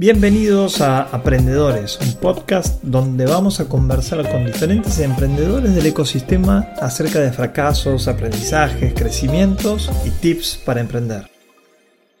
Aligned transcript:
Bienvenidos 0.00 0.80
a 0.80 1.02
Aprendedores, 1.12 1.98
un 1.98 2.20
podcast 2.22 2.84
donde 2.84 3.26
vamos 3.26 3.58
a 3.60 3.68
conversar 3.68 4.18
con 4.30 4.46
diferentes 4.46 5.00
emprendedores 5.00 5.74
del 5.74 5.86
ecosistema 5.86 6.66
acerca 6.80 7.18
de 7.18 7.32
fracasos, 7.32 8.06
aprendizajes, 8.06 8.94
crecimientos 8.94 9.90
y 10.06 10.10
tips 10.22 10.62
para 10.64 10.78
emprender. 10.78 11.22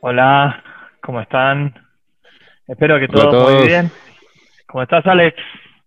Hola, 0.00 0.60
¿cómo 1.00 1.20
están? 1.20 1.72
Espero 2.66 2.98
que 2.98 3.06
todo 3.06 3.48
muy 3.48 3.68
bien. 3.68 3.92
¿Cómo 4.66 4.82
estás, 4.82 5.06
Alex? 5.06 5.36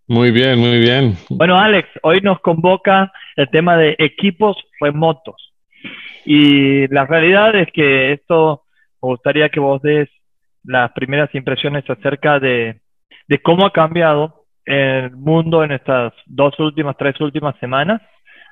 Muy 0.08 0.32
bien, 0.32 0.60
muy 0.60 0.80
bien. 0.80 1.18
Bueno, 1.30 1.58
Alex, 1.58 1.90
hoy 2.04 2.22
nos 2.22 2.40
convoca 2.40 3.12
el 3.36 3.50
tema 3.50 3.76
de 3.76 3.98
equipos 4.00 4.56
remotos. 4.80 5.36
Y 6.24 6.88
la 6.88 7.06
realidad 7.06 7.54
es 7.54 7.68
que 7.74 8.14
esto 8.14 8.64
me 9.02 9.10
gustaría 9.10 9.50
que 9.50 9.60
vos 9.60 9.82
des 9.82 10.08
las 10.64 10.92
primeras 10.92 11.34
impresiones 11.34 11.90
acerca 11.90 12.40
de, 12.40 12.80
cómo 13.44 13.66
ha 13.66 13.72
cambiado 13.72 14.46
el 14.66 15.12
mundo 15.12 15.64
en 15.64 15.72
estas 15.72 16.14
dos 16.26 16.58
últimas, 16.60 16.96
tres 16.98 17.20
últimas 17.20 17.56
semanas, 17.60 18.02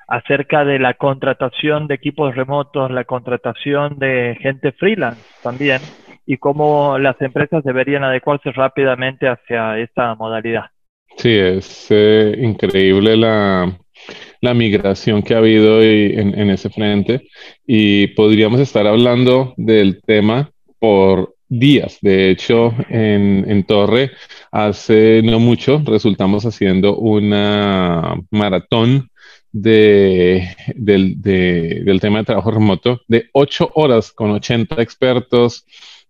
acerca 0.08 0.64
de 0.64 0.80
la 0.80 0.94
contratación 0.94 1.86
de 1.86 1.94
equipos 1.94 2.34
remotos, 2.34 2.90
la 2.90 3.04
contratación 3.04 3.98
de 3.98 4.36
gente 4.40 4.72
freelance 4.72 5.22
también, 5.42 5.80
y 6.26 6.36
cómo 6.36 6.98
las 6.98 7.20
empresas 7.22 7.62
deberían 7.62 8.04
adecuarse 8.04 8.50
rápidamente 8.50 9.28
hacia 9.28 9.78
esta 9.78 10.14
modalidad. 10.16 10.66
Sí, 11.16 11.36
es 11.36 11.86
eh, 11.90 12.36
increíble 12.40 13.16
la, 13.16 13.72
migración 14.54 15.22
que 15.22 15.34
ha 15.34 15.38
habido 15.38 15.82
en, 15.82 16.38
en, 16.38 16.50
ese 16.50 16.70
frente 16.70 17.28
y 17.66 18.08
podríamos 18.08 18.58
estar 18.60 18.86
hablando 18.86 19.54
del 19.56 20.00
tema 20.02 20.50
por 20.78 21.34
días. 21.50 21.98
De 22.00 22.30
hecho, 22.30 22.72
en, 22.88 23.64
Torre, 23.64 24.12
hace 24.50 25.20
no 25.22 25.38
mucho, 25.38 25.82
resultamos 25.84 26.46
haciendo 26.46 26.96
una 26.96 28.14
maratón 28.30 29.10
de, 29.52 30.48
del, 30.76 31.20
tema 32.00 32.18
de 32.18 32.24
trabajo 32.24 32.52
remoto 32.52 33.02
de 33.08 33.28
ocho 33.32 33.70
horas 33.74 34.12
con 34.12 34.30
80 34.30 34.80
expertos. 34.80 35.66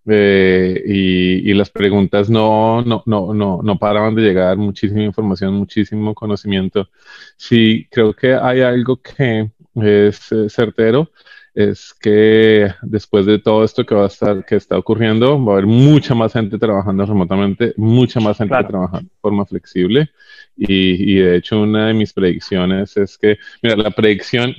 Eh, 0.06 0.82
y, 0.86 1.52
las 1.54 1.70
preguntas 1.70 2.30
no, 2.30 2.82
no, 2.82 3.02
no, 3.06 3.34
no, 3.34 3.60
no 3.62 3.78
paraban 3.78 4.14
de 4.14 4.22
llegar, 4.22 4.56
muchísima 4.56 5.02
información, 5.02 5.54
muchísimo 5.54 6.14
conocimiento. 6.14 6.88
Sí, 7.36 7.86
creo 7.90 8.14
que 8.14 8.34
hay 8.34 8.60
algo 8.60 9.00
que 9.00 9.50
es 9.74 10.32
eh, 10.32 10.48
certero 10.48 11.10
es 11.54 11.94
que 11.94 12.68
después 12.82 13.26
de 13.26 13.38
todo 13.38 13.64
esto 13.64 13.84
que 13.84 13.94
va 13.94 14.04
a 14.04 14.08
estar, 14.08 14.44
que 14.44 14.56
está 14.56 14.78
ocurriendo, 14.78 15.42
va 15.44 15.52
a 15.52 15.56
haber 15.56 15.66
mucha 15.66 16.14
más 16.14 16.32
gente 16.32 16.58
trabajando 16.58 17.04
remotamente, 17.04 17.74
mucha 17.76 18.20
más 18.20 18.38
gente 18.38 18.54
trabajando 18.64 19.08
de 19.08 19.20
forma 19.20 19.46
flexible. 19.46 20.10
Y, 20.56 21.16
de 21.16 21.36
hecho, 21.36 21.60
una 21.60 21.88
de 21.88 21.94
mis 21.94 22.12
predicciones 22.12 22.96
es 22.96 23.16
que, 23.18 23.38
mira, 23.62 23.76
la 23.76 23.90
predicción, 23.90 24.54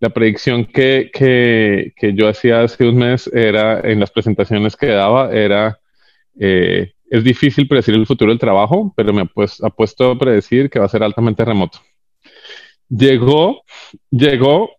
la 0.00 0.10
predicción 0.10 0.64
que, 0.64 1.10
que, 1.12 1.92
que 1.96 2.14
yo 2.14 2.28
hacía 2.28 2.62
hace 2.62 2.88
un 2.88 2.96
mes 2.96 3.30
era, 3.32 3.80
en 3.80 4.00
las 4.00 4.10
presentaciones 4.10 4.76
que 4.76 4.86
daba, 4.86 5.32
era, 5.32 5.78
eh, 6.40 6.92
es 7.10 7.24
difícil 7.24 7.68
predecir 7.68 7.94
el 7.94 8.06
futuro 8.06 8.30
del 8.30 8.38
trabajo, 8.38 8.92
pero 8.96 9.12
me 9.12 9.28
apuesto 9.62 10.10
a 10.10 10.18
predecir 10.18 10.70
que 10.70 10.78
va 10.78 10.86
a 10.86 10.88
ser 10.88 11.02
altamente 11.02 11.44
remoto. 11.44 11.78
Llegó, 12.88 13.62
llegó 14.10 14.70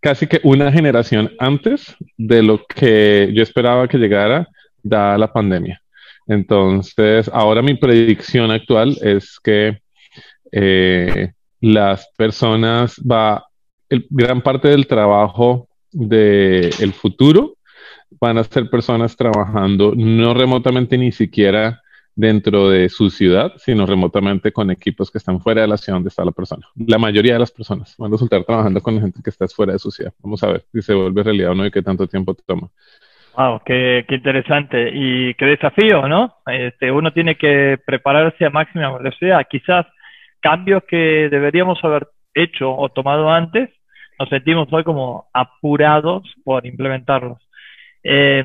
casi 0.00 0.26
que 0.26 0.40
una 0.42 0.72
generación 0.72 1.30
antes 1.38 1.94
de 2.16 2.42
lo 2.42 2.64
que 2.66 3.30
yo 3.34 3.42
esperaba 3.42 3.88
que 3.88 3.98
llegara, 3.98 4.48
dada 4.82 5.18
la 5.18 5.32
pandemia. 5.32 5.80
Entonces, 6.26 7.30
ahora 7.32 7.62
mi 7.62 7.74
predicción 7.74 8.50
actual 8.50 8.96
es 9.02 9.38
que 9.42 9.78
eh, 10.52 11.32
las 11.60 12.08
personas 12.16 12.96
va, 12.98 13.46
el, 13.88 14.06
gran 14.10 14.42
parte 14.42 14.68
del 14.68 14.86
trabajo 14.86 15.68
del 15.92 16.92
futuro 16.92 17.56
van 18.20 18.38
a 18.38 18.44
ser 18.44 18.70
personas 18.70 19.16
trabajando 19.16 19.92
no 19.96 20.34
remotamente 20.34 20.96
ni 20.96 21.10
siquiera 21.10 21.80
dentro 22.14 22.68
de 22.68 22.88
su 22.88 23.10
ciudad, 23.10 23.52
sino 23.56 23.86
remotamente 23.86 24.52
con 24.52 24.70
equipos 24.70 25.10
que 25.10 25.18
están 25.18 25.40
fuera 25.40 25.62
de 25.62 25.68
la 25.68 25.76
ciudad 25.76 25.96
donde 25.96 26.08
está 26.08 26.24
la 26.24 26.32
persona. 26.32 26.66
La 26.76 26.98
mayoría 26.98 27.34
de 27.34 27.38
las 27.38 27.50
personas 27.50 27.94
van 27.98 28.10
a 28.10 28.14
resultar 28.14 28.44
trabajando 28.44 28.80
con 28.80 29.00
gente 29.00 29.20
que 29.22 29.30
está 29.30 29.46
fuera 29.48 29.72
de 29.72 29.78
su 29.78 29.90
ciudad. 29.90 30.12
Vamos 30.22 30.42
a 30.42 30.48
ver 30.48 30.64
si 30.72 30.82
se 30.82 30.94
vuelve 30.94 31.22
realidad 31.22 31.52
o 31.52 31.54
no 31.54 31.66
y 31.66 31.70
qué 31.70 31.82
tanto 31.82 32.06
tiempo 32.06 32.34
toma. 32.46 32.68
Wow, 33.36 33.62
qué, 33.64 34.04
qué 34.08 34.16
interesante 34.16 34.90
y 34.92 35.34
qué 35.34 35.46
desafío, 35.46 36.08
¿no? 36.08 36.34
Este, 36.46 36.90
uno 36.90 37.12
tiene 37.12 37.36
que 37.36 37.78
prepararse 37.86 38.44
a 38.44 38.50
máxima 38.50 38.96
velocidad. 38.96 39.46
Quizás 39.48 39.86
cambios 40.40 40.82
que 40.88 41.28
deberíamos 41.30 41.82
haber 41.84 42.08
hecho 42.34 42.74
o 42.74 42.88
tomado 42.88 43.30
antes, 43.30 43.70
nos 44.18 44.28
sentimos 44.28 44.68
hoy 44.72 44.84
como 44.84 45.28
apurados 45.32 46.22
por 46.44 46.66
implementarlos. 46.66 47.38
Eh, 48.02 48.44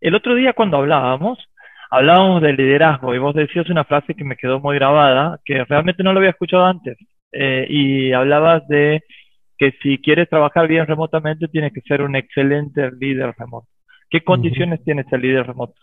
el 0.00 0.14
otro 0.14 0.34
día 0.34 0.52
cuando 0.52 0.76
hablábamos, 0.76 1.38
hablábamos 1.90 2.42
de 2.42 2.52
liderazgo 2.52 3.14
y 3.14 3.18
vos 3.18 3.34
decías 3.34 3.68
una 3.70 3.84
frase 3.84 4.14
que 4.14 4.24
me 4.24 4.36
quedó 4.36 4.60
muy 4.60 4.76
grabada, 4.76 5.40
que 5.44 5.64
realmente 5.64 6.02
no 6.02 6.12
lo 6.12 6.18
había 6.18 6.30
escuchado 6.30 6.64
antes, 6.64 6.96
eh, 7.32 7.66
y 7.68 8.12
hablabas 8.12 8.66
de 8.68 9.02
que 9.58 9.72
si 9.82 9.98
quieres 9.98 10.28
trabajar 10.28 10.68
bien 10.68 10.86
remotamente 10.86 11.48
tienes 11.48 11.72
que 11.72 11.80
ser 11.82 12.02
un 12.02 12.16
excelente 12.16 12.90
líder 12.98 13.34
remoto. 13.38 13.68
¿Qué 14.10 14.22
condiciones 14.22 14.84
tiene 14.84 15.02
ese 15.02 15.18
líder 15.18 15.46
remoto? 15.46 15.74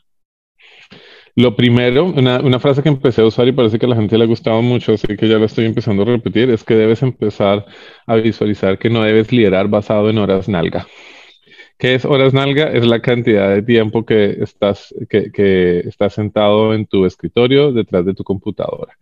Lo 1.36 1.56
primero, 1.56 2.06
una, 2.06 2.40
una, 2.40 2.60
frase 2.60 2.84
que 2.84 2.90
empecé 2.90 3.22
a 3.22 3.26
usar 3.26 3.48
y 3.48 3.52
parece 3.52 3.80
que 3.80 3.88
a 3.88 3.90
la 3.90 3.96
gente 3.96 4.18
le 4.18 4.24
ha 4.24 4.28
gustado 4.28 4.62
mucho, 4.62 4.94
así 4.94 5.18
que 5.18 5.28
ya 5.28 5.40
la 5.40 5.46
estoy 5.46 5.66
empezando 5.66 6.04
a 6.04 6.06
repetir, 6.06 6.52
es 6.52 6.64
que 6.64 6.76
debes 6.76 7.02
empezar 7.02 7.66
a 8.06 8.16
visualizar 8.16 8.78
que 8.78 8.92
no 8.92 9.02
debes 9.02 9.32
liderar 9.32 9.68
basado 9.68 10.12
en 10.12 10.20
horas 10.20 10.48
nalga. 10.48 10.86
¿Qué 11.78 11.96
es 11.96 12.06
horas 12.06 12.34
nalga? 12.34 12.72
Es 12.72 12.86
la 12.86 13.02
cantidad 13.02 13.50
de 13.50 13.62
tiempo 13.62 14.06
que 14.06 14.38
estás, 14.42 14.94
que, 15.10 15.32
que 15.32 15.80
estás 15.80 16.14
sentado 16.14 16.74
en 16.74 16.86
tu 16.86 17.06
escritorio 17.06 17.72
detrás 17.74 18.06
de 18.06 18.14
tu 18.14 18.24
computadora. 18.24 18.98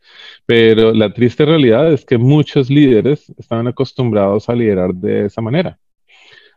Pero 0.46 0.94
la 0.94 1.14
triste 1.14 1.46
realidad 1.46 1.92
es 1.94 2.06
que 2.06 2.18
muchos 2.18 2.70
líderes 2.70 3.30
están 3.38 3.68
acostumbrados 3.68 4.50
a 4.50 4.56
liderar 4.56 4.94
de 4.94 5.26
esa 5.26 5.42
manera. 5.42 5.78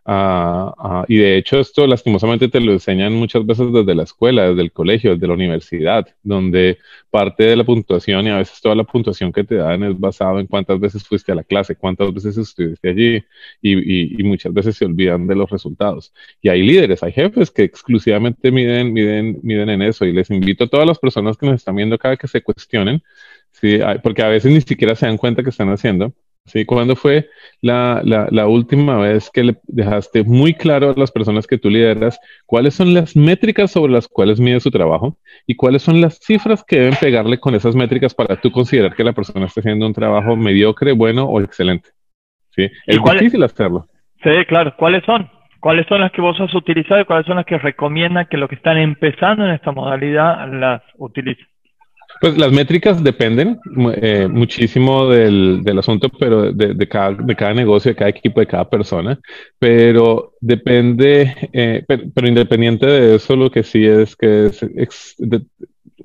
Ah, 0.07 0.75
ah, 0.79 1.05
y 1.09 1.17
de 1.17 1.39
hecho 1.39 1.59
esto 1.59 1.87
lastimosamente 1.87 2.49
te 2.49 2.61
lo 2.61 2.73
enseñan 2.73 3.15
muchas 3.15 3.47
veces 3.47 3.73
desde 3.73 3.95
la 3.95 4.03
escuela, 4.03 4.51
desde 4.51 4.61
el 4.61 4.71
colegio, 4.71 5.15
desde 5.15 5.27
la 5.27 5.33
universidad, 5.33 6.07
donde 6.23 6.79
parte 7.11 7.45
de 7.45 7.57
la 7.57 7.65
puntuación 7.65 8.27
y 8.27 8.31
a 8.31 8.37
veces 8.37 8.61
toda 8.61 8.75
la 8.75 8.85
puntuación 8.85 9.33
que 9.33 9.45
te 9.45 9.55
dan 9.55 9.83
es 9.83 9.99
basado 9.99 10.41
en 10.41 10.47
cuántas 10.47 10.79
veces 10.79 11.05
fuiste 11.05 11.33
a 11.33 11.35
la 11.37 11.43
clase, 11.43 11.77
cuántas 11.77 12.13
veces 12.13 12.37
estuviste 12.37 12.91
allí 12.91 13.25
y, 13.63 14.23
muchas 14.25 14.53
veces 14.53 14.77
se 14.77 14.85
olvidan 14.85 15.27
de 15.27 15.37
los 15.37 15.49
resultados. 15.51 16.13
Y 16.43 16.49
hay 16.51 16.63
líderes, 16.63 17.03
hay 17.03 17.13
jefes 17.13 17.51
que 17.51 17.63
exclusivamente 17.63 18.51
miden, 18.51 18.93
miden, 18.93 19.39
miden 19.43 19.71
en 19.71 19.83
eso 19.83 20.05
y 20.05 20.13
les 20.13 20.31
invito 20.31 20.65
a 20.65 20.69
todas 20.69 20.87
las 20.87 20.99
personas 20.99 21.37
que 21.39 21.47
nos 21.47 21.57
están 21.57 21.77
viendo 21.77 21.95
acá 21.97 22.17
que 22.17 22.29
se 22.29 22.43
cuestionen, 22.43 23.03
¿sí? 23.53 23.79
porque 24.03 24.23
a 24.23 24.29
veces 24.29 24.53
ni 24.53 24.61
siquiera 24.61 24.95
se 24.95 25.07
dan 25.07 25.17
cuenta 25.17 25.43
que 25.43 25.51
están 25.51 25.71
haciendo 25.71 26.15
¿sí? 26.47 26.65
¿Cuándo 26.65 26.97
fue 26.97 27.29
la, 27.61 28.01
la, 28.05 28.47
última 28.47 28.99
vez 28.99 29.31
que 29.31 29.45
le 29.45 29.57
dejaste 29.65 30.23
muy 30.25 30.55
claro 30.55 30.91
a 30.91 30.99
las 30.99 31.11
personas 31.11 31.47
que 31.47 31.59
tú 31.59 31.71
lideras 31.71 32.19
cuáles 32.47 32.75
son 32.75 32.95
las 32.95 33.17
métricas 33.17 33.71
sobre 33.71 33.93
las 33.93 34.09
cuales 34.09 34.41
mide 34.41 34.61
su 34.61 34.71
trabajo 34.71 35.17
y 35.47 35.57
cuáles 35.57 35.83
son 35.83 36.01
las 36.01 36.19
cifras 36.19 36.63
que 36.65 36.81
deben 36.81 36.97
pegarle 37.01 37.39
con 37.39 37.55
esas 37.55 37.75
métricas 37.75 38.15
para 38.15 38.37
tú 38.37 38.51
considerar 38.51 38.95
que 38.95 39.05
la 39.05 39.13
persona 39.13 39.47
está 39.47 39.61
haciendo 39.61 39.87
un 39.87 39.95
trabajo 39.95 40.37
mediocre, 40.37 40.93
bueno 40.93 41.25
o 41.25 41.41
excelente? 41.41 41.91
¿Sí? 42.51 42.71
Es 42.87 42.99
difícil 43.03 43.43
hacerlo. 43.43 43.87
Sí, 44.23 44.31
claro. 44.47 44.75
¿Cuáles 44.77 45.05
son? 45.05 45.29
¿Cuáles 45.61 45.87
son 45.87 46.03
las 46.03 46.13
que 46.13 46.21
vos 46.21 46.39
has 46.41 46.55
utilizado 46.55 47.01
y 47.01 47.05
cuáles 47.07 47.27
son 47.27 47.37
las 47.37 47.47
que 47.47 47.59
recomiendan 47.59 48.27
que 48.27 48.37
los 48.37 48.51
que 48.51 48.55
están 48.55 48.77
empezando 48.77 49.47
en 49.47 49.53
esta 49.53 49.73
modalidad 49.73 50.47
las 50.53 50.83
utilicen? 50.99 51.47
Pues 52.25 52.39
las 52.39 52.53
métricas 52.53 53.05
dependen 53.05 53.61
eh, 54.01 54.29
muchísimo 54.31 55.11
del, 55.11 55.61
del, 55.63 55.79
asunto, 55.79 56.09
pero 56.09 56.55
de, 56.55 56.89
cada, 56.89 57.11
de 57.11 57.37
cada 57.37 57.53
negocio, 57.53 57.91
de 57.91 57.97
cada 57.97 58.09
equipo, 58.09 58.41
de 58.41 58.47
cada 58.47 58.71
persona. 58.71 59.21
Pero 59.59 60.33
depende, 60.41 61.51
eh, 61.53 61.85
pero, 61.87 62.27
independiente 62.27 62.87
de 62.87 63.17
eso, 63.17 63.37
lo 63.37 63.51
que 63.51 63.63
sí 63.63 63.85
es 63.85 64.17
que 64.17 64.47
es 64.47 65.15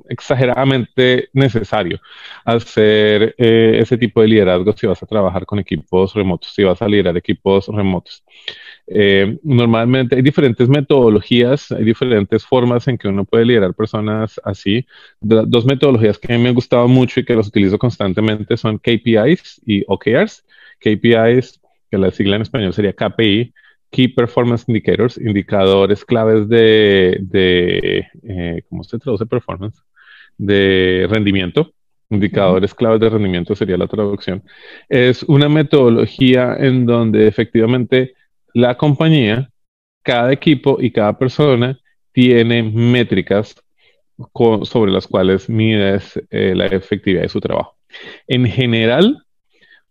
exageradamente 0.10 1.30
necesario 1.31 2.01
hacer 2.44 3.33
eh, 3.38 3.77
ese 3.80 3.98
tipo 3.98 4.22
de 4.22 4.27
liderazgo 4.27 4.74
si 4.74 4.88
vas 4.88 5.01
a 5.01 5.06
trabajar 5.06 5.45
con 5.45 5.60
equipos 5.60 6.13
remotos, 6.13 6.51
si 6.54 6.65
vas 6.65 6.81
a 6.81 6.88
liderar 6.89 7.15
equipos 7.15 7.68
remotos. 7.68 8.25
Eh, 8.91 9.38
normalmente 9.44 10.15
hay 10.15 10.24
diferentes 10.24 10.68
metodologías, 10.68 11.71
hay 11.71 11.83
diferentes 11.83 12.44
formas 12.44 12.88
en 12.88 12.97
que 12.97 13.07
uno 13.07 13.24
puede 13.24 13.45
liderar 13.45 13.75
personas 13.75 14.41
así. 14.44 14.86
dos 15.21 15.65
metodologías 15.65 16.18
que 16.18 16.33
a 16.33 16.38
mí 16.38 16.44
me 16.44 16.50
han 16.50 16.56
gustado 16.56 16.88
mucho 16.88 17.19
y 17.19 17.25
que 17.25 17.36
las 17.36 17.47
utilizo 17.47 17.77
constantemente 17.77 18.57
son 18.57 18.80
KPIs 18.80 19.62
y 19.65 19.83
OKRs. 19.88 20.44
KPIs, 20.80 21.62
que 21.91 21.97
la 21.97 22.09
sigla 22.12 22.38
en 22.38 22.41
español 22.41 22.74
sería 22.74 22.94
KPI, 22.94 23.53
Key 23.91 24.07
Performance 24.09 24.65
Indicators, 24.68 25.18
indicadores 25.18 26.03
claves 26.06 26.47
de, 26.47 27.18
de 27.21 28.07
eh, 28.24 28.63
¿cómo 28.69 28.83
se 28.83 28.97
traduce 28.97 29.25
performance? 29.25 29.81
De 30.38 31.07
rendimiento. 31.09 31.74
Indicadores 32.12 32.74
claves 32.74 33.00
de 33.00 33.09
rendimiento 33.09 33.56
sería 33.56 33.77
la 33.77 33.88
traducción. 33.88 34.41
Es 34.88 35.21
una 35.24 35.47
metodología 35.47 36.56
en 36.57 36.88
donde 36.88 37.27
efectivamente 37.27 38.15
la 38.54 38.78
compañía, 38.78 39.50
cada 40.04 40.31
equipo 40.31 40.78
y 40.80 40.92
cada 40.92 41.18
persona 41.18 41.80
tiene 42.12 42.63
métricas 42.63 43.56
sobre 44.63 44.92
las 44.92 45.07
cuales 45.07 45.50
mides 45.50 46.19
eh, 46.30 46.54
la 46.56 46.66
efectividad 46.66 47.22
de 47.22 47.30
su 47.30 47.40
trabajo. 47.40 47.78
En 48.28 48.46
general, 48.46 49.24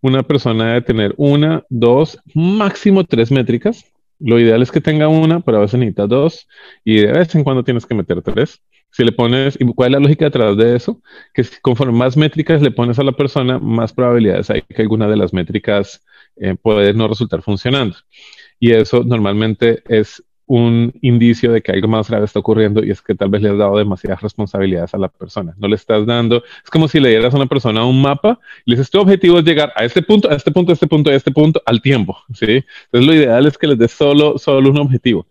una 0.00 0.22
persona 0.22 0.68
debe 0.68 0.82
tener 0.82 1.14
una, 1.16 1.64
dos, 1.68 2.18
máximo 2.34 3.04
tres 3.04 3.30
métricas. 3.30 3.84
Lo 4.20 4.38
ideal 4.38 4.62
es 4.62 4.70
que 4.70 4.80
tenga 4.80 5.08
una, 5.08 5.40
pero 5.40 5.58
a 5.58 5.60
veces 5.60 5.78
necesita 5.78 6.06
dos 6.06 6.48
y 6.84 7.00
de 7.00 7.12
vez 7.12 7.34
en 7.34 7.44
cuando 7.44 7.64
tienes 7.64 7.86
que 7.86 7.94
meter 7.94 8.22
tres. 8.22 8.60
Si 8.90 9.04
le 9.04 9.12
pones, 9.12 9.56
¿y 9.60 9.66
cuál 9.74 9.90
es 9.90 9.92
la 9.92 10.00
lógica 10.00 10.24
detrás 10.26 10.56
de 10.56 10.74
eso? 10.74 11.00
Que 11.34 11.44
conforme 11.60 11.92
más 11.96 12.16
métricas 12.16 12.62
le 12.62 12.70
pones 12.70 12.98
a 12.98 13.04
la 13.04 13.12
persona, 13.12 13.58
más 13.58 13.92
probabilidades 13.92 14.50
hay 14.50 14.62
que 14.62 14.82
alguna 14.82 15.08
de 15.08 15.16
las 15.16 15.32
métricas 15.32 16.02
eh, 16.36 16.56
puede 16.60 16.94
no 16.94 17.06
resultar 17.06 17.42
funcionando. 17.42 17.96
Y 18.60 18.72
eso 18.72 19.04
normalmente 19.04 19.82
es 19.88 20.22
un 20.48 20.94
indicio 21.02 21.52
de 21.52 21.60
que 21.60 21.72
algo 21.72 21.88
más 21.88 22.08
grave 22.08 22.24
está 22.24 22.40
ocurriendo 22.40 22.82
y 22.82 22.90
es 22.90 23.02
que 23.02 23.14
tal 23.14 23.28
vez 23.28 23.42
le 23.42 23.50
has 23.50 23.58
dado 23.58 23.76
demasiadas 23.76 24.22
responsabilidades 24.22 24.94
a 24.94 24.98
la 24.98 25.08
persona. 25.08 25.54
No 25.58 25.68
le 25.68 25.76
estás 25.76 26.06
dando, 26.06 26.42
es 26.64 26.70
como 26.70 26.88
si 26.88 26.98
le 27.00 27.10
dieras 27.10 27.34
a 27.34 27.36
una 27.36 27.46
persona 27.46 27.84
un 27.84 28.00
mapa 28.00 28.40
y 28.64 28.70
le 28.70 28.76
dices, 28.76 28.90
tu 28.90 28.98
objetivo 28.98 29.38
es 29.38 29.44
llegar 29.44 29.72
a 29.76 29.84
este 29.84 30.00
punto, 30.00 30.30
a 30.30 30.34
este 30.34 30.50
punto, 30.50 30.72
a 30.72 30.74
este 30.74 30.86
punto, 30.86 31.10
a 31.10 31.14
este 31.14 31.30
punto, 31.30 31.62
al 31.66 31.82
tiempo, 31.82 32.16
¿sí? 32.32 32.64
Entonces 32.86 33.06
lo 33.06 33.14
ideal 33.14 33.46
es 33.46 33.58
que 33.58 33.66
les 33.66 33.78
des 33.78 33.92
solo, 33.92 34.38
solo 34.38 34.70
un 34.70 34.78
objetivo. 34.78 35.26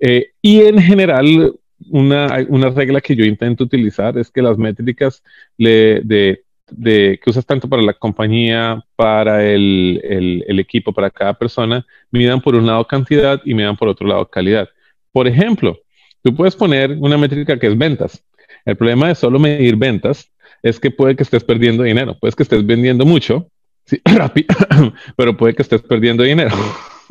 Eh, 0.00 0.30
y 0.40 0.60
en 0.60 0.80
general, 0.80 1.52
una, 1.90 2.46
una, 2.48 2.70
regla 2.70 3.00
que 3.00 3.16
yo 3.16 3.24
intento 3.24 3.64
utilizar 3.64 4.16
es 4.16 4.30
que 4.30 4.42
las 4.42 4.56
métricas 4.56 5.24
de 5.58 6.44
de, 6.70 7.20
que 7.22 7.30
usas 7.30 7.46
tanto 7.46 7.68
para 7.68 7.82
la 7.82 7.94
compañía, 7.94 8.84
para 8.96 9.44
el, 9.44 10.00
el, 10.46 10.58
equipo, 10.58 10.92
para 10.92 11.10
cada 11.10 11.34
persona, 11.34 11.86
midan 12.10 12.40
por 12.40 12.54
un 12.54 12.66
lado 12.66 12.86
cantidad 12.86 13.40
y 13.44 13.54
midan 13.54 13.76
por 13.76 13.88
otro 13.88 14.06
lado 14.06 14.28
calidad. 14.28 14.68
Por 15.12 15.26
ejemplo, 15.26 15.78
tú 16.22 16.34
puedes 16.34 16.56
poner 16.56 16.96
una 17.00 17.16
métrica 17.16 17.58
que 17.58 17.66
es 17.66 17.78
ventas. 17.78 18.22
El 18.64 18.76
problema 18.76 19.08
de 19.08 19.14
solo 19.14 19.38
medir 19.38 19.76
ventas 19.76 20.30
es 20.62 20.80
que 20.80 20.90
puede 20.90 21.16
que 21.16 21.22
estés 21.22 21.44
perdiendo 21.44 21.82
dinero, 21.82 22.16
puedes 22.18 22.34
que 22.34 22.42
estés 22.42 22.66
vendiendo 22.66 23.06
mucho, 23.06 23.48
sí, 23.84 24.00
pero 25.16 25.36
puede 25.36 25.54
que 25.54 25.62
estés 25.62 25.82
perdiendo 25.82 26.22
dinero. 26.22 26.54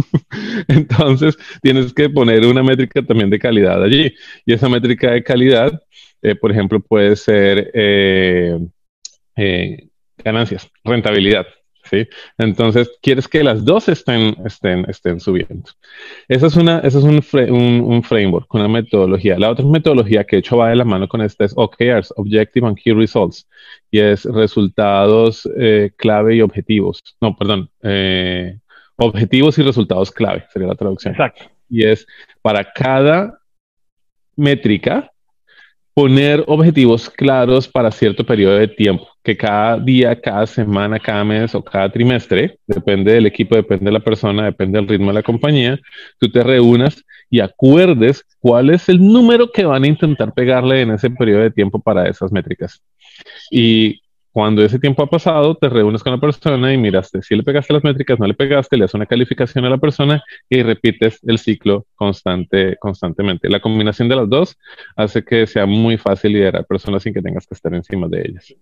Entonces, 0.67 1.37
tienes 1.61 1.93
que 1.93 2.09
poner 2.09 2.45
una 2.45 2.63
métrica 2.63 3.01
también 3.01 3.29
de 3.29 3.39
calidad 3.39 3.81
allí. 3.81 4.13
Y 4.45 4.53
esa 4.53 4.69
métrica 4.69 5.11
de 5.11 5.23
calidad, 5.23 5.81
eh, 6.21 6.35
por 6.35 6.51
ejemplo, 6.51 6.79
puede 6.79 7.15
ser 7.15 7.71
eh, 7.73 8.59
eh, 9.35 9.87
ganancias, 10.17 10.69
rentabilidad. 10.83 11.45
¿sí? 11.89 12.07
Entonces, 12.37 12.91
quieres 13.01 13.27
que 13.27 13.43
las 13.43 13.63
dos 13.63 13.87
estén, 13.89 14.35
estén, 14.45 14.85
estén 14.89 15.19
subiendo. 15.19 15.69
Esa 16.27 16.47
es, 16.47 16.55
una, 16.55 16.79
ese 16.79 16.97
es 16.99 17.03
un, 17.03 17.21
un, 17.81 18.03
framework, 18.03 18.53
una 18.53 18.67
metodología. 18.67 19.37
La 19.37 19.51
otra 19.51 19.65
metodología 19.65 20.23
que 20.23 20.37
he 20.37 20.39
hecho 20.39 20.57
va 20.57 20.69
de 20.69 20.75
la 20.75 20.85
mano 20.85 21.07
con 21.07 21.21
esta 21.21 21.45
es 21.45 21.53
OKRs, 21.55 22.13
Objective 22.17 22.67
and 22.67 22.77
Key 22.77 22.93
Results, 22.93 23.47
y 23.91 23.99
es 23.99 24.25
resultados 24.25 25.49
eh, 25.57 25.91
clave 25.97 26.35
y 26.35 26.41
objetivos. 26.41 27.01
No, 27.21 27.35
perdón, 27.35 27.69
eh, 27.83 28.59
objetivos 28.97 29.57
y 29.59 29.63
resultados 29.63 30.11
clave, 30.11 30.45
sería 30.51 30.67
la 30.67 30.75
traducción. 30.75 31.13
Exacto. 31.13 31.45
Y 31.69 31.85
es 31.85 32.05
para 32.41 32.71
cada 32.71 33.39
métrica, 34.35 35.11
poner 35.95 36.43
objetivos 36.47 37.09
claros 37.09 37.69
para 37.69 37.89
cierto 37.89 38.25
periodo 38.25 38.57
de 38.57 38.67
tiempo, 38.67 39.07
que 39.23 39.37
cada 39.37 39.79
día, 39.79 40.19
cada 40.19 40.45
semana, 40.45 40.99
cada 40.99 41.23
mes 41.23 41.55
o 41.55 41.63
cada 41.63 41.89
trimestre, 41.89 42.59
depende 42.67 43.13
del 43.13 43.25
equipo, 43.25 43.55
depende 43.55 43.85
de 43.85 43.93
la 43.93 44.01
persona, 44.01 44.43
depende 44.43 44.77
del 44.77 44.89
ritmo 44.89 45.07
de 45.07 45.13
la 45.13 45.23
compañía, 45.23 45.79
tú 46.19 46.29
te 46.29 46.43
reúnas 46.43 47.01
y 47.29 47.39
acuerdes 47.39 48.25
cuál 48.39 48.71
es 48.71 48.89
el 48.89 48.99
número 48.99 49.49
que 49.49 49.63
van 49.63 49.85
a 49.85 49.87
intentar 49.87 50.33
pegarle 50.33 50.81
en 50.81 50.91
ese 50.91 51.09
periodo 51.09 51.43
de 51.43 51.51
tiempo 51.51 51.79
para 51.79 52.09
esas 52.09 52.29
métricas. 52.29 52.83
Y 53.49 54.01
cuando 54.35 54.65
ese 54.65 54.79
tiempo 54.79 55.01
ha 55.01 55.07
pasado, 55.07 55.55
te 55.55 55.69
reúnes 55.69 56.03
con 56.03 56.11
la 56.11 56.19
persona 56.19 56.73
y 56.73 56.77
miraste 56.77 57.21
si 57.21 57.37
le 57.37 57.43
pegaste 57.43 57.71
las 57.71 57.85
métricas, 57.85 58.19
no 58.19 58.27
le 58.27 58.33
pegaste, 58.33 58.75
le 58.75 58.81
das 58.81 58.93
una 58.93 59.05
calificación 59.05 59.63
a 59.63 59.69
la 59.69 59.77
persona 59.77 60.21
y 60.49 60.61
repites 60.61 61.23
el 61.25 61.37
ciclo 61.37 61.85
constante, 61.95 62.75
constantemente. 62.75 63.47
La 63.47 63.61
combinación 63.61 64.09
de 64.09 64.17
las 64.17 64.27
dos 64.27 64.59
hace 64.97 65.23
que 65.23 65.47
sea 65.47 65.65
muy 65.65 65.95
fácil 65.95 66.33
liderar 66.33 66.65
personas 66.65 67.03
sin 67.03 67.13
que 67.13 67.21
tengas 67.21 67.47
que 67.47 67.53
estar 67.53 67.73
encima 67.73 68.09
de 68.09 68.23
ellas. 68.27 68.53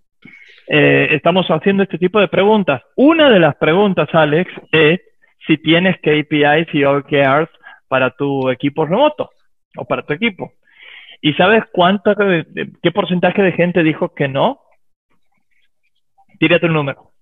Eh, 0.68 1.08
estamos 1.10 1.48
haciendo 1.48 1.81
este 1.81 1.98
tipo 1.98 2.20
de 2.20 2.28
preguntas. 2.28 2.84
Una 2.96 3.31
de 3.31 3.40
las 3.40 3.56
preguntas, 3.56 4.08
Alex, 4.14 4.52
es 4.72 5.02
si 5.48 5.58
tienes 5.58 5.98
KPIs 5.98 6.68
y 6.72 6.84
OKRs 6.84 7.50
para 7.88 8.12
tu 8.12 8.48
equipo 8.52 8.86
remoto 8.86 9.31
o 9.75 9.86
para 9.86 10.04
tu 10.04 10.14
equipo. 10.14 10.54
¿Y 11.20 11.34
sabes 11.34 11.64
cuánto, 11.72 12.14
qué 12.16 12.92
porcentaje 12.92 13.42
de 13.42 13.54
gente 13.54 13.81
dijo 13.81 14.14
que 14.14 14.28
no? 14.28 14.60
Tírate 16.44 16.66
un 16.66 16.74
número. 16.74 17.13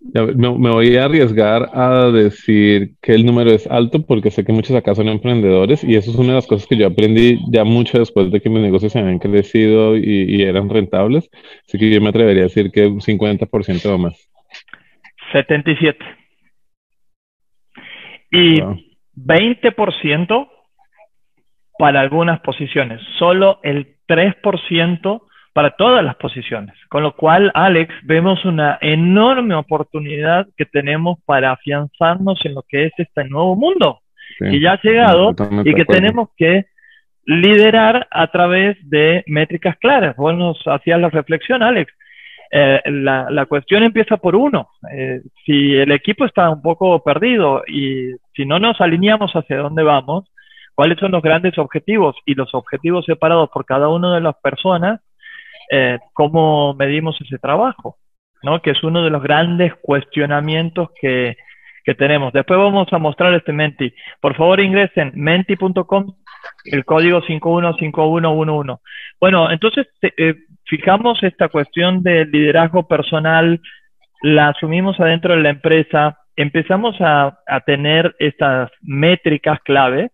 Me, 0.00 0.70
voy 0.70 0.96
a 0.96 1.04
arriesgar 1.04 1.68
a 1.74 2.10
decir 2.10 2.92
que 3.02 3.12
el 3.12 3.26
número 3.26 3.50
es 3.50 3.66
alto 3.66 4.06
porque 4.06 4.30
sé 4.30 4.42
que 4.42 4.54
muchos 4.54 4.74
acá 4.74 4.94
son 4.94 5.08
emprendedores 5.08 5.84
y 5.84 5.96
eso 5.96 6.10
es 6.10 6.16
una 6.16 6.28
de 6.28 6.34
las 6.36 6.46
cosas 6.46 6.66
que 6.66 6.78
yo 6.78 6.86
aprendí 6.86 7.40
ya 7.50 7.64
mucho 7.64 7.98
después 7.98 8.32
de 8.32 8.40
que 8.40 8.48
mis 8.48 8.62
negocios 8.62 8.92
se 8.92 9.00
habían 9.00 9.18
crecido 9.18 9.98
y, 9.98 10.40
eran 10.42 10.70
rentables. 10.70 11.28
Así 11.66 11.76
que 11.78 11.90
yo 11.90 12.00
me 12.00 12.08
atrevería 12.08 12.44
a 12.44 12.46
decir 12.46 12.70
que 12.70 12.86
un 12.86 13.00
50% 13.00 13.84
o 13.84 13.98
más. 13.98 14.30
77. 15.32 16.02
Y 18.30 18.62
20% 19.14 20.48
para 21.78 22.00
algunas 22.00 22.40
posiciones. 22.40 23.02
Solo 23.18 23.60
el 23.62 23.98
3% 24.08 25.27
para 25.58 25.70
todas 25.70 26.04
las 26.04 26.14
posiciones. 26.14 26.76
Con 26.88 27.02
lo 27.02 27.16
cual, 27.16 27.50
Alex, 27.52 27.92
vemos 28.04 28.44
una 28.44 28.78
enorme 28.80 29.56
oportunidad 29.56 30.46
que 30.56 30.66
tenemos 30.66 31.18
para 31.26 31.50
afianzarnos 31.50 32.38
en 32.44 32.54
lo 32.54 32.62
que 32.62 32.84
es 32.84 32.92
este 32.96 33.24
nuevo 33.24 33.56
mundo 33.56 33.98
que 34.38 34.60
ya 34.60 34.74
ha 34.74 34.80
llegado 34.80 35.34
y 35.64 35.74
que 35.74 35.84
tenemos 35.84 36.28
que 36.36 36.66
liderar 37.24 38.06
a 38.12 38.28
través 38.28 38.76
de 38.88 39.24
métricas 39.26 39.76
claras. 39.78 40.14
Vos 40.14 40.32
nos 40.36 40.62
hacías 40.64 41.00
la 41.00 41.10
reflexión, 41.10 41.64
Alex. 41.64 41.92
Eh, 42.52 42.80
la, 42.86 43.46
cuestión 43.46 43.82
empieza 43.82 44.16
por 44.16 44.36
uno. 44.36 44.68
Eh, 44.92 45.22
si 45.44 45.74
el 45.74 45.90
equipo 45.90 46.24
está 46.24 46.50
un 46.50 46.62
poco 46.62 47.02
perdido 47.02 47.64
y 47.66 48.12
si 48.36 48.46
no 48.46 48.60
nos 48.60 48.80
alineamos 48.80 49.32
hacia 49.32 49.56
dónde 49.56 49.82
vamos, 49.82 50.30
cuáles 50.76 51.00
son 51.00 51.10
los 51.10 51.22
grandes 51.22 51.58
objetivos 51.58 52.14
y 52.26 52.36
los 52.36 52.54
objetivos 52.54 53.06
separados 53.06 53.50
por 53.50 53.64
cada 53.66 53.88
una 53.88 54.14
de 54.14 54.20
las 54.20 54.36
personas, 54.36 55.00
eh, 55.70 55.98
cómo 56.12 56.74
medimos 56.74 57.20
ese 57.20 57.38
trabajo, 57.38 57.96
¿no? 58.42 58.60
Que 58.60 58.70
es 58.70 58.82
uno 58.82 59.02
de 59.02 59.10
los 59.10 59.22
grandes 59.22 59.74
cuestionamientos 59.82 60.88
que, 61.00 61.36
que 61.84 61.94
tenemos. 61.94 62.32
Después 62.32 62.58
vamos 62.58 62.92
a 62.92 62.98
mostrar 62.98 63.32
este 63.34 63.52
Menti. 63.52 63.92
Por 64.20 64.36
favor 64.36 64.60
ingresen 64.60 65.12
menti.com, 65.14 66.14
el 66.64 66.84
código 66.84 67.22
515111. 67.22 68.80
Bueno, 69.20 69.50
entonces 69.50 69.86
eh, 70.02 70.34
fijamos 70.64 71.22
esta 71.22 71.48
cuestión 71.48 72.02
del 72.02 72.30
liderazgo 72.30 72.86
personal, 72.86 73.60
la 74.22 74.48
asumimos 74.48 74.98
adentro 75.00 75.34
de 75.34 75.42
la 75.42 75.50
empresa, 75.50 76.18
empezamos 76.36 76.94
a, 77.00 77.38
a 77.46 77.60
tener 77.60 78.14
estas 78.18 78.70
métricas 78.82 79.58
clave 79.64 80.10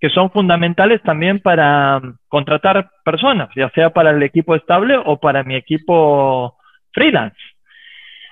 que 0.00 0.10
son 0.10 0.30
fundamentales 0.30 1.02
también 1.02 1.40
para 1.40 1.98
um, 1.98 2.16
contratar 2.28 2.90
personas, 3.04 3.48
ya 3.56 3.70
sea 3.70 3.90
para 3.90 4.10
el 4.10 4.22
equipo 4.22 4.54
estable 4.54 4.96
o 5.04 5.18
para 5.18 5.42
mi 5.44 5.54
equipo 5.54 6.56
freelance. 6.92 7.36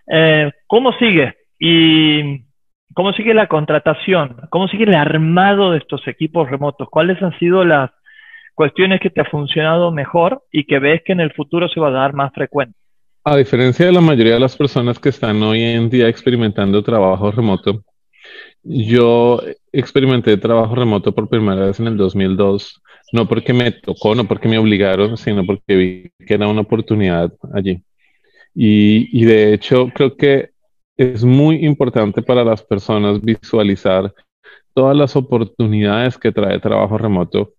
Eh, 0.06 0.52
¿Cómo 0.66 0.92
sigue? 0.94 1.36
Y 1.58 2.44
cómo 2.94 3.12
sigue 3.12 3.34
la 3.34 3.48
contratación, 3.48 4.36
cómo 4.50 4.68
sigue 4.68 4.84
el 4.84 4.94
armado 4.94 5.72
de 5.72 5.78
estos 5.78 6.06
equipos 6.06 6.50
remotos, 6.50 6.88
cuáles 6.90 7.20
han 7.22 7.36
sido 7.38 7.64
las 7.64 7.90
cuestiones 8.54 9.00
que 9.00 9.10
te 9.10 9.20
ha 9.20 9.24
funcionado 9.24 9.90
mejor 9.90 10.42
y 10.52 10.64
que 10.64 10.78
ves 10.78 11.02
que 11.04 11.12
en 11.12 11.20
el 11.20 11.32
futuro 11.32 11.68
se 11.68 11.80
va 11.80 11.88
a 11.88 11.92
dar 11.92 12.14
más 12.14 12.32
frecuente. 12.32 12.76
A 13.24 13.36
diferencia 13.36 13.86
de 13.86 13.92
la 13.92 14.00
mayoría 14.00 14.34
de 14.34 14.40
las 14.40 14.56
personas 14.56 14.98
que 14.98 15.08
están 15.08 15.42
hoy 15.42 15.62
en 15.62 15.88
día 15.88 16.08
experimentando 16.08 16.82
trabajo 16.82 17.30
remoto, 17.30 17.82
yo 18.62 19.40
experimenté 19.72 20.36
trabajo 20.36 20.74
remoto 20.74 21.14
por 21.14 21.28
primera 21.28 21.66
vez 21.66 21.80
en 21.80 21.88
el 21.88 21.96
2002, 21.96 22.82
no 23.12 23.28
porque 23.28 23.52
me 23.52 23.72
tocó, 23.72 24.14
no 24.14 24.26
porque 24.26 24.48
me 24.48 24.58
obligaron, 24.58 25.16
sino 25.16 25.44
porque 25.44 25.76
vi 25.76 26.10
que 26.26 26.34
era 26.34 26.48
una 26.48 26.62
oportunidad 26.62 27.32
allí. 27.52 27.82
Y, 28.54 29.24
de 29.24 29.52
hecho 29.52 29.88
creo 29.94 30.16
que 30.16 30.50
es 30.96 31.24
muy 31.24 31.64
importante 31.64 32.22
para 32.22 32.44
las 32.44 32.62
personas 32.62 33.20
visualizar 33.20 34.14
todas 34.74 34.96
las 34.96 35.16
oportunidades 35.16 36.18
que 36.18 36.32
trae 36.32 36.60
trabajo 36.60 36.98
remoto 36.98 37.54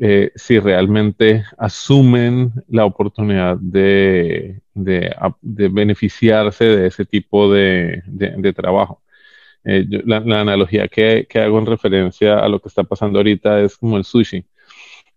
eh, 0.00 0.30
si 0.36 0.60
realmente 0.60 1.44
asumen 1.58 2.52
la 2.68 2.84
oportunidad 2.84 3.56
de, 3.56 4.60
beneficiarse 4.74 6.64
de 6.64 6.86
ese 6.86 7.04
tipo 7.04 7.52
de, 7.52 8.02
trabajo. 8.54 9.02
Eh, 9.70 9.84
la, 10.06 10.16
analogía 10.16 10.88
que, 10.88 11.26
que, 11.28 11.40
hago 11.40 11.58
en 11.58 11.66
referencia 11.66 12.38
a 12.38 12.48
lo 12.48 12.58
que 12.58 12.68
está 12.68 12.84
pasando 12.84 13.18
ahorita 13.18 13.60
es 13.60 13.76
como 13.76 13.98
el 13.98 14.04
sushi. 14.04 14.42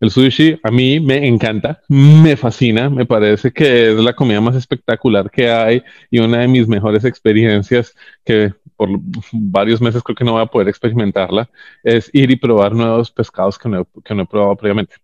El 0.02 0.12
sushi 0.12 0.60
a 0.62 0.72
mí 0.72 1.00
me 1.00 1.26
encanta, 1.26 1.82
me 1.88 2.36
fascina, 2.36 2.90
me 2.90 3.06
parece 3.06 3.54
que 3.54 3.92
es 3.92 3.96
la 3.96 4.14
comida 4.14 4.42
más 4.42 4.58
espectacular 4.58 5.32
que 5.32 5.50
hay 5.50 5.82
y 6.10 6.20
una 6.20 6.40
de 6.40 6.50
mis 6.50 6.68
mejores 6.68 7.06
experiencias 7.06 7.96
que 8.26 8.54
por 8.76 8.90
varios 9.32 9.80
meses 9.80 10.04
creo 10.04 10.16
que 10.18 10.26
no 10.26 10.34
voy 10.34 10.42
a 10.42 10.48
poder 10.48 10.68
experimentarla, 10.68 11.50
es 11.82 12.10
ir 12.12 12.30
y 12.30 12.36
probar 12.36 12.74
nuevos 12.74 13.10
pescados 13.10 13.58
que 13.58 13.70
no, 13.70 13.88
que 14.04 14.14
no 14.14 14.24
he 14.24 14.26
probado 14.26 14.58
previamente. 14.58 14.96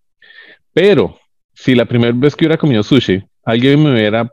Pero 0.74 1.18
si 1.54 1.74
la 1.74 1.86
primera 1.86 2.12
vez 2.14 2.36
que 2.36 2.44
hubiera 2.44 2.58
comido 2.58 2.84
sushi, 2.84 3.24
alguien 3.46 3.82
me 3.82 3.94
hubiera 3.94 4.30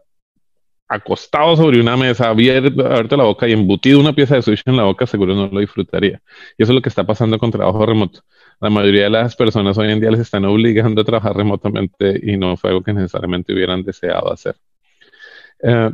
acostado 0.94 1.56
sobre 1.56 1.80
una 1.80 1.96
mesa, 1.96 2.28
abierto, 2.28 2.86
abierto 2.86 3.16
la 3.16 3.24
boca 3.24 3.48
y 3.48 3.52
embutido 3.52 4.00
una 4.00 4.12
pieza 4.12 4.36
de 4.36 4.42
sushi 4.42 4.62
en 4.66 4.76
la 4.76 4.84
boca, 4.84 5.06
seguro 5.06 5.34
no 5.34 5.48
lo 5.48 5.60
disfrutaría. 5.60 6.20
Y 6.56 6.62
eso 6.62 6.72
es 6.72 6.76
lo 6.76 6.82
que 6.82 6.88
está 6.88 7.04
pasando 7.04 7.38
con 7.38 7.50
trabajo 7.50 7.84
remoto. 7.84 8.20
La 8.60 8.70
mayoría 8.70 9.04
de 9.04 9.10
las 9.10 9.36
personas 9.36 9.76
hoy 9.78 9.90
en 9.90 10.00
día 10.00 10.10
les 10.10 10.20
están 10.20 10.44
obligando 10.44 11.02
a 11.02 11.04
trabajar 11.04 11.36
remotamente 11.36 12.20
y 12.22 12.36
no 12.36 12.56
fue 12.56 12.70
algo 12.70 12.82
que 12.82 12.92
necesariamente 12.92 13.52
hubieran 13.52 13.82
deseado 13.82 14.32
hacer. 14.32 14.54
Eh, 15.62 15.90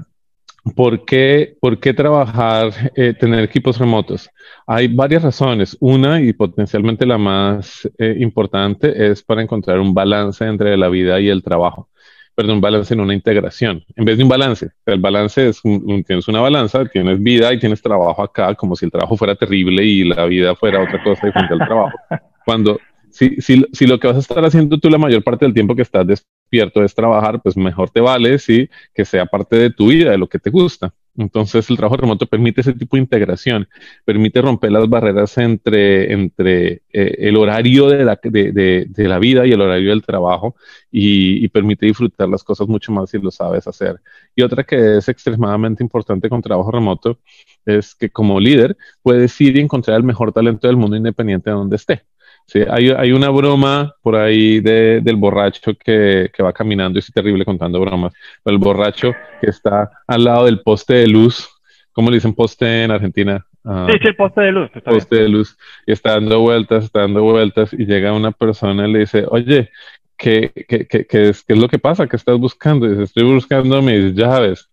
¿Por 0.76 1.06
qué, 1.06 1.56
¿Por 1.58 1.80
qué, 1.80 1.94
trabajar, 1.94 2.92
eh, 2.94 3.14
tener 3.14 3.42
equipos 3.44 3.78
remotos? 3.78 4.28
Hay 4.66 4.88
varias 4.88 5.22
razones. 5.22 5.76
Una 5.80 6.20
y 6.20 6.34
potencialmente 6.34 7.06
la 7.06 7.16
más 7.16 7.88
eh, 7.96 8.16
importante 8.18 9.10
es 9.10 9.22
para 9.22 9.40
encontrar 9.42 9.80
un 9.80 9.94
balance 9.94 10.44
entre 10.44 10.76
la 10.76 10.90
vida 10.90 11.18
y 11.18 11.28
el 11.28 11.42
trabajo. 11.42 11.88
Perdón, 12.34 12.56
un 12.56 12.60
balance 12.60 12.94
en 12.94 13.00
una 13.00 13.14
integración, 13.14 13.84
en 13.96 14.04
vez 14.04 14.16
de 14.16 14.22
un 14.22 14.28
balance. 14.28 14.70
El 14.86 15.00
balance 15.00 15.48
es, 15.48 15.60
tienes 15.62 16.28
una 16.28 16.40
balanza, 16.40 16.84
tienes 16.86 17.22
vida 17.22 17.52
y 17.52 17.58
tienes 17.58 17.82
trabajo 17.82 18.22
acá, 18.22 18.54
como 18.54 18.76
si 18.76 18.86
el 18.86 18.90
trabajo 18.90 19.16
fuera 19.16 19.34
terrible 19.34 19.84
y 19.84 20.04
la 20.04 20.24
vida 20.26 20.54
fuera 20.54 20.82
otra 20.82 21.02
cosa 21.02 21.26
diferente 21.26 21.54
al 21.54 21.66
trabajo. 21.66 21.96
Cuando 22.44 22.78
si, 23.10 23.40
si, 23.40 23.64
si, 23.72 23.86
lo 23.86 23.98
que 23.98 24.06
vas 24.06 24.16
a 24.16 24.20
estar 24.20 24.44
haciendo 24.44 24.78
tú 24.78 24.88
la 24.88 24.98
mayor 24.98 25.22
parte 25.22 25.44
del 25.44 25.54
tiempo 25.54 25.74
que 25.74 25.82
estás 25.82 26.06
despierto 26.06 26.82
es 26.82 26.94
trabajar, 26.94 27.40
pues 27.42 27.56
mejor 27.56 27.90
te 27.90 28.00
vale 28.00 28.38
sí, 28.38 28.68
que 28.94 29.04
sea 29.04 29.26
parte 29.26 29.56
de 29.56 29.70
tu 29.70 29.88
vida, 29.88 30.12
de 30.12 30.18
lo 30.18 30.28
que 30.28 30.38
te 30.38 30.50
gusta. 30.50 30.94
Entonces 31.20 31.68
el 31.70 31.76
trabajo 31.76 31.96
remoto 31.96 32.26
permite 32.26 32.62
ese 32.62 32.72
tipo 32.72 32.96
de 32.96 33.02
integración, 33.02 33.68
permite 34.04 34.40
romper 34.40 34.72
las 34.72 34.88
barreras 34.88 35.36
entre, 35.38 36.12
entre 36.12 36.82
eh, 36.92 37.16
el 37.18 37.36
horario 37.36 37.88
de 37.88 38.04
la, 38.04 38.18
de, 38.22 38.86
de, 38.88 39.08
la, 39.08 39.18
vida 39.18 39.46
y 39.46 39.52
el 39.52 39.60
horario 39.60 39.90
del 39.90 40.02
trabajo 40.02 40.56
y, 40.90 41.44
y, 41.44 41.48
permite 41.48 41.86
disfrutar 41.86 42.28
las 42.28 42.42
cosas 42.42 42.68
mucho 42.68 42.92
más 42.92 43.10
si 43.10 43.18
lo 43.18 43.30
sabes 43.30 43.66
hacer. 43.66 44.00
Y 44.34 44.42
otra 44.42 44.64
que 44.64 44.98
es 44.98 45.08
extremadamente 45.08 45.82
importante 45.82 46.28
con 46.28 46.42
trabajo 46.42 46.70
remoto 46.70 47.18
es 47.66 47.94
que 47.94 48.10
como 48.10 48.40
líder 48.40 48.76
puedes 49.02 49.38
ir 49.40 49.56
y 49.56 49.60
encontrar 49.60 49.98
el 49.98 50.04
mejor 50.04 50.32
talento 50.32 50.66
del 50.66 50.76
mundo 50.76 50.96
independiente 50.96 51.50
de 51.50 51.56
donde 51.56 51.76
esté. 51.76 52.02
Sí, 52.46 52.60
hay, 52.68 52.90
hay, 52.90 53.12
una 53.12 53.30
broma 53.30 53.94
por 54.02 54.16
ahí 54.16 54.58
de, 54.58 55.00
del 55.00 55.16
borracho 55.16 55.72
que, 55.74 56.30
que, 56.34 56.42
va 56.42 56.52
caminando 56.52 56.98
y 56.98 57.00
es 57.00 57.12
terrible 57.12 57.44
contando 57.44 57.80
bromas. 57.80 58.12
El 58.44 58.58
borracho 58.58 59.12
que 59.40 59.50
está 59.50 59.90
al 60.06 60.24
lado 60.24 60.46
del 60.46 60.60
poste 60.60 60.94
de 60.94 61.06
luz, 61.06 61.48
¿cómo 61.92 62.10
le 62.10 62.16
dicen 62.16 62.34
poste 62.34 62.82
en 62.82 62.90
Argentina? 62.90 63.46
Uh, 63.62 63.86
sí, 63.86 63.98
sí, 64.00 64.08
el 64.08 64.16
poste 64.16 64.40
de 64.40 64.52
luz. 64.52 64.70
poste 64.84 65.16
de 65.16 65.28
luz. 65.28 65.56
Y 65.86 65.92
está 65.92 66.12
dando 66.12 66.40
vueltas, 66.40 66.84
está 66.84 67.00
dando 67.00 67.22
vueltas 67.22 67.72
y 67.72 67.86
llega 67.86 68.12
una 68.12 68.32
persona 68.32 68.88
y 68.88 68.92
le 68.92 68.98
dice, 69.00 69.24
oye, 69.28 69.70
¿qué, 70.16 70.50
qué, 70.68 70.86
qué, 70.86 71.06
qué 71.06 71.28
es, 71.28 71.44
¿qué 71.44 71.52
es 71.52 71.58
lo 71.58 71.68
que 71.68 71.78
pasa? 71.78 72.08
¿Qué 72.08 72.16
estás 72.16 72.38
buscando? 72.38 72.86
Y 72.86 72.90
dice, 72.90 73.04
estoy 73.04 73.24
buscando 73.24 73.80
mis 73.80 74.14
llaves. 74.14 74.68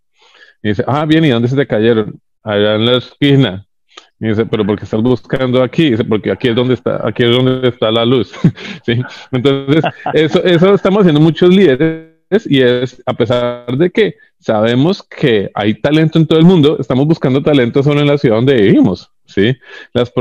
Y 0.64 0.70
dice, 0.70 0.84
ah, 0.88 1.06
bien, 1.06 1.26
¿y 1.26 1.30
dónde 1.30 1.48
se 1.48 1.56
te 1.56 1.68
cayeron? 1.68 2.20
Allá 2.42 2.76
en 2.76 2.86
la 2.86 2.98
esquina. 2.98 3.67
Y 4.20 4.28
dice, 4.30 4.46
pero 4.46 4.66
¿por 4.66 4.78
qué 4.78 4.86
estás 4.86 5.02
buscando 5.02 5.62
aquí? 5.62 5.92
Dice, 5.92 6.04
porque 6.04 6.32
aquí 6.32 6.48
es 6.48 6.56
donde 6.56 6.74
está, 6.74 7.08
aquí 7.08 7.24
es 7.24 7.32
donde 7.32 7.68
está 7.68 7.92
la 7.92 8.06
luz. 8.06 8.34
Entonces, 9.32 9.84
eso, 10.14 10.44
eso 10.44 10.74
estamos 10.74 11.02
haciendo 11.02 11.22
muchos 11.22 11.54
líderes 11.54 12.18
y 12.46 12.62
es, 12.62 13.02
a 13.06 13.14
pesar 13.14 13.78
de 13.78 13.90
que 13.90 14.16
sabemos 14.40 15.04
que 15.04 15.50
hay 15.54 15.76
talento 15.76 16.20
en 16.20 16.26
todo 16.26 16.40
el 16.40 16.46
mundo, 16.46 16.78
estamos 16.80 17.06
buscando 17.06 17.42
talento 17.42 17.84
solo 17.84 18.02
en 18.02 18.08
la 18.08 18.18
ciudad 18.18 18.38
donde 18.38 18.56
vivimos. 18.56 19.12
¿sí? 19.26 19.56
Las 19.94 20.12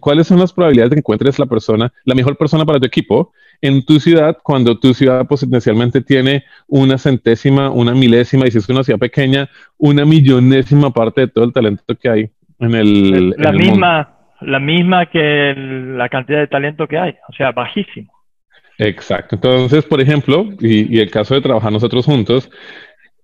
¿Cuáles 0.00 0.26
son 0.26 0.38
las 0.40 0.52
probabilidades 0.52 0.90
de 0.90 0.96
que 0.96 1.00
encuentres 1.00 1.38
la 1.38 1.46
persona, 1.46 1.92
la 2.04 2.14
mejor 2.14 2.36
persona 2.36 2.64
para 2.64 2.80
tu 2.80 2.86
equipo 2.86 3.32
en 3.60 3.84
tu 3.84 4.00
ciudad 4.00 4.36
cuando 4.42 4.78
tu 4.78 4.92
ciudad 4.92 5.26
potencialmente 5.26 6.00
tiene 6.00 6.44
una 6.66 6.98
centésima, 6.98 7.70
una 7.70 7.94
milésima, 7.94 8.46
y 8.46 8.50
si 8.50 8.58
es 8.58 8.68
una 8.68 8.84
ciudad 8.84 8.98
pequeña, 8.98 9.48
una 9.78 10.04
millonésima 10.04 10.92
parte 10.92 11.22
de 11.22 11.28
todo 11.28 11.44
el 11.44 11.52
talento 11.52 11.82
que 11.94 12.08
hay 12.08 12.30
en 12.64 12.74
el, 12.74 13.30
la 13.38 13.52
misma 13.52 14.14
la 14.40 14.58
misma 14.58 15.06
que 15.06 15.54
la 15.56 16.08
cantidad 16.08 16.40
de 16.40 16.46
talento 16.46 16.86
que 16.86 16.98
hay, 16.98 17.14
o 17.28 17.32
sea, 17.32 17.52
bajísimo. 17.52 18.12
Exacto. 18.78 19.36
Entonces, 19.36 19.84
por 19.84 20.00
ejemplo, 20.00 20.48
y, 20.60 20.98
el 20.98 21.10
caso 21.10 21.34
de 21.34 21.40
trabajar 21.40 21.72
nosotros 21.72 22.04
juntos, 22.04 22.50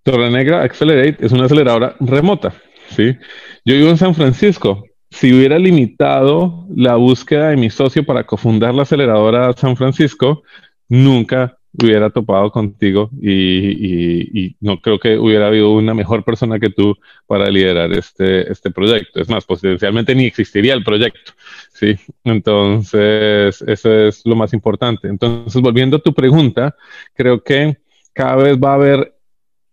Torre 0.03 0.31
Negra 0.31 0.63
Accelerate 0.63 1.25
es 1.25 1.33
una 1.33 1.45
aceleradora 1.45 1.95
remota. 2.01 2.53
¿sí? 2.91 3.17
Yo 3.65 3.75
vivo 3.75 3.91
en 3.91 3.99
San 3.99 4.15
Francisco. 4.15 4.85
Si 5.11 5.33
hubiera 5.33 5.59
limitado 5.59 6.67
la 6.75 6.95
búsqueda 6.95 7.51
de 7.51 7.57
mi 7.57 7.69
socio 7.69 8.05
para 8.07 8.25
cofundar 8.25 8.75
la 8.75 8.83
aceleradora 8.83 9.53
San 9.55 9.77
Francisco, 9.77 10.43
nunca 10.89 11.59
hubiera 11.73 12.11
topado 12.11 12.51
contigo 12.51 13.11
y, 13.21 14.57
no 14.61 14.81
creo 14.81 14.99
que 14.99 15.17
hubiera 15.19 15.47
habido 15.47 15.73
una 15.73 15.95
mejor 15.95 16.25
persona 16.25 16.59
que 16.59 16.71
tú 16.71 16.97
para 17.27 17.49
liderar 17.49 17.93
este, 17.93 18.51
este 18.51 18.71
proyecto. 18.71 19.21
Es 19.21 19.29
más, 19.29 19.45
potencialmente 19.45 20.15
ni 20.15 20.27
existiría 20.27 20.75
el 20.75 20.85
proyecto. 20.85 21.33
Sí, 21.73 21.97
entonces 22.25 23.63
eso 23.63 23.93
es 23.93 24.23
lo 24.25 24.37
más 24.37 24.53
importante. 24.53 25.09
Entonces, 25.09 25.61
volviendo 25.63 25.97
a 25.97 26.03
tu 26.03 26.13
pregunta, 26.13 26.75
creo 27.15 27.43
que 27.43 27.79
cada 28.13 28.37
vez 28.37 28.59
va 28.59 28.73
a 28.73 28.75
haber 28.75 29.15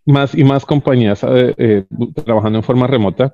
más 0.06 0.34
y 0.34 0.44
más 0.44 0.66
compañías 0.66 1.24
eh, 1.24 1.54
eh, 1.58 1.84
trabajando 2.26 2.60
en 2.60 2.64
forma 2.64 2.88
remota. 2.88 3.34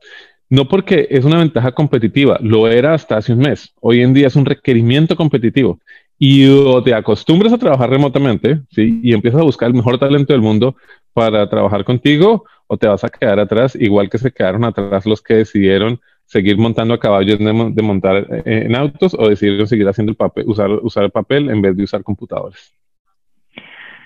No 0.50 0.68
porque 0.68 1.08
es 1.10 1.26
una 1.26 1.40
ventaja 1.40 1.72
competitiva, 1.72 2.38
lo 2.42 2.68
era 2.68 2.94
hasta 2.94 3.18
hace 3.18 3.34
un 3.34 3.40
mes. 3.40 3.74
Hoy 3.80 4.02
en 4.02 4.14
día 4.14 4.28
es 4.28 4.36
un 4.36 4.46
requerimiento 4.46 5.16
competitivo 5.16 5.80
y 6.18 6.48
o 6.48 6.82
te 6.84 6.94
acostumbras 6.94 7.54
a 7.54 7.58
trabajar 7.58 7.90
remotamente, 7.90 8.62
¿sí? 8.70 9.00
Y 9.04 9.14
empiezas 9.14 9.42
a 9.42 9.46
buscar 9.46 9.68
el 9.70 9.76
mejor 9.76 9.98
talento 9.98 10.34
del 10.34 10.42
mundo 10.42 10.76
para 11.14 11.50
trabajar 11.50 11.84
contigo, 11.84 12.46
o 12.68 12.78
te 12.78 12.88
vas 12.88 13.04
a 13.04 13.10
quedar 13.10 13.40
atrás, 13.40 13.76
igual 13.76 14.10
que 14.10 14.18
se 14.18 14.32
quedaron 14.32 14.64
atrás 14.64 15.06
los 15.06 15.22
que 15.22 15.36
decidieron 15.36 16.00
seguir 16.26 16.58
montando 16.58 16.94
a 16.94 17.00
caballos 17.00 17.38
de, 17.38 17.84
montar 17.84 18.26
eh, 18.46 18.64
en 18.66 18.76
autos 18.76 19.14
o 19.14 19.30
decidieron 19.30 19.68
seguir 19.68 19.88
haciendo 19.88 20.12
el 20.12 20.16
papel, 20.16 20.46
usar, 20.48 20.70
usar 20.72 21.04
el 21.04 21.12
papel 21.12 21.50
en 21.50 21.62
vez 21.62 21.76
de 21.76 21.84
usar 21.84 22.04
computadores. 22.04 22.74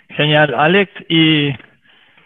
Genial, 0.10 0.54
Alex, 0.56 0.92
y 1.10 1.52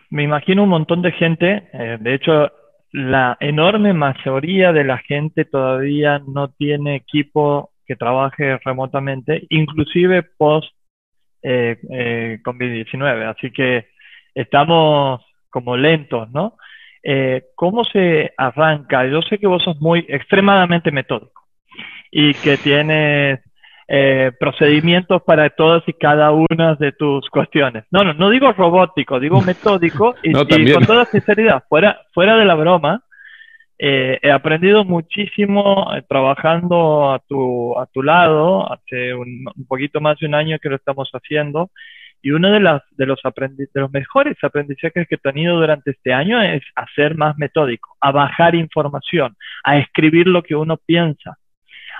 me 0.10 0.24
imagino 0.24 0.64
un 0.64 0.70
montón 0.70 1.02
de 1.02 1.12
gente, 1.12 1.70
eh, 1.74 1.98
de 2.00 2.14
hecho, 2.14 2.52
la 2.92 3.38
enorme 3.40 3.94
mayoría 3.94 4.74
de 4.74 4.84
la 4.84 4.98
gente 4.98 5.46
todavía 5.46 6.22
no 6.26 6.50
tiene 6.50 6.96
equipo 6.96 7.71
que 7.86 7.96
trabaje 7.96 8.58
remotamente, 8.64 9.46
inclusive 9.50 10.24
post 10.24 10.74
eh, 11.44 11.78
eh, 11.92 12.40
COVID-19. 12.44 13.30
Así 13.30 13.52
que 13.52 13.88
estamos 14.34 15.22
como 15.50 15.76
lentos, 15.78 16.30
¿no? 16.32 16.58
Eh, 17.04 17.46
¿Cómo 17.56 17.84
se 17.84 18.34
arranca? 18.38 19.06
Yo 19.08 19.22
sé 19.24 19.40
que 19.40 19.48
vos 19.48 19.64
sos 19.64 19.80
muy 19.80 20.06
extremadamente 20.08 20.92
metódico 20.92 21.42
y 22.12 22.34
que 22.36 22.58
tienes 22.58 23.40
eh, 23.88 24.32
procedimientos 24.40 25.22
para 25.24 25.50
todas 25.50 25.84
y 25.88 25.94
cada 25.94 26.32
una 26.32 26.76
de 26.76 26.92
tus 26.92 27.30
cuestiones. 27.30 27.86
No, 27.92 28.04
no, 28.04 28.14
no 28.14 28.30
digo 28.30 28.52
robótico, 28.54 29.20
digo 29.20 29.42
metódico 29.42 30.16
y, 30.24 30.30
y 30.30 30.74
con 30.74 30.86
toda 30.86 31.06
sinceridad, 31.06 31.64
fuera, 31.68 32.02
fuera 32.14 32.38
de 32.38 32.46
la 32.46 32.56
broma, 32.56 33.04
eh, 33.84 34.20
he 34.22 34.30
aprendido 34.30 34.86
muchísimo 34.86 35.92
eh, 35.96 36.04
trabajando 36.08 37.12
a 37.14 37.20
tu, 37.28 38.04
lado, 38.04 38.72
hace 38.72 39.16
un, 39.16 39.46
poquito 39.68 40.00
más 40.00 40.20
de 40.20 40.28
un 40.28 40.36
año 40.36 40.60
que 40.60 40.70
lo 40.70 40.76
estamos 40.76 41.10
haciendo, 41.12 41.72
y 42.22 42.30
uno 42.30 42.52
de, 42.52 42.60
las, 42.60 42.84
de, 42.92 43.08
los 43.08 43.20
de 43.24 43.68
los 43.74 43.92
mejores 43.92 44.38
aprendizajes 44.44 45.08
que 45.08 45.16
he 45.16 45.18
tenido 45.18 45.56
durante 45.56 45.90
este 45.90 46.14
año 46.14 46.40
es 46.44 46.62
a 46.76 46.86
ser 46.94 47.16
más 47.16 47.36
metódico, 47.40 47.98
a 48.00 48.12
bajar 48.12 48.54
información, 48.54 49.36
a 49.64 49.80
escribir 49.80 50.28
lo 50.28 50.44
que 50.44 50.56
uno 50.56 50.78
piensa, 50.78 51.40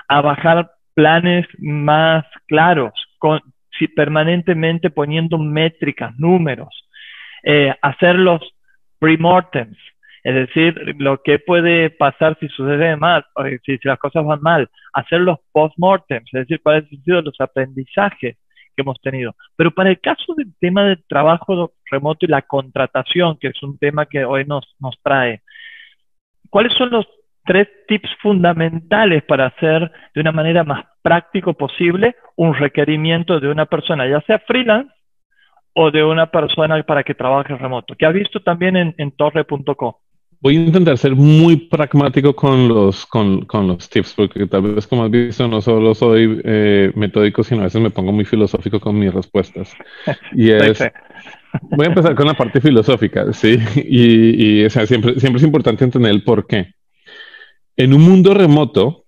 a 0.06 0.20
bajar 0.20 0.70
planes 0.94 1.48
más 1.58 2.24
claros, 2.46 2.92
permanentemente 3.96 4.90
poniendo 4.90 5.36
métricas, 5.36 6.16
números, 6.16 6.88
eh, 7.42 7.74
hacer 7.82 8.14
los 8.20 8.40
pre-mortems, 9.00 9.76
Es 10.22 10.34
decir, 10.34 10.94
lo 10.98 11.20
que 11.22 11.38
puede 11.40 11.90
pasar 11.90 12.36
si 12.38 12.48
sucede 12.48 12.96
mal, 12.96 13.24
si, 13.64 13.76
si 13.78 13.88
las 13.88 13.98
cosas 13.98 14.24
van 14.24 14.40
mal, 14.40 14.70
hacer 14.92 15.20
los 15.20 15.38
post-mortems, 15.52 16.32
es 16.32 16.40
decir, 16.40 16.60
cuáles 16.62 16.84
han 16.84 17.02
sido 17.02 17.22
los 17.22 17.40
aprendizajes 17.40 18.36
que 18.74 18.82
hemos 18.82 19.00
tenido. 19.00 19.34
Pero 19.56 19.72
para 19.72 19.90
el 19.90 20.00
caso 20.00 20.34
del 20.36 20.54
tema 20.60 20.84
del 20.84 21.02
trabajo 21.08 21.72
remoto 21.90 22.24
y 22.24 22.28
la 22.28 22.42
contratación, 22.42 23.36
que 23.38 23.48
es 23.48 23.62
un 23.62 23.78
tema 23.78 24.06
que 24.06 24.24
hoy 24.24 24.44
nos, 24.44 24.64
nos 24.78 24.96
trae, 25.02 25.42
¿cuáles 26.50 26.72
son 26.74 26.90
los 26.90 27.06
tres 27.44 27.68
tips 27.88 28.08
fundamentales 28.20 29.24
para 29.24 29.46
hacer 29.46 29.90
de 30.14 30.20
una 30.20 30.30
manera 30.30 30.62
más 30.62 30.84
práctico 31.02 31.54
posible 31.54 32.14
un 32.36 32.54
requerimiento 32.54 33.40
de 33.40 33.48
una 33.48 33.66
persona, 33.66 34.06
ya 34.06 34.20
sea 34.22 34.38
freelance 34.38 34.92
o 35.74 35.90
de 35.90 36.04
una 36.04 36.30
persona 36.30 36.80
para 36.84 37.02
que 37.02 37.14
trabaje 37.14 37.56
remoto, 37.56 37.96
que 37.96 38.06
ha 38.06 38.12
visto 38.12 38.40
también 38.40 38.76
en, 38.76 38.94
en 38.98 39.10
torre.co. 39.10 40.00
Voy 40.42 40.56
a 40.56 40.60
intentar 40.60 40.98
ser 40.98 41.14
muy 41.14 41.54
pragmático 41.54 42.34
con 42.34 42.66
los, 42.66 43.06
con, 43.06 43.44
con, 43.46 43.68
los 43.68 43.88
tips, 43.88 44.14
porque 44.14 44.44
tal 44.48 44.74
vez 44.74 44.88
como 44.88 45.04
has 45.04 45.10
visto, 45.10 45.46
no 45.46 45.62
solo 45.62 45.94
soy 45.94 46.40
eh, 46.42 46.90
metódico, 46.96 47.44
sino 47.44 47.60
a 47.60 47.64
veces 47.64 47.80
me 47.80 47.90
pongo 47.90 48.10
muy 48.10 48.24
filosófico 48.24 48.80
con 48.80 48.98
mis 48.98 49.14
respuestas. 49.14 49.72
Y 50.32 50.50
es, 50.50 50.80
voy 51.62 51.86
a 51.86 51.90
empezar 51.90 52.16
con 52.16 52.26
la 52.26 52.34
parte 52.34 52.60
filosófica, 52.60 53.32
¿sí? 53.32 53.56
Y, 53.76 54.62
y 54.62 54.64
o 54.64 54.70
sea, 54.70 54.84
siempre, 54.84 55.20
siempre 55.20 55.38
es 55.38 55.44
importante 55.44 55.84
entender 55.84 56.10
el 56.10 56.24
por 56.24 56.44
qué. 56.48 56.74
En 57.76 57.94
un 57.94 58.02
mundo 58.02 58.34
remoto, 58.34 59.04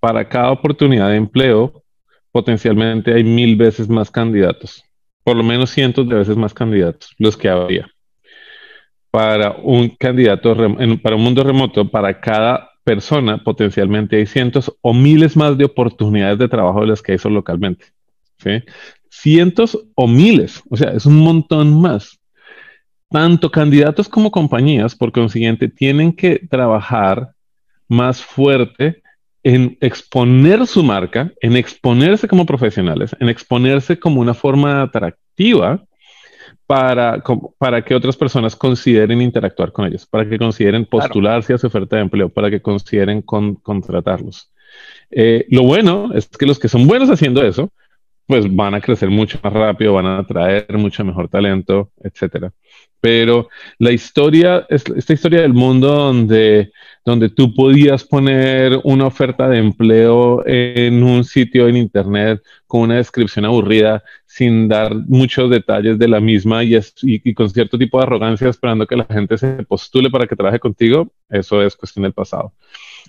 para 0.00 0.26
cada 0.26 0.52
oportunidad 0.52 1.10
de 1.10 1.16
empleo, 1.16 1.82
potencialmente 2.30 3.12
hay 3.12 3.24
mil 3.24 3.56
veces 3.56 3.90
más 3.90 4.10
candidatos, 4.10 4.82
por 5.22 5.36
lo 5.36 5.42
menos 5.42 5.68
cientos 5.68 6.08
de 6.08 6.14
veces 6.14 6.38
más 6.38 6.54
candidatos, 6.54 7.14
los 7.18 7.36
que 7.36 7.50
había 7.50 7.92
para 9.12 9.50
un 9.62 9.90
candidato, 9.90 10.56
para 11.02 11.16
un 11.16 11.22
mundo 11.22 11.44
remoto, 11.44 11.88
para 11.88 12.18
cada 12.18 12.70
persona 12.82 13.36
potencialmente 13.44 14.16
hay 14.16 14.26
cientos 14.26 14.74
o 14.80 14.94
miles 14.94 15.36
más 15.36 15.56
de 15.58 15.66
oportunidades 15.66 16.38
de 16.38 16.48
trabajo 16.48 16.80
de 16.80 16.86
las 16.86 17.02
que 17.02 17.12
hay 17.12 17.18
localmente. 17.24 17.84
¿sí? 18.38 18.62
Cientos 19.10 19.78
o 19.94 20.08
miles, 20.08 20.62
o 20.70 20.76
sea, 20.78 20.92
es 20.92 21.04
un 21.04 21.18
montón 21.18 21.78
más. 21.78 22.18
Tanto 23.10 23.50
candidatos 23.50 24.08
como 24.08 24.30
compañías, 24.30 24.96
por 24.96 25.12
consiguiente, 25.12 25.68
tienen 25.68 26.14
que 26.14 26.40
trabajar 26.48 27.32
más 27.88 28.22
fuerte 28.22 29.02
en 29.42 29.76
exponer 29.82 30.66
su 30.66 30.82
marca, 30.82 31.30
en 31.42 31.54
exponerse 31.56 32.26
como 32.26 32.46
profesionales, 32.46 33.14
en 33.20 33.28
exponerse 33.28 33.98
como 33.98 34.22
una 34.22 34.32
forma 34.32 34.80
atractiva 34.80 35.84
para, 36.72 37.22
para 37.58 37.84
que 37.84 37.94
otras 37.94 38.16
personas 38.16 38.56
consideren 38.56 39.20
interactuar 39.20 39.72
con 39.72 39.84
ellos, 39.84 40.06
para 40.06 40.26
que 40.26 40.38
consideren 40.38 40.86
postularse 40.86 41.52
a 41.52 41.58
su 41.58 41.66
oferta 41.66 41.96
de 41.96 42.02
empleo, 42.02 42.30
para 42.30 42.48
que 42.48 42.62
consideren 42.62 43.20
contratarlos. 43.20 44.50
Eh, 45.10 45.44
lo 45.50 45.64
bueno 45.64 46.12
es 46.14 46.28
que 46.28 46.46
los 46.46 46.58
que 46.58 46.68
son 46.68 46.86
buenos 46.86 47.10
haciendo 47.10 47.44
eso, 47.44 47.70
pues 48.26 48.46
van 48.56 48.72
a 48.74 48.80
crecer 48.80 49.10
mucho 49.10 49.38
más 49.42 49.52
rápido, 49.52 49.92
van 49.92 50.06
a 50.06 50.18
atraer 50.20 50.78
mucho 50.78 51.04
mejor 51.04 51.28
talento, 51.28 51.90
etcétera. 52.02 52.50
Pero 53.02 53.50
la 53.78 53.92
historia, 53.92 54.66
esta 54.70 55.12
historia 55.12 55.42
del 55.42 55.52
mundo 55.52 55.88
donde, 55.88 56.72
donde 57.04 57.28
tú 57.28 57.52
podías 57.52 58.02
poner 58.02 58.80
una 58.84 59.06
oferta 59.06 59.46
de 59.46 59.58
empleo 59.58 60.42
en 60.46 61.02
un 61.02 61.24
sitio 61.24 61.68
en 61.68 61.76
internet 61.76 62.40
con 62.66 62.80
una 62.80 62.96
descripción 62.96 63.44
aburrida, 63.44 64.02
sin 64.34 64.66
dar 64.66 64.94
muchos 64.94 65.50
detalles 65.50 65.98
de 65.98 66.08
la 66.08 66.18
misma 66.18 66.64
y, 66.64 66.74
y, 67.02 67.34
con 67.34 67.50
cierto 67.50 67.76
tipo 67.76 67.98
de 67.98 68.04
arrogancia 68.04 68.48
esperando 68.48 68.86
que 68.86 68.96
la 68.96 69.04
gente 69.04 69.36
se 69.36 69.62
postule 69.64 70.08
para 70.08 70.26
que 70.26 70.34
trabaje 70.34 70.58
contigo, 70.58 71.12
eso 71.28 71.62
es 71.62 71.76
cuestión 71.76 72.04
del 72.04 72.14
pasado. 72.14 72.54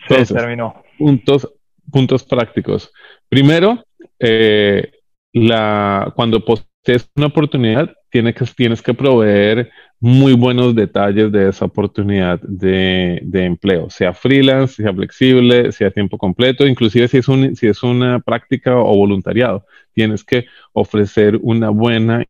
Entonces, 0.01 0.35
terminó. 0.35 0.83
Puntos, 0.97 1.49
puntos 1.89 2.25
prácticos. 2.25 2.91
Primero, 3.29 3.85
eh, 4.19 4.91
la, 5.31 6.11
cuando 6.13 6.43
postees 6.43 7.09
una 7.15 7.27
oportunidad, 7.27 7.89
tienes 8.09 8.35
que, 8.35 8.45
tienes 8.45 8.81
que 8.81 8.93
proveer 8.93 9.71
muy 10.03 10.33
buenos 10.33 10.75
detalles 10.75 11.31
de 11.31 11.47
esa 11.47 11.63
oportunidad 11.63 12.37
de, 12.41 13.21
de, 13.23 13.45
empleo, 13.45 13.89
sea 13.89 14.13
freelance, 14.13 14.83
sea 14.83 14.93
flexible, 14.93 15.71
sea 15.71 15.91
tiempo 15.91 16.17
completo, 16.17 16.67
inclusive 16.67 17.07
si 17.07 17.19
es, 17.19 17.29
un, 17.29 17.55
si 17.55 17.67
es 17.67 17.83
una 17.83 18.19
práctica 18.19 18.75
o 18.75 18.97
voluntariado, 18.97 19.65
tienes 19.93 20.25
que 20.25 20.45
ofrecer 20.73 21.39
una 21.41 21.69
buena 21.69 22.25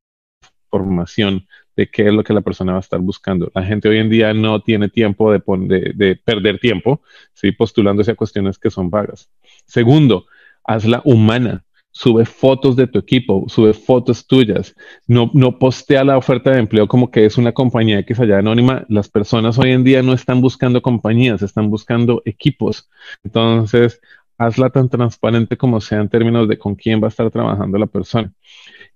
información 0.68 1.48
de 1.76 1.90
qué 1.90 2.10
es 2.10 2.14
lo 2.14 2.24
que 2.24 2.34
la 2.34 2.42
persona 2.42 2.74
va 2.74 2.78
a 2.78 2.82
estar 2.82 3.00
buscando. 3.00 3.52
La 3.56 3.64
gente 3.64 3.90
hoy 3.90 3.98
en 3.98 4.12
día 4.12 4.36
no 4.36 4.62
tiene 4.62 4.88
tiempo 4.88 5.32
de, 5.32 5.42
de, 5.68 5.94
de 5.96 6.16
perder 6.16 6.60
tiempo, 6.60 7.02
¿sí? 7.34 7.54
postulándose 7.54 8.12
a 8.12 8.16
cuestiones 8.16 8.60
que 8.60 8.70
son 8.70 8.92
vagas. 8.92 9.32
Segundo, 9.66 10.28
hazla 10.64 11.02
humana 11.06 11.66
sube 11.94 12.26
fotos 12.26 12.76
de 12.76 12.88
tu 12.88 13.00
equipo, 13.00 13.46
sube 13.48 13.74
fotos 13.74 14.26
tuyas, 14.26 14.76
no, 15.08 15.30
no 15.34 15.60
postea 15.60 16.04
la 16.04 16.18
oferta 16.18 16.50
de 16.52 16.60
empleo 16.60 16.88
como 16.88 17.12
que 17.12 17.26
es 17.26 17.38
una 17.38 17.54
compañía 17.54 18.00
X 18.00 18.20
allá 18.20 18.40
anónima. 18.40 18.84
Las 18.90 19.08
personas 19.08 19.58
hoy 19.60 19.72
en 19.72 19.84
día 19.84 20.02
no 20.02 20.14
están 20.14 20.42
buscando 20.42 20.82
compañías, 20.82 21.44
están 21.44 21.70
buscando 21.70 22.22
equipos. 22.26 22.90
Entonces, 23.24 24.02
hazla 24.38 24.72
tan 24.72 24.90
transparente 24.90 25.56
como 25.56 25.80
sea 25.80 26.02
en 26.02 26.10
términos 26.10 26.50
de 26.50 26.58
con 26.58 26.76
quién 26.76 27.02
va 27.02 27.06
a 27.06 27.10
estar 27.10 27.30
trabajando 27.30 27.78
la 27.78 27.88
persona. 27.88 28.34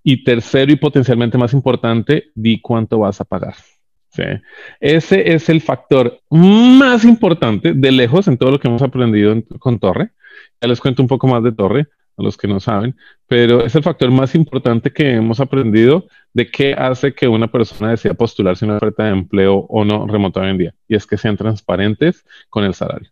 Y 0.04 0.24
tercero 0.24 0.72
y 0.72 0.76
potencialmente 0.76 1.38
más 1.38 1.54
importante, 1.54 2.32
di 2.34 2.60
cuánto 2.60 3.00
vas 3.00 3.22
a 3.22 3.26
pagar. 3.26 3.56
Ese 4.80 5.34
es 5.34 5.50
el 5.50 5.62
factor 5.62 6.20
más 6.32 7.06
importante 7.06 7.74
de 7.74 7.92
lejos 7.92 8.28
en 8.28 8.38
todo 8.38 8.50
lo 8.50 8.60
que 8.60 8.68
hemos 8.68 8.82
aprendido 8.82 9.36
con 9.60 9.78
Torre. 9.78 10.10
Ya 10.60 10.68
les 10.68 10.80
cuento 10.80 11.04
un 11.04 11.08
poco 11.08 11.28
más 11.28 11.44
de 11.44 11.52
Torre 11.52 11.88
a 12.18 12.24
los 12.24 12.36
que 12.36 12.48
no 12.48 12.60
saben, 12.60 12.96
pero 13.28 13.64
es 13.64 13.76
el 13.76 13.84
factor 13.84 14.10
más 14.12 14.36
importante 14.36 14.92
que 14.92 15.14
hemos 15.14 15.40
aprendido 15.40 16.08
de 16.34 16.50
qué 16.50 16.74
hace 16.74 17.14
que 17.14 17.28
una 17.28 17.48
persona 17.48 17.92
decida 17.92 18.14
postularse 18.14 18.66
una 18.66 18.78
oferta 18.78 19.04
de 19.04 19.12
empleo 19.12 19.66
o 19.70 19.86
no 19.86 20.08
remota 20.08 20.42
hoy 20.42 20.50
en 20.50 20.58
día, 20.58 20.76
y 20.88 20.96
es 20.96 21.06
que 21.06 21.18
sean 21.18 21.38
transparentes 21.38 22.26
con 22.50 22.64
el 22.64 22.74
salario. 22.74 23.10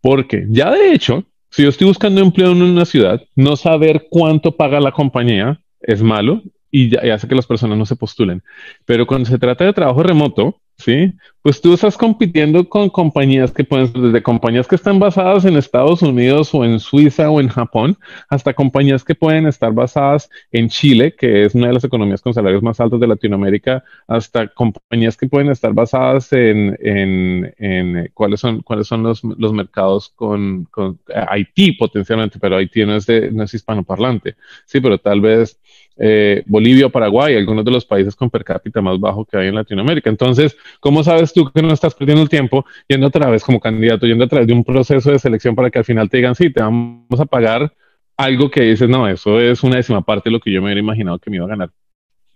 Porque 0.00 0.46
ya 0.48 0.70
de 0.70 0.92
hecho, 0.92 1.24
si 1.50 1.62
yo 1.62 1.68
estoy 1.68 1.86
buscando 1.86 2.20
empleo 2.20 2.52
en 2.52 2.62
una 2.62 2.84
ciudad, 2.84 3.22
no 3.34 3.56
saber 3.56 4.06
cuánto 4.10 4.56
paga 4.56 4.80
la 4.80 4.92
compañía 4.92 5.60
es 5.80 6.02
malo 6.02 6.42
y 6.70 6.96
hace 6.96 7.28
que 7.28 7.34
las 7.34 7.46
personas 7.46 7.78
no 7.78 7.86
se 7.86 7.96
postulen. 7.96 8.42
Pero 8.84 9.06
cuando 9.06 9.28
se 9.28 9.38
trata 9.38 9.64
de 9.64 9.72
trabajo 9.72 10.02
remoto, 10.02 10.60
¿sí? 10.78 11.14
Pues 11.42 11.60
tú 11.60 11.74
estás 11.74 11.96
compitiendo 11.96 12.68
con 12.68 12.90
compañías 12.90 13.52
que 13.52 13.62
pueden 13.62 13.92
desde 13.92 14.22
compañías 14.22 14.66
que 14.66 14.74
están 14.74 14.98
basadas 14.98 15.44
en 15.44 15.56
Estados 15.56 16.02
Unidos 16.02 16.52
o 16.52 16.64
en 16.64 16.80
Suiza 16.80 17.30
o 17.30 17.40
en 17.40 17.48
Japón, 17.48 17.96
hasta 18.28 18.52
compañías 18.52 19.04
que 19.04 19.14
pueden 19.14 19.46
estar 19.46 19.72
basadas 19.72 20.28
en 20.50 20.68
Chile, 20.68 21.14
que 21.16 21.44
es 21.44 21.54
una 21.54 21.68
de 21.68 21.74
las 21.74 21.84
economías 21.84 22.20
con 22.20 22.34
salarios 22.34 22.64
más 22.64 22.80
altos 22.80 22.98
de 22.98 23.06
Latinoamérica, 23.06 23.84
hasta 24.08 24.48
compañías 24.48 25.16
que 25.16 25.28
pueden 25.28 25.50
estar 25.50 25.72
basadas 25.72 26.32
en, 26.32 26.76
en, 26.80 27.54
en 27.58 28.10
cuáles 28.12 28.40
son, 28.40 28.62
cuáles 28.62 28.88
son 28.88 29.04
los, 29.04 29.22
los 29.22 29.52
mercados 29.52 30.08
con, 30.16 30.64
con 30.64 30.98
Haití 31.28 31.72
potencialmente, 31.72 32.40
pero 32.40 32.56
Haití 32.56 32.84
no 32.84 32.96
es, 32.96 33.06
de, 33.06 33.30
no 33.30 33.44
es 33.44 33.54
hispanoparlante, 33.54 34.34
sí, 34.64 34.80
pero 34.80 34.98
tal 34.98 35.20
vez 35.20 35.60
eh, 35.98 36.42
Bolivia 36.46 36.88
Paraguay, 36.88 37.36
algunos 37.36 37.64
de 37.64 37.70
los 37.70 37.84
países 37.84 38.14
con 38.14 38.30
per 38.30 38.44
cápita 38.44 38.80
más 38.80 38.98
bajo 39.00 39.24
que 39.24 39.36
hay 39.36 39.48
en 39.48 39.54
Latinoamérica. 39.54 40.10
Entonces, 40.10 40.56
¿cómo 40.80 41.02
sabes 41.02 41.32
tú 41.32 41.50
que 41.50 41.62
no 41.62 41.72
estás 41.72 41.94
perdiendo 41.94 42.22
el 42.22 42.28
tiempo 42.28 42.64
yendo 42.88 43.06
otra 43.06 43.30
vez 43.30 43.42
como 43.44 43.60
candidato, 43.60 44.06
yendo 44.06 44.24
a 44.24 44.28
través 44.28 44.46
de 44.46 44.52
un 44.52 44.64
proceso 44.64 45.10
de 45.10 45.18
selección 45.18 45.54
para 45.54 45.70
que 45.70 45.78
al 45.78 45.84
final 45.84 46.08
te 46.10 46.18
digan, 46.18 46.34
sí, 46.34 46.50
te 46.52 46.62
vamos 46.62 47.20
a 47.20 47.26
pagar 47.26 47.72
algo 48.16 48.50
que 48.50 48.62
dices, 48.62 48.88
no, 48.88 49.08
eso 49.08 49.40
es 49.40 49.62
una 49.62 49.76
décima 49.76 50.02
parte 50.02 50.28
de 50.28 50.32
lo 50.32 50.40
que 50.40 50.50
yo 50.50 50.60
me 50.60 50.66
hubiera 50.66 50.80
imaginado 50.80 51.18
que 51.18 51.30
me 51.30 51.36
iba 51.36 51.46
a 51.46 51.48
ganar? 51.48 51.70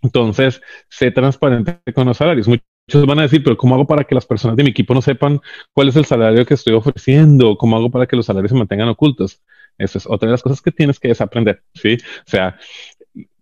Entonces, 0.02 0.60
sé 0.88 1.10
transparente 1.10 1.80
con 1.94 2.06
los 2.06 2.16
salarios. 2.16 2.48
Muchos 2.48 3.06
van 3.06 3.18
a 3.18 3.22
decir, 3.22 3.42
pero 3.42 3.56
¿cómo 3.56 3.74
hago 3.74 3.86
para 3.86 4.04
que 4.04 4.14
las 4.14 4.26
personas 4.26 4.56
de 4.56 4.64
mi 4.64 4.70
equipo 4.70 4.94
no 4.94 5.02
sepan 5.02 5.40
cuál 5.72 5.88
es 5.88 5.96
el 5.96 6.04
salario 6.06 6.46
que 6.46 6.54
estoy 6.54 6.74
ofreciendo? 6.74 7.56
¿Cómo 7.56 7.76
hago 7.76 7.90
para 7.90 8.06
que 8.06 8.16
los 8.16 8.26
salarios 8.26 8.50
se 8.50 8.58
mantengan 8.58 8.88
ocultos? 8.88 9.42
Esa 9.78 9.98
es 9.98 10.06
otra 10.06 10.26
de 10.26 10.32
las 10.32 10.42
cosas 10.42 10.60
que 10.60 10.70
tienes 10.72 10.98
que 10.98 11.08
desaprender, 11.08 11.62
¿sí? 11.74 11.96
O 12.26 12.30
sea, 12.30 12.58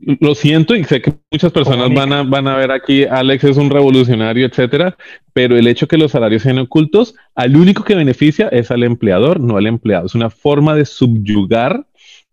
lo 0.00 0.34
siento 0.34 0.74
y 0.74 0.84
sé 0.84 1.02
que 1.02 1.12
muchas 1.30 1.52
personas 1.52 1.92
van 1.92 2.12
a, 2.12 2.22
van 2.22 2.48
a 2.48 2.56
ver 2.56 2.70
aquí, 2.70 3.04
Alex 3.04 3.44
es 3.44 3.56
un 3.56 3.70
revolucionario, 3.70 4.46
etcétera, 4.46 4.96
pero 5.32 5.56
el 5.56 5.66
hecho 5.66 5.88
que 5.88 5.98
los 5.98 6.12
salarios 6.12 6.42
sean 6.42 6.58
ocultos, 6.58 7.14
al 7.34 7.56
único 7.56 7.84
que 7.84 7.94
beneficia 7.94 8.48
es 8.48 8.70
al 8.70 8.82
empleador, 8.82 9.40
no 9.40 9.56
al 9.56 9.66
empleado. 9.66 10.06
Es 10.06 10.14
una 10.14 10.30
forma 10.30 10.74
de 10.74 10.86
subyugar 10.86 11.86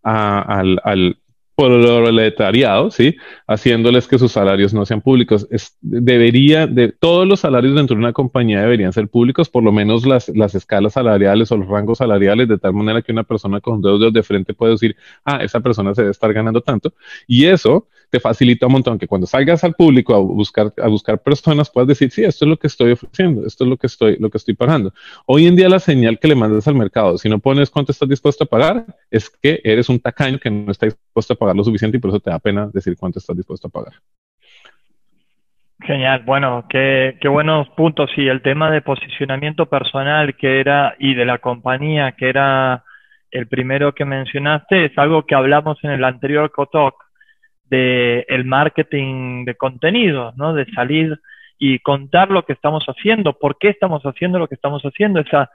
al, 0.04 0.80
al, 0.84 1.18
proletariado, 1.56 2.92
¿sí? 2.92 3.16
Haciéndoles 3.48 4.08
que 4.08 4.20
sus 4.20 4.32
salarios 4.32 4.74
no 4.74 4.86
sean 4.86 5.02
públicos. 5.02 5.48
debería, 5.82 6.68
de 6.68 6.90
todos 6.90 7.28
los 7.28 7.40
salarios 7.40 7.76
dentro 7.76 7.96
de 7.96 8.02
una 8.02 8.14
compañía 8.14 8.62
deberían 8.62 8.94
ser 8.94 9.08
públicos, 9.08 9.50
por 9.50 9.64
lo 9.64 9.72
menos 9.72 10.06
las, 10.06 10.30
las 10.30 10.54
escalas 10.56 10.94
salariales 10.94 11.52
o 11.52 11.58
los 11.58 11.68
rangos 11.68 12.00
salariales, 12.00 12.48
de 12.48 12.58
tal 12.58 12.74
manera 12.74 13.02
que 13.02 13.12
una 13.12 13.24
persona 13.24 13.62
con 13.62 13.82
dos 13.82 14.00
dedos 14.00 14.14
de 14.14 14.24
frente 14.24 14.54
puede 14.54 14.74
decir, 14.74 14.96
ah, 15.24 15.44
esa 15.44 15.62
persona 15.62 15.96
se 15.96 16.02
debe 16.02 16.12
estar 16.12 16.34
ganando 16.34 16.62
tanto. 16.62 16.94
Y 17.28 17.46
eso 17.46 17.88
te 18.10 18.20
facilita 18.20 18.68
un 18.68 18.74
montón 18.74 18.98
que 18.98 19.08
cuando 19.08 19.28
salgas 19.28 19.64
al 19.64 19.74
público 19.74 20.16
a 20.16 20.20
buscar, 20.20 20.74
a 20.82 20.88
buscar 20.88 21.22
personas 21.22 21.70
puedas 21.70 21.88
decir, 21.88 22.12
sí, 22.12 22.24
esto 22.24 22.46
es 22.46 22.50
lo 22.50 22.58
que 22.58 22.68
estoy 22.68 22.92
ofreciendo, 22.92 23.46
esto 23.46 23.64
es 23.64 23.70
lo 23.70 23.78
que 23.78 23.88
estoy, 23.88 24.18
lo 24.20 24.30
que 24.30 24.38
estoy 24.38 24.54
pagando. 24.54 24.94
Hoy 25.26 25.48
en 25.48 25.56
día 25.56 25.70
la 25.70 25.80
señal 25.80 26.20
que 26.20 26.28
le 26.28 26.36
mandas 26.36 26.68
al 26.68 26.76
mercado, 26.76 27.18
si 27.18 27.30
no 27.30 27.40
pones 27.40 27.70
cuánto 27.70 27.92
estás 27.92 28.10
dispuesto 28.10 28.44
a 28.44 28.48
pagar, 28.48 28.86
es 29.10 29.30
que 29.30 29.62
eres 29.64 29.90
un 29.90 30.00
tacaño 30.00 30.40
que 30.40 30.50
no 30.50 30.72
está 30.72 30.86
dispuesto 30.86 31.34
a 31.34 31.38
pagar 31.38 31.56
lo 31.56 31.64
suficiente 31.64 31.98
y 31.98 32.00
por 32.00 32.10
eso 32.10 32.20
te 32.20 32.30
da 32.30 32.40
pena 32.40 32.70
decir 32.74 32.96
cuánto 32.98 33.20
estás 33.20 33.36
dispuesto 33.36 33.68
a 33.68 33.72
pagar. 33.72 33.94
Genial, 35.82 36.24
bueno, 36.26 36.66
qué, 36.70 37.18
qué 37.22 37.28
buenos 37.28 37.68
puntos. 37.70 38.10
Y 38.18 38.28
el 38.28 38.42
tema 38.42 38.72
de 38.72 38.82
posicionamiento 38.82 39.68
personal 39.68 40.36
que 40.36 40.60
era 40.60 40.96
y 41.00 41.14
de 41.14 41.26
la 41.26 41.38
compañía 41.38 42.14
que 42.14 42.30
era 42.30 42.84
el 43.32 43.48
primero 43.48 43.94
que 43.94 44.06
mencionaste 44.06 44.86
es 44.86 44.98
algo 44.98 45.26
que 45.26 45.36
hablamos 45.36 45.78
en 45.84 45.92
el 45.92 46.04
anterior 46.06 46.52
Cotalk 47.70 48.28
de 48.28 48.44
marketing 48.46 49.46
de 49.46 49.56
contenidos, 49.56 50.36
¿no? 50.38 50.54
De 50.54 50.66
salir 50.72 51.20
y 51.58 51.80
contar 51.80 52.30
lo 52.32 52.44
que 52.46 52.54
estamos 52.54 52.86
haciendo, 52.86 53.34
por 53.34 53.58
qué 53.58 53.70
estamos 53.70 54.04
haciendo 54.04 54.40
lo 54.40 54.48
que 54.48 54.56
estamos 54.56 54.84
haciendo, 54.84 55.22
esa 55.22 55.50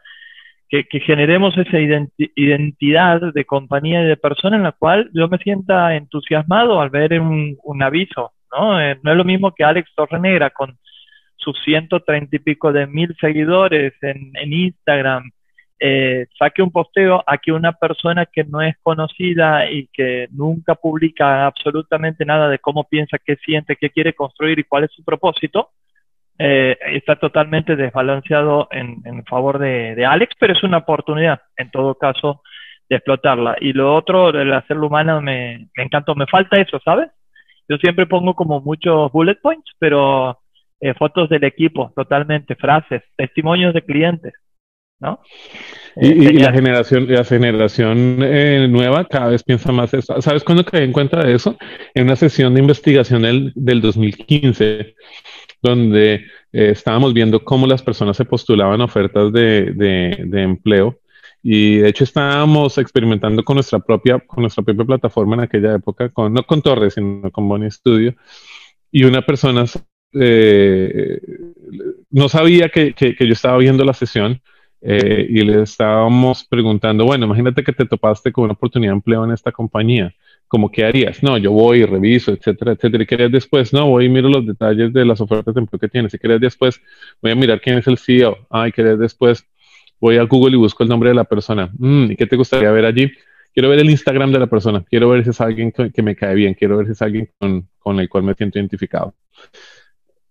que, 0.69 0.85
generemos 1.01 1.57
esa 1.59 1.79
identidad 1.79 3.21
de 3.35 3.45
compañía 3.45 4.03
y 4.03 4.07
de 4.07 4.17
persona 4.17 4.57
en 4.57 4.63
la 4.63 4.73
cual 4.73 5.11
yo 5.13 5.29
me 5.29 5.39
sienta 5.39 5.97
entusiasmado 5.97 6.81
al 6.81 6.91
ver 6.91 7.21
un, 7.21 7.83
aviso, 7.83 8.33
¿no? 8.53 8.81
Eh, 8.81 8.99
no 9.03 9.11
es 9.11 9.17
lo 9.17 9.25
mismo 9.25 9.53
que 9.53 9.65
Alex 9.65 9.91
Torrenegra 9.97 10.51
con 10.51 10.79
sus 11.37 11.61
130 11.65 12.37
y 12.37 12.39
pico 12.39 12.73
de 12.73 12.87
mil 12.87 13.17
seguidores 13.21 13.95
en 14.03 14.53
Instagram, 14.53 15.31
eh, 15.81 16.27
saque 16.39 16.63
un 16.63 16.71
posteo 16.71 17.25
a 17.27 17.39
que 17.39 17.53
una 17.53 17.73
persona 17.73 18.27
que 18.27 18.45
no 18.45 18.61
es 18.61 18.77
conocida 18.83 19.71
y 19.71 19.89
que 19.93 20.29
nunca 20.31 20.75
publica 20.75 21.47
absolutamente 21.47 22.27
nada 22.27 22.49
de 22.49 22.59
cómo 22.59 22.85
piensa, 22.85 23.19
qué 23.19 23.37
siente, 23.37 23.77
qué 23.77 23.89
quiere 23.89 24.13
construir 24.13 24.59
y 24.59 24.65
cuál 24.65 24.85
es 24.85 24.93
su 24.93 25.03
propósito, 25.03 25.71
eh, 26.39 26.77
está 26.93 27.17
totalmente 27.17 27.77
desbalanceado 27.77 28.69
en, 28.71 29.25
favor 29.25 29.59
de, 29.59 30.05
Alex, 30.05 30.35
pero 30.39 30.53
es 30.53 30.63
una 30.63 30.79
oportunidad, 30.79 31.41
en 31.57 31.71
todo 31.71 31.95
caso, 31.95 32.43
de 32.89 32.97
explotarla. 32.97 33.57
Y 33.61 33.73
lo 33.73 33.95
otro, 33.95 34.29
el 34.31 34.53
hacerlo 34.53 34.89
humano, 34.89 35.21
me, 35.23 35.69
me 35.77 35.85
encantó. 35.85 36.15
Me 36.15 36.27
falta 36.27 36.61
eso, 36.61 36.79
¿sabes? 36.85 37.11
Yo 37.69 37.77
siempre 37.79 38.07
pongo 38.07 38.35
como 38.35 38.61
muchos 38.61 39.11
bullet 39.13 39.39
points, 39.41 39.71
pero 39.79 40.41
eh, 40.81 40.95
fotos 40.95 41.29
del 41.29 41.45
equipo, 41.45 41.93
totalmente, 41.95 42.55
frases, 42.57 43.03
testimonios 43.17 43.75
de 43.75 43.83
clientes. 43.83 44.35
¿No? 45.01 45.21
Y, 45.97 46.27
eh, 46.27 46.33
la 46.35 46.53
generación, 46.53 47.07
la 47.09 47.25
generación 47.25 48.19
eh, 48.23 48.69
nueva 48.71 49.05
cada 49.07 49.29
vez 49.29 49.43
piensa 49.43 49.73
más 49.73 49.93
eso. 49.95 50.21
¿Sabes 50.21 50.45
cuándo 50.45 50.65
caí 50.65 50.85
en 50.85 50.93
cuenta 50.93 51.25
de 51.25 51.35
eso? 51.35 51.57
En 51.95 52.05
una 52.05 52.17
sesión 52.17 52.55
de 52.55 52.61
investigación 52.61 53.23
del, 53.23 53.53
del 53.55 53.81
2015, 53.81 54.95
donde 55.63 56.15
eh, 56.15 56.71
estábamos 56.71 57.13
viendo 57.15 57.43
cómo 57.45 57.67
las 57.67 57.83
personas 57.83 58.17
se 58.17 58.25
postulaban 58.25 58.81
ofertas 58.81 59.33
de, 59.33 59.73
de, 59.73 60.25
de, 60.27 60.43
empleo. 60.43 60.99
Y 61.43 61.79
de 61.79 61.89
hecho 61.89 62.05
estábamos 62.05 62.77
experimentando 62.79 63.43
con 63.43 63.55
nuestra 63.55 63.79
propia, 63.79 64.19
con 64.21 64.43
nuestra 64.43 64.63
propia 64.63 64.85
plataforma 64.85 65.37
en 65.37 65.41
aquella 65.41 65.75
época, 65.75 66.11
con, 66.11 66.35
no 66.35 66.45
con 66.45 66.61
Torres, 66.61 66.95
sino 66.95 67.31
con 67.31 67.49
Bonnie 67.49 67.71
Studio. 67.71 68.15
Y 68.93 69.05
una 69.05 69.23
persona 69.23 69.65
no 72.11 72.29
sabía 72.29 72.69
que, 72.69 72.93
que, 72.93 73.15
que 73.15 73.27
yo 73.27 73.33
estaba 73.33 73.57
viendo 73.59 73.85
la 73.85 73.95
sesión 73.95 74.43
eh, 74.83 75.27
y 75.29 75.43
le 75.43 75.63
estábamos 75.63 76.45
preguntando, 76.45 77.05
bueno, 77.05 77.27
imagínate 77.27 77.63
que 77.63 77.73
te 77.73 77.85
topaste 77.85 78.33
con 78.33 78.45
una 78.45 78.55
oportunidad 78.55 78.93
de 78.93 78.97
empleo 78.97 79.25
en 79.25 79.33
esta 79.33 79.53
compañía, 79.53 80.15
¿cómo 80.49 80.71
qué 80.71 80.85
harías? 80.85 81.23
No, 81.23 81.37
yo 81.39 81.53
voy 81.53 81.79
y 81.79 81.85
reviso, 81.85 82.33
etcétera, 82.33 82.73
etcétera. 82.73 83.05
¿Y 83.05 83.07
querías 83.07 83.31
después? 83.31 83.73
No, 83.73 83.89
voy 83.89 84.07
y 84.07 84.09
miro 84.09 84.29
los 84.29 84.47
detalles 84.47 84.93
de 84.93 85.05
las 85.05 85.21
ofertas 85.21 85.55
de 85.55 85.61
empleo 85.61 85.79
que 85.79 85.89
tienes. 85.89 86.13
Si 86.13 86.19
querías 86.19 86.41
después, 86.41 86.81
voy 87.23 87.33
a 87.33 87.35
mirar 87.35 87.61
quién 87.61 87.79
es 87.79 87.87
el 87.87 87.99
CEO. 87.99 88.37
Ay, 88.51 88.73
querías 88.73 88.99
después, 88.99 89.47
voy 90.01 90.17
a 90.17 90.25
Google 90.25 90.57
y 90.57 90.59
busco 90.59 90.83
el 90.83 90.89
nombre 90.89 91.11
de 91.11 91.15
la 91.15 91.25
persona. 91.25 91.71
Mm, 91.79 92.13
¿Y 92.13 92.17
qué 92.17 92.27
te 92.27 92.37
gustaría 92.37 92.71
ver 92.73 92.85
allí? 92.85 93.13
Quiero 93.53 93.69
ver 93.69 93.81
el 93.81 93.91
Instagram 93.91 94.33
de 94.33 94.39
la 94.39 94.47
persona. 94.47 94.85
Quiero 94.89 95.09
ver 95.09 95.25
si 95.25 95.31
es 95.31 95.41
alguien 95.41 95.73
que, 95.73 96.03
me 96.03 96.17
cae 96.17 96.35
bien. 96.35 96.55
Quiero 96.55 96.79
ver 96.79 96.87
si 96.87 96.93
es 96.93 97.03
alguien 97.03 97.31
con, 97.39 97.69
con 97.79 98.01
el 98.01 98.09
cual 98.09 98.25
me 98.25 98.35
siento 98.35 98.59
identificado. 98.59 99.15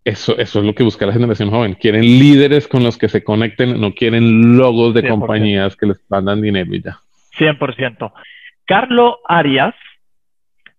Eso, 0.04 0.38
eso 0.38 0.60
es 0.60 0.66
lo 0.66 0.74
que 0.74 0.84
busca 0.84 1.06
la 1.06 1.14
generación 1.14 1.50
joven. 1.50 1.76
Quieren 1.76 2.02
líderes 2.02 2.68
con 2.68 2.84
los 2.84 2.98
que 2.98 3.10
se 3.10 3.24
conecten, 3.24 3.80
no 3.80 3.94
quieren 3.94 4.58
logos 4.58 4.94
de 4.94 5.08
compañías 5.08 5.76
que 5.76 5.88
les 5.88 6.00
mandan 6.10 6.42
dinero 6.42 6.74
y 6.74 6.82
ya. 6.82 7.00
100%. 7.38 8.12
Carlo 8.66 9.20
Arias, 9.28 9.76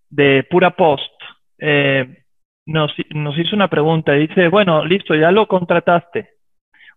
de 0.08 0.44
Pura 0.48 0.76
Post, 0.76 1.12
eh, 1.58 2.24
nos, 2.66 2.92
nos 3.10 3.38
hizo 3.38 3.54
una 3.54 3.68
pregunta. 3.68 4.12
Dice, 4.12 4.48
bueno, 4.48 4.84
listo, 4.84 5.14
ya 5.14 5.30
lo 5.30 5.46
contrataste. 5.46 6.30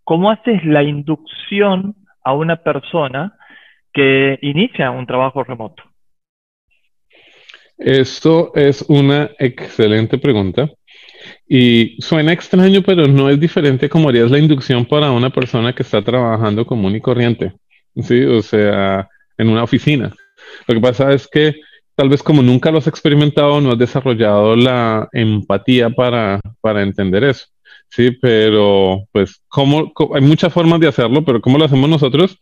¿Cómo 0.03 0.31
haces 0.31 0.63
la 0.65 0.83
inducción 0.83 1.95
a 2.23 2.33
una 2.33 2.57
persona 2.57 3.37
que 3.91 4.39
inicia 4.41 4.91
un 4.91 5.05
trabajo 5.05 5.43
remoto? 5.43 5.83
Esto 7.77 8.51
es 8.55 8.83
una 8.87 9.31
excelente 9.39 10.17
pregunta. 10.17 10.69
Y 11.47 11.97
suena 11.99 12.33
extraño, 12.33 12.81
pero 12.81 13.07
no 13.07 13.29
es 13.29 13.39
diferente 13.39 13.89
como 13.89 14.09
harías 14.09 14.31
la 14.31 14.39
inducción 14.39 14.85
para 14.85 15.11
una 15.11 15.29
persona 15.29 15.73
que 15.73 15.83
está 15.83 16.01
trabajando 16.01 16.65
común 16.65 16.95
y 16.95 17.01
corriente, 17.01 17.53
¿sí? 18.01 18.23
O 18.23 18.41
sea, 18.41 19.07
en 19.37 19.49
una 19.49 19.63
oficina. 19.63 20.13
Lo 20.67 20.75
que 20.75 20.81
pasa 20.81 21.11
es 21.13 21.27
que 21.27 21.55
tal 21.95 22.09
vez 22.09 22.23
como 22.23 22.41
nunca 22.41 22.71
lo 22.71 22.79
has 22.79 22.87
experimentado, 22.87 23.61
no 23.61 23.71
has 23.71 23.77
desarrollado 23.77 24.55
la 24.55 25.07
empatía 25.11 25.89
para, 25.89 26.39
para 26.61 26.81
entender 26.81 27.23
eso, 27.23 27.45
¿sí? 27.89 28.11
Pero, 28.11 29.07
pues, 29.11 29.41
¿cómo, 29.47 29.91
hay 30.15 30.21
muchas 30.21 30.51
formas 30.51 30.79
de 30.79 30.87
hacerlo, 30.87 31.23
pero 31.23 31.41
¿cómo 31.41 31.57
lo 31.57 31.65
hacemos 31.65 31.89
nosotros? 31.89 32.39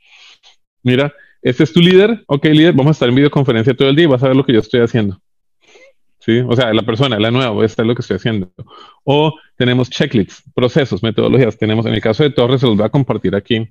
Mira, 0.84 1.14
este 1.42 1.64
es 1.64 1.74
tu 1.74 1.82
líder, 1.82 2.24
ok, 2.28 2.46
líder, 2.46 2.74
vamos 2.74 2.92
a 2.92 2.92
estar 2.92 3.10
en 3.10 3.16
videoconferencia 3.16 3.76
todo 3.76 3.90
el 3.90 3.96
día 3.96 4.06
y 4.06 4.08
vas 4.08 4.24
a 4.24 4.28
ver 4.28 4.36
lo 4.36 4.46
que 4.46 4.54
yo 4.54 4.60
estoy 4.60 4.82
haciendo. 4.82 5.20
¿Sí? 6.22 6.40
O 6.48 6.56
sea, 6.56 6.74
la 6.74 6.84
persona, 6.84 7.20
la 7.20 7.32
nueva, 7.32 7.66
esta 7.66 7.82
es 7.82 7.88
lo 7.88 7.96
que 7.96 8.02
estoy 8.02 8.16
haciendo. 8.16 8.52
O 9.04 9.36
tenemos 9.58 9.90
checklists, 9.90 10.44
procesos, 10.56 11.04
metodologías. 11.04 11.58
Tenemos, 11.58 11.86
en 11.86 11.94
el 11.94 12.02
caso 12.02 12.24
de 12.24 12.30
Torres, 12.30 12.62
se 12.62 12.68
los 12.68 12.78
voy 12.78 12.86
a 12.86 12.90
compartir 12.90 13.36
aquí 13.36 13.70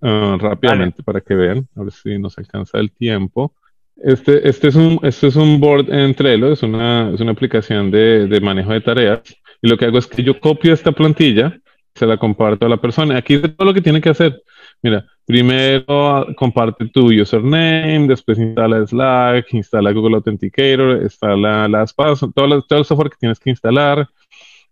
uh, 0.00 0.38
rápidamente 0.38 1.02
para 1.02 1.20
que 1.20 1.34
vean, 1.34 1.68
a 1.76 1.82
ver 1.82 1.92
si 1.92 2.18
nos 2.18 2.38
alcanza 2.38 2.78
el 2.78 2.90
tiempo. 2.90 3.52
Este, 3.96 4.48
este, 4.48 4.68
es, 4.68 4.76
un, 4.76 5.00
este 5.02 5.26
es 5.26 5.36
un 5.36 5.60
board 5.60 5.92
en 5.92 6.14
Trello, 6.14 6.52
es 6.52 6.62
una, 6.62 7.10
es 7.12 7.20
una 7.20 7.32
aplicación 7.32 7.90
de, 7.90 8.26
de 8.28 8.40
manejo 8.40 8.72
de 8.72 8.80
tareas. 8.80 9.20
Y 9.60 9.68
lo 9.68 9.76
que 9.76 9.86
hago 9.86 9.98
es 9.98 10.06
que 10.06 10.22
yo 10.22 10.38
copio 10.38 10.72
esta 10.72 10.92
plantilla, 10.92 11.58
se 11.94 12.06
la 12.06 12.16
comparto 12.16 12.64
a 12.64 12.68
la 12.68 12.76
persona. 12.76 13.16
Aquí 13.16 13.34
es 13.34 13.56
todo 13.56 13.66
lo 13.66 13.74
que 13.74 13.82
tiene 13.82 14.00
que 14.00 14.10
hacer. 14.10 14.40
Mira, 14.82 15.06
primero 15.24 16.26
comparte 16.36 16.86
tu 16.88 17.06
username, 17.12 18.06
después 18.06 18.38
instala 18.38 18.86
Slack, 18.86 19.52
instala 19.54 19.92
Google 19.92 20.16
Authenticator, 20.16 21.02
instala 21.02 21.68
las 21.68 21.94
todo, 21.94 22.62
todo 22.62 22.78
el 22.78 22.84
software 22.84 23.10
que 23.10 23.16
tienes 23.18 23.40
que 23.40 23.50
instalar. 23.50 24.08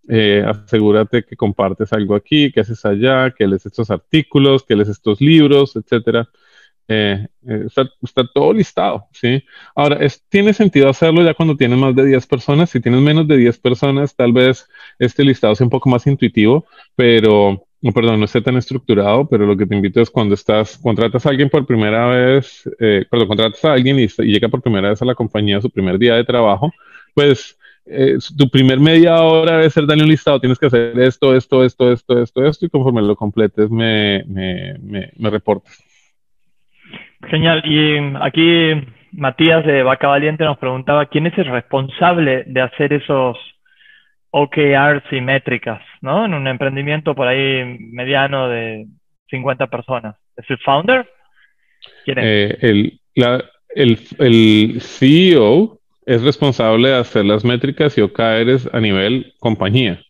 Eh, 0.09 0.45
asegúrate 0.47 1.25
que 1.25 1.37
compartes 1.37 1.93
algo 1.93 2.15
aquí, 2.15 2.53
que 2.53 2.61
haces 2.61 2.85
allá, 2.85 3.33
que 3.33 3.47
lees 3.47 3.67
estos 3.67 3.91
artículos, 3.91 4.63
que 4.63 4.77
lees 4.77 4.89
estos 4.89 5.21
libros, 5.21 5.75
etcétera. 5.75 6.29
Eh, 6.89 7.27
eh, 7.49 7.67
está, 7.67 8.27
todo 8.33 8.53
listado, 8.53 9.09
¿sí? 9.13 9.43
Ahora, 9.75 9.99
tiene 10.29 10.53
sentido 10.53 10.89
hacerlo 10.89 11.25
ya 11.25 11.35
cuando 11.35 11.57
tienes 11.57 11.79
más 11.79 11.97
de 11.97 12.05
10 12.07 12.27
personas. 12.27 12.71
Si 12.71 12.81
tienes 12.81 13.01
menos 13.01 13.27
de 13.27 13.37
10 13.37 13.59
personas, 13.59 14.15
tal 14.15 14.33
vez 14.33 14.69
este 14.99 15.25
listado 15.25 15.55
sea 15.57 15.65
un 15.65 15.71
poco 15.71 15.91
más 15.91 16.07
intuitivo, 16.07 16.67
pero 16.95 17.66
no, 17.83 17.93
perdón, 17.93 18.19
no 18.19 18.25
esté 18.25 18.41
tan 18.41 18.57
estructurado, 18.57 19.29
pero 19.29 19.47
lo 19.47 19.57
que 19.57 19.67
te 19.67 19.75
invito 19.75 20.01
es 20.01 20.11
cuando 20.11 20.35
estás, 20.35 20.79
contratas 20.79 21.27
a 21.27 21.31
alguien 21.31 21.51
por 21.51 21.67
primera 21.67 22.07
vez, 22.09 22.69
eh, 22.81 23.05
cuando 23.09 23.29
contratas 23.29 23.65
a 23.65 23.73
alguien 23.75 23.99
y, 23.99 24.09
llega 24.25 24.49
por 24.49 24.63
primera 24.63 24.91
vez 24.91 25.03
a 25.03 25.05
la 25.05 25.15
compañía, 25.15 25.61
su 25.61 25.71
primer 25.71 25.99
día 25.99 26.15
de 26.15 26.25
trabajo, 26.25 26.73
pues 27.15 27.59
eh, 27.87 28.17
tu 28.37 28.49
primer 28.49 28.81
media 28.81 29.23
hora 29.23 29.59
debe 29.59 29.71
ser 29.71 29.87
darle 29.87 30.05
un 30.05 30.11
listado, 30.11 30.41
tienes 30.41 30.59
que 30.59 30.67
hacer 30.67 30.99
esto, 30.99 31.37
esto, 31.37 31.65
esto, 31.65 31.93
esto, 31.93 32.23
esto, 32.23 32.45
esto, 32.45 32.67
y 32.67 32.71
conforme 32.71 33.03
lo 33.03 33.15
completes 33.15 33.71
me, 33.71 34.25
me, 34.27 34.77
me, 34.81 35.11
me 35.17 35.31
reportes. 35.31 35.83
Genial. 37.29 37.63
Y 37.65 37.97
aquí 38.21 38.73
Matías 39.13 39.65
de 39.65 39.83
Vaca 39.83 40.09
Valiente 40.09 40.45
nos 40.45 40.59
preguntaba 40.59 41.07
quién 41.07 41.27
es 41.27 41.37
el 41.39 41.47
responsable 41.47 42.45
de 42.47 42.61
hacer 42.61 42.93
esos 42.93 43.37
OKRs 44.39 45.11
y 45.13 45.23
métricas, 45.23 45.81
¿no? 46.03 46.27
En 46.27 46.35
un 46.35 46.47
emprendimiento 46.47 47.15
por 47.15 47.27
ahí 47.27 47.79
mediano 47.81 48.51
de 48.51 48.87
50 49.31 49.67
personas. 49.69 50.17
¿Es 50.37 50.45
el 50.51 50.59
founder? 50.59 51.11
Eh, 52.05 52.59
el, 52.61 53.01
el, 53.75 53.99
el, 54.19 54.81
CEO 54.83 55.81
es 56.05 56.23
responsable 56.23 56.91
de 56.91 56.97
hacer 56.97 57.25
las 57.25 57.47
métricas 57.47 57.97
y 57.97 58.03
OKRs 58.03 58.69
a 58.75 58.81
nivel 58.81 59.33
compañía. 59.41 60.03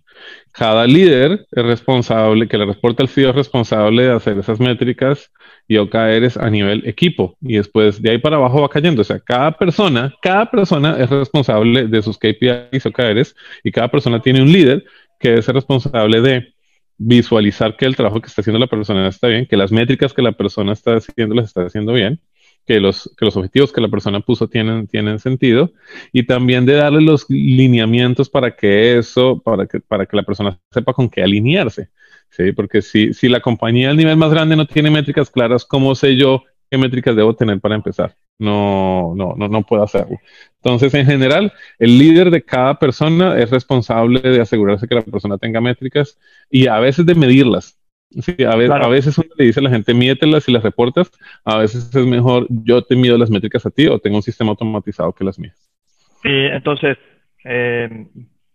Cada 0.56 0.86
líder 0.86 1.46
es 1.52 1.64
responsable, 1.64 2.48
que 2.48 2.56
le 2.56 2.64
reporta 2.64 3.02
al 3.02 3.10
CEO 3.10 3.28
es 3.28 3.36
responsable 3.36 4.04
de 4.04 4.12
hacer 4.12 4.38
esas 4.38 4.58
métricas 4.58 5.30
y 5.68 5.76
OKRs 5.76 6.38
a 6.38 6.48
nivel 6.48 6.82
equipo. 6.88 7.36
Y 7.42 7.56
después 7.56 8.00
de 8.00 8.12
ahí 8.12 8.18
para 8.18 8.36
abajo 8.36 8.62
va 8.62 8.70
cayendo. 8.70 9.02
O 9.02 9.04
sea, 9.04 9.20
cada 9.20 9.52
persona, 9.52 10.14
cada 10.22 10.50
persona 10.50 10.96
es 10.98 11.10
responsable 11.10 11.88
de 11.88 12.00
sus 12.00 12.16
KPIs, 12.16 12.86
OKRs, 12.86 13.36
y 13.64 13.70
cada 13.70 13.88
persona 13.90 14.22
tiene 14.22 14.40
un 14.40 14.50
líder 14.50 14.82
que 15.20 15.34
es 15.34 15.46
responsable 15.46 16.22
de 16.22 16.54
visualizar 16.96 17.76
que 17.76 17.84
el 17.84 17.94
trabajo 17.94 18.22
que 18.22 18.28
está 18.28 18.40
haciendo 18.40 18.58
la 18.58 18.66
persona 18.66 19.06
está 19.08 19.28
bien, 19.28 19.44
que 19.44 19.58
las 19.58 19.70
métricas 19.70 20.14
que 20.14 20.22
la 20.22 20.32
persona 20.32 20.72
está 20.72 20.94
haciendo 20.94 21.34
las 21.34 21.48
está 21.48 21.66
haciendo 21.66 21.92
bien, 21.92 22.18
que 22.66 22.80
los, 22.80 23.10
que 23.16 23.24
los 23.24 23.36
objetivos 23.36 23.72
que 23.72 23.80
la 23.80 23.88
persona 23.88 24.20
puso 24.20 24.48
tienen, 24.48 24.86
tienen 24.88 25.18
sentido 25.20 25.72
y 26.12 26.26
también 26.26 26.66
de 26.66 26.74
darle 26.74 27.00
los 27.00 27.26
lineamientos 27.30 28.28
para 28.28 28.56
que 28.56 28.98
eso, 28.98 29.40
para 29.40 29.66
que, 29.66 29.80
para 29.80 30.06
que 30.06 30.16
la 30.16 30.24
persona 30.24 30.58
sepa 30.72 30.92
con 30.92 31.08
qué 31.08 31.22
alinearse. 31.22 31.90
¿sí? 32.30 32.52
Porque 32.52 32.82
si, 32.82 33.14
si 33.14 33.28
la 33.28 33.40
compañía 33.40 33.90
al 33.90 33.96
nivel 33.96 34.16
más 34.16 34.30
grande 34.30 34.56
no 34.56 34.66
tiene 34.66 34.90
métricas 34.90 35.30
claras, 35.30 35.64
¿cómo 35.64 35.94
sé 35.94 36.16
yo 36.16 36.42
qué 36.68 36.76
métricas 36.76 37.14
debo 37.14 37.36
tener 37.36 37.60
para 37.60 37.76
empezar? 37.76 38.16
No, 38.38 39.14
no, 39.16 39.34
no, 39.36 39.48
no 39.48 39.62
puedo 39.62 39.84
hacerlo. 39.84 40.18
Entonces, 40.56 40.92
en 40.94 41.06
general, 41.06 41.52
el 41.78 41.98
líder 41.98 42.30
de 42.30 42.42
cada 42.44 42.78
persona 42.78 43.38
es 43.38 43.50
responsable 43.50 44.20
de 44.20 44.40
asegurarse 44.40 44.88
que 44.88 44.96
la 44.96 45.02
persona 45.02 45.38
tenga 45.38 45.60
métricas 45.60 46.18
y 46.50 46.66
a 46.66 46.80
veces 46.80 47.06
de 47.06 47.14
medirlas. 47.14 47.75
Sí, 48.10 48.44
a, 48.44 48.56
veces, 48.56 48.70
a 48.70 48.88
veces 48.88 49.18
uno 49.18 49.28
le 49.36 49.46
dice 49.46 49.60
a 49.60 49.62
la 49.64 49.70
gente, 49.70 49.92
mídetelas 49.92 50.48
y 50.48 50.52
las 50.52 50.62
reportas. 50.62 51.10
A 51.44 51.58
veces 51.58 51.94
es 51.94 52.06
mejor, 52.06 52.46
yo 52.48 52.82
te 52.82 52.96
mido 52.96 53.18
las 53.18 53.30
métricas 53.30 53.66
a 53.66 53.70
ti 53.70 53.86
o 53.86 53.98
tengo 53.98 54.16
un 54.16 54.22
sistema 54.22 54.50
automatizado 54.50 55.12
que 55.12 55.24
las 55.24 55.38
mías. 55.38 55.56
Sí, 56.22 56.30
entonces, 56.30 56.96
eh, 57.44 58.06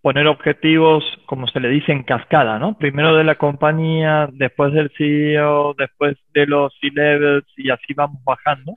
poner 0.02 0.28
objetivos, 0.28 1.04
como 1.26 1.48
se 1.48 1.60
le 1.60 1.70
dice, 1.70 1.92
en 1.92 2.04
cascada, 2.04 2.58
¿no? 2.60 2.78
Primero 2.78 3.16
de 3.16 3.24
la 3.24 3.36
compañía, 3.36 4.30
después 4.32 4.74
del 4.74 4.92
CEO, 4.98 5.76
después 5.78 6.18
de 6.34 6.48
los 6.48 6.74
C-levels 6.82 7.46
y 7.58 7.70
así 7.70 7.94
vamos 7.94 8.24
bajando. 8.24 8.74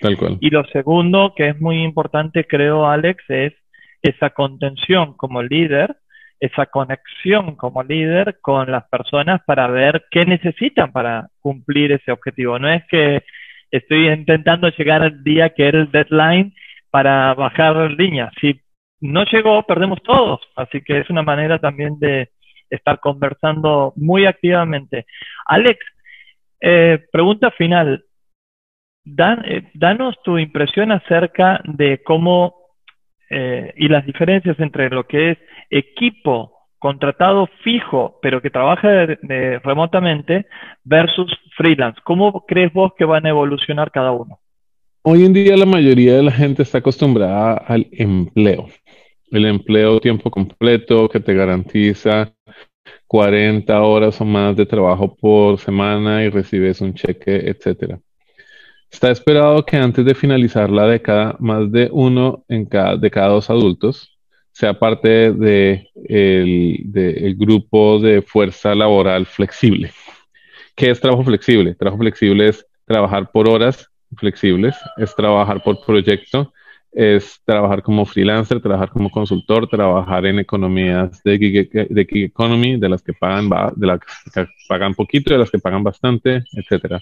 Tal 0.00 0.16
cual. 0.16 0.38
Y 0.40 0.50
lo 0.50 0.64
segundo, 0.66 1.32
que 1.36 1.48
es 1.48 1.60
muy 1.60 1.82
importante, 1.82 2.44
creo, 2.44 2.86
Alex, 2.86 3.24
es 3.28 3.54
esa 4.02 4.30
contención 4.30 5.14
como 5.16 5.42
líder 5.42 5.96
esa 6.40 6.66
conexión 6.66 7.56
como 7.56 7.82
líder 7.82 8.38
con 8.40 8.70
las 8.70 8.88
personas 8.88 9.40
para 9.46 9.66
ver 9.68 10.06
qué 10.10 10.24
necesitan 10.24 10.92
para 10.92 11.28
cumplir 11.40 11.92
ese 11.92 12.12
objetivo. 12.12 12.58
No 12.58 12.68
es 12.70 12.84
que 12.86 13.24
estoy 13.70 14.08
intentando 14.08 14.68
llegar 14.68 15.02
al 15.02 15.22
día 15.24 15.50
que 15.50 15.66
era 15.66 15.80
el 15.80 15.90
deadline 15.90 16.54
para 16.90 17.34
bajar 17.34 17.90
líneas. 17.92 18.32
Si 18.40 18.60
no 19.00 19.24
llegó, 19.24 19.62
perdemos 19.64 20.02
todos. 20.02 20.40
Así 20.56 20.80
que 20.82 20.98
es 20.98 21.10
una 21.10 21.22
manera 21.22 21.58
también 21.58 21.98
de 21.98 22.30
estar 22.70 23.00
conversando 23.00 23.92
muy 23.96 24.26
activamente. 24.26 25.06
Alex, 25.46 25.78
eh, 26.60 27.04
pregunta 27.10 27.50
final. 27.52 28.04
Dan, 29.04 29.42
eh, 29.46 29.70
danos 29.74 30.16
tu 30.22 30.38
impresión 30.38 30.92
acerca 30.92 31.60
de 31.64 32.02
cómo 32.02 32.54
eh, 33.30 33.72
y 33.76 33.88
las 33.88 34.06
diferencias 34.06 34.58
entre 34.60 34.90
lo 34.90 35.06
que 35.06 35.32
es 35.32 35.38
equipo 35.70 36.54
contratado 36.78 37.48
fijo, 37.64 38.18
pero 38.22 38.40
que 38.40 38.50
trabaja 38.50 38.88
remotamente, 39.64 40.46
versus 40.84 41.32
freelance. 41.56 42.00
¿Cómo 42.04 42.44
crees 42.46 42.72
vos 42.72 42.92
que 42.96 43.04
van 43.04 43.26
a 43.26 43.30
evolucionar 43.30 43.90
cada 43.90 44.12
uno? 44.12 44.38
Hoy 45.02 45.24
en 45.24 45.32
día 45.32 45.56
la 45.56 45.66
mayoría 45.66 46.14
de 46.14 46.22
la 46.22 46.30
gente 46.30 46.62
está 46.62 46.78
acostumbrada 46.78 47.54
al 47.54 47.86
empleo. 47.92 48.68
El 49.30 49.46
empleo 49.46 50.00
tiempo 50.00 50.30
completo 50.30 51.08
que 51.08 51.20
te 51.20 51.34
garantiza 51.34 52.32
40 53.06 53.82
horas 53.82 54.20
o 54.20 54.24
más 54.24 54.56
de 54.56 54.66
trabajo 54.66 55.16
por 55.16 55.58
semana 55.58 56.24
y 56.24 56.30
recibes 56.30 56.80
un 56.80 56.94
cheque, 56.94 57.48
etcétera. 57.48 57.98
Está 58.90 59.10
esperado 59.10 59.64
que 59.64 59.76
antes 59.76 60.04
de 60.04 60.14
finalizar 60.14 60.70
la 60.70 60.86
década, 60.86 61.36
más 61.38 61.70
de 61.70 61.88
uno 61.92 62.44
en 62.48 62.64
cada, 62.64 62.96
de 62.96 63.10
cada 63.10 63.28
dos 63.28 63.50
adultos 63.50 64.18
sea 64.50 64.78
parte 64.78 65.32
del 65.32 65.88
de 65.94 67.34
grupo 67.38 68.00
de 68.00 68.22
fuerza 68.22 68.74
laboral 68.74 69.24
flexible. 69.26 69.92
¿Qué 70.74 70.90
es 70.90 71.00
trabajo 71.00 71.22
flexible? 71.22 71.74
Trabajo 71.74 71.98
flexible 71.98 72.48
es 72.48 72.66
trabajar 72.84 73.30
por 73.30 73.48
horas 73.48 73.88
flexibles, 74.16 74.74
es 74.96 75.14
trabajar 75.14 75.62
por 75.62 75.84
proyecto, 75.84 76.52
es 76.90 77.40
trabajar 77.44 77.82
como 77.82 78.04
freelancer, 78.06 78.60
trabajar 78.60 78.90
como 78.90 79.10
consultor, 79.10 79.68
trabajar 79.68 80.26
en 80.26 80.38
economías 80.38 81.22
de 81.22 81.38
gig, 81.38 81.70
de 81.70 82.06
economy, 82.24 82.78
de 82.78 82.88
las 82.88 83.02
que 83.02 83.12
pagan, 83.12 83.48
de 83.76 83.86
las 83.86 84.00
que 84.00 84.46
pagan 84.68 84.94
poquito, 84.94 85.32
de 85.32 85.38
las 85.38 85.50
que 85.50 85.58
pagan 85.58 85.84
bastante, 85.84 86.42
etcétera. 86.52 87.00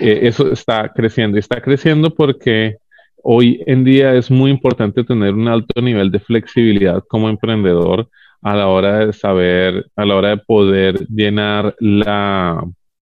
Eh, 0.00 0.20
eso 0.22 0.50
está 0.52 0.90
creciendo. 0.92 1.36
Y 1.36 1.40
está 1.40 1.60
creciendo 1.60 2.10
porque 2.14 2.76
hoy 3.22 3.62
en 3.66 3.84
día 3.84 4.14
es 4.14 4.30
muy 4.30 4.50
importante 4.50 5.04
tener 5.04 5.34
un 5.34 5.48
alto 5.48 5.80
nivel 5.80 6.10
de 6.10 6.20
flexibilidad 6.20 7.02
como 7.08 7.28
emprendedor 7.28 8.08
a 8.42 8.54
la 8.54 8.68
hora 8.68 9.06
de 9.06 9.12
saber, 9.12 9.86
a 9.96 10.04
la 10.04 10.16
hora 10.16 10.28
de 10.30 10.36
poder 10.38 11.06
llenar 11.08 11.74
la, 11.78 12.62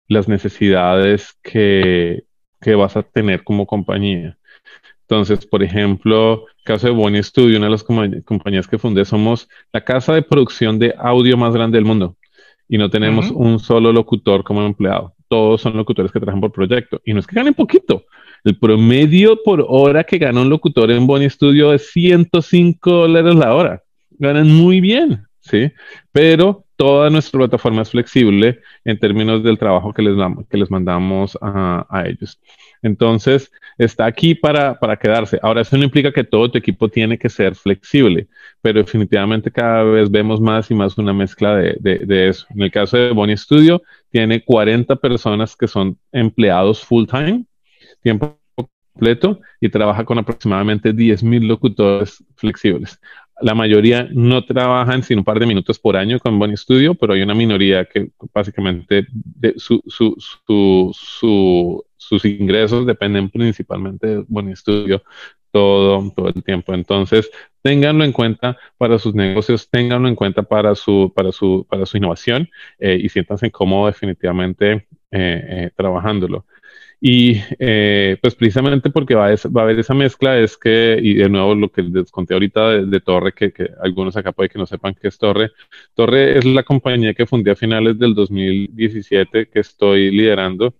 las 0.09 0.29
necesidades 0.29 1.37
que, 1.43 2.25
que 2.61 2.75
vas 2.75 2.97
a 2.97 3.03
tener 3.03 3.43
como 3.43 3.67
compañía. 3.67 4.37
Entonces, 5.03 5.45
por 5.45 5.63
ejemplo, 5.63 6.47
caso 6.65 6.87
de 6.87 6.93
Bonnie 6.93 7.23
Studio, 7.23 7.59
una 7.59 7.67
de 7.67 7.73
las 7.73 7.85
compañías 7.85 8.69
que 8.69 8.79
fundé, 8.79 9.05
somos 9.05 9.49
la 9.73 9.83
casa 9.83 10.15
de 10.15 10.23
producción 10.23 10.79
de 10.79 10.95
audio 10.97 11.37
más 11.37 11.53
grande 11.53 11.77
del 11.77 11.85
mundo 11.85 12.17
y 12.69 12.79
no 12.79 12.89
tenemos 12.89 13.31
un 13.31 13.59
solo 13.59 13.93
locutor 13.93 14.43
como 14.45 14.65
empleado 14.65 15.14
todos 15.35 15.63
son 15.63 15.77
locutores 15.77 16.13
que 16.13 16.21
trabajan 16.21 16.41
por 16.41 16.53
proyecto. 16.53 17.01
Y 17.05 17.13
no 17.13 17.19
es 17.19 17.27
que 17.27 17.35
ganen 17.35 17.55
poquito. 17.55 18.05
El 18.45 18.57
promedio 18.57 19.43
por 19.43 19.67
hora 19.69 20.05
que 20.05 20.19
gana 20.19 20.43
un 20.43 20.49
locutor 20.49 20.93
en 20.93 21.09
Bonnie 21.09 21.29
Studio 21.29 21.73
es 21.73 21.91
105 21.91 22.89
dólares 22.89 23.35
la 23.35 23.53
hora. 23.53 23.83
Ganan 24.13 24.49
muy 24.49 24.81
bien, 24.81 25.27
¿sí? 25.41 25.73
Pero 26.13 26.65
toda 26.77 27.11
nuestra 27.11 27.39
plataforma 27.39 27.83
es 27.83 27.91
flexible 27.91 28.61
en 28.85 28.97
términos 29.01 29.43
del 29.43 29.59
trabajo 29.59 29.93
que 29.93 30.03
les, 30.03 30.17
que 30.49 30.57
les 30.57 30.71
mandamos 30.71 31.37
a, 31.41 31.85
a 31.91 32.07
ellos. 32.07 32.39
Entonces, 32.81 33.51
está 33.79 34.07
aquí 34.07 34.35
para, 34.35 34.79
para, 34.79 34.97
quedarse. 34.97 35.39
Ahora, 35.43 35.63
eso 35.63 35.77
no 35.77 35.85
implica 35.85 36.13
que 36.13 36.23
todo 36.23 36.51
tu 36.51 36.59
equipo 36.59 36.89
tiene 36.89 37.19
que 37.19 37.29
ser 37.29 37.55
flexible, 37.55 38.29
pero 38.63 38.81
definitivamente 38.81 39.51
cada 39.51 39.83
vez 39.85 40.11
vemos 40.11 40.41
más 40.41 40.71
y 40.71 40.75
más 40.75 40.97
una 40.99 41.13
mezcla 41.13 41.57
de, 41.57 41.77
de, 41.81 42.29
eso. 42.29 42.47
En 42.51 42.63
el 42.63 42.71
caso 42.71 42.97
de 42.97 43.11
Bonnie 43.13 43.37
Studio, 43.37 43.83
tiene 44.15 44.45
40 44.45 44.95
personas 44.95 45.57
que 45.57 45.67
son 45.67 45.99
empleados 46.13 46.85
full 46.85 47.05
time, 47.05 47.47
tiempo 48.01 48.39
completo, 48.55 49.41
y 49.61 49.69
trabaja 49.69 50.05
con 50.05 50.19
aproximadamente 50.19 50.95
10.000 50.95 51.49
locutores 51.49 52.23
flexibles. 52.37 53.01
La 53.41 53.57
mayoría 53.57 54.07
no 54.13 54.45
trabajan 54.45 55.03
sino 55.03 55.23
un 55.23 55.25
par 55.25 55.41
de 55.41 55.47
minutos 55.47 55.81
por 55.81 55.97
año 55.97 56.21
con 56.21 56.39
Bonnie 56.39 56.57
Studio, 56.57 56.95
pero 56.95 57.15
hay 57.15 57.23
una 57.23 57.35
minoría 57.35 57.87
que 57.87 58.11
básicamente 58.33 59.09
sus 59.57 59.83
ingresos 62.25 62.87
dependen 62.87 63.31
principalmente 63.31 64.07
de 64.07 64.25
Bonnie 64.29 64.55
Studio 64.55 65.03
todo, 65.55 66.11
todo 66.17 66.29
el 66.35 66.43
tiempo. 66.43 66.75
Entonces, 66.75 67.31
ténganlo 67.63 68.05
en 68.05 68.11
cuenta 68.11 68.59
para 68.77 68.99
sus 68.99 69.15
negocios, 69.15 69.71
ténganlo 69.71 70.09
en 70.09 70.17
cuenta 70.17 70.43
para 70.43 70.75
su, 70.75 71.13
para 71.15 71.31
su, 71.31 71.65
para 71.71 71.87
su 71.87 71.97
innovación 71.97 72.51
eh, 72.81 72.99
y 73.01 73.09
siéntanse 73.09 73.53
cómodos 73.53 73.95
definitivamente 73.95 74.73
eh, 74.73 74.87
eh, 75.13 75.71
trabajándolo. 75.77 76.45
Y 77.01 77.41
eh, 77.59 78.17
pues 78.21 78.35
precisamente 78.35 78.91
porque 78.91 79.15
va 79.15 79.29
a, 79.29 79.35
va 79.49 79.61
a, 79.61 79.65
haber 79.65 79.79
esa 79.79 79.95
mezcla 79.95 80.39
es 80.39 80.57
que, 80.57 80.99
y 81.01 81.15
de 81.15 81.29
nuevo 81.29 81.55
lo 81.55 81.71
que 81.71 81.83
les 81.83 82.11
conté 82.11 82.35
ahorita 82.35 82.83
de, 82.87 83.01
Torre, 83.01 83.33
que, 83.33 83.53
que, 83.53 83.69
algunos 83.81 84.17
acá 84.17 84.33
puede 84.33 84.49
que 84.49 84.59
no 84.59 84.67
sepan 84.67 84.97
qué 85.01 85.09
es 85.09 85.19
Torre. 85.19 85.51
Torre 85.95 86.39
es 86.39 86.45
la 86.45 86.65
compañía 86.65 87.15
que 87.15 87.27
fundé 87.27 87.53
a 87.53 87.57
finales 87.57 87.99
del 87.99 88.15
2017 88.15 89.49
que 89.49 89.61
estoy 89.61 90.11
liderando. 90.11 90.75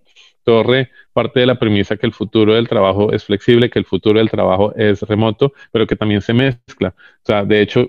Torre 0.45 0.91
parte 1.13 1.41
de 1.41 1.47
la 1.47 1.59
premisa 1.59 1.97
que 1.97 2.07
el 2.07 2.13
futuro 2.13 2.55
del 2.55 2.69
trabajo 2.69 3.13
es 3.13 3.25
flexible, 3.25 3.71
que 3.71 3.79
el 3.79 3.85
futuro 3.85 4.19
del 4.19 4.31
trabajo 4.31 4.75
es 4.77 5.03
remoto, 5.03 5.53
pero 5.73 5.87
que 5.87 5.97
también 5.97 6.21
se 6.21 6.35
mezcla. 6.35 6.95
O 6.97 7.27
sea, 7.27 7.45
de 7.45 7.61
hecho, 7.63 7.89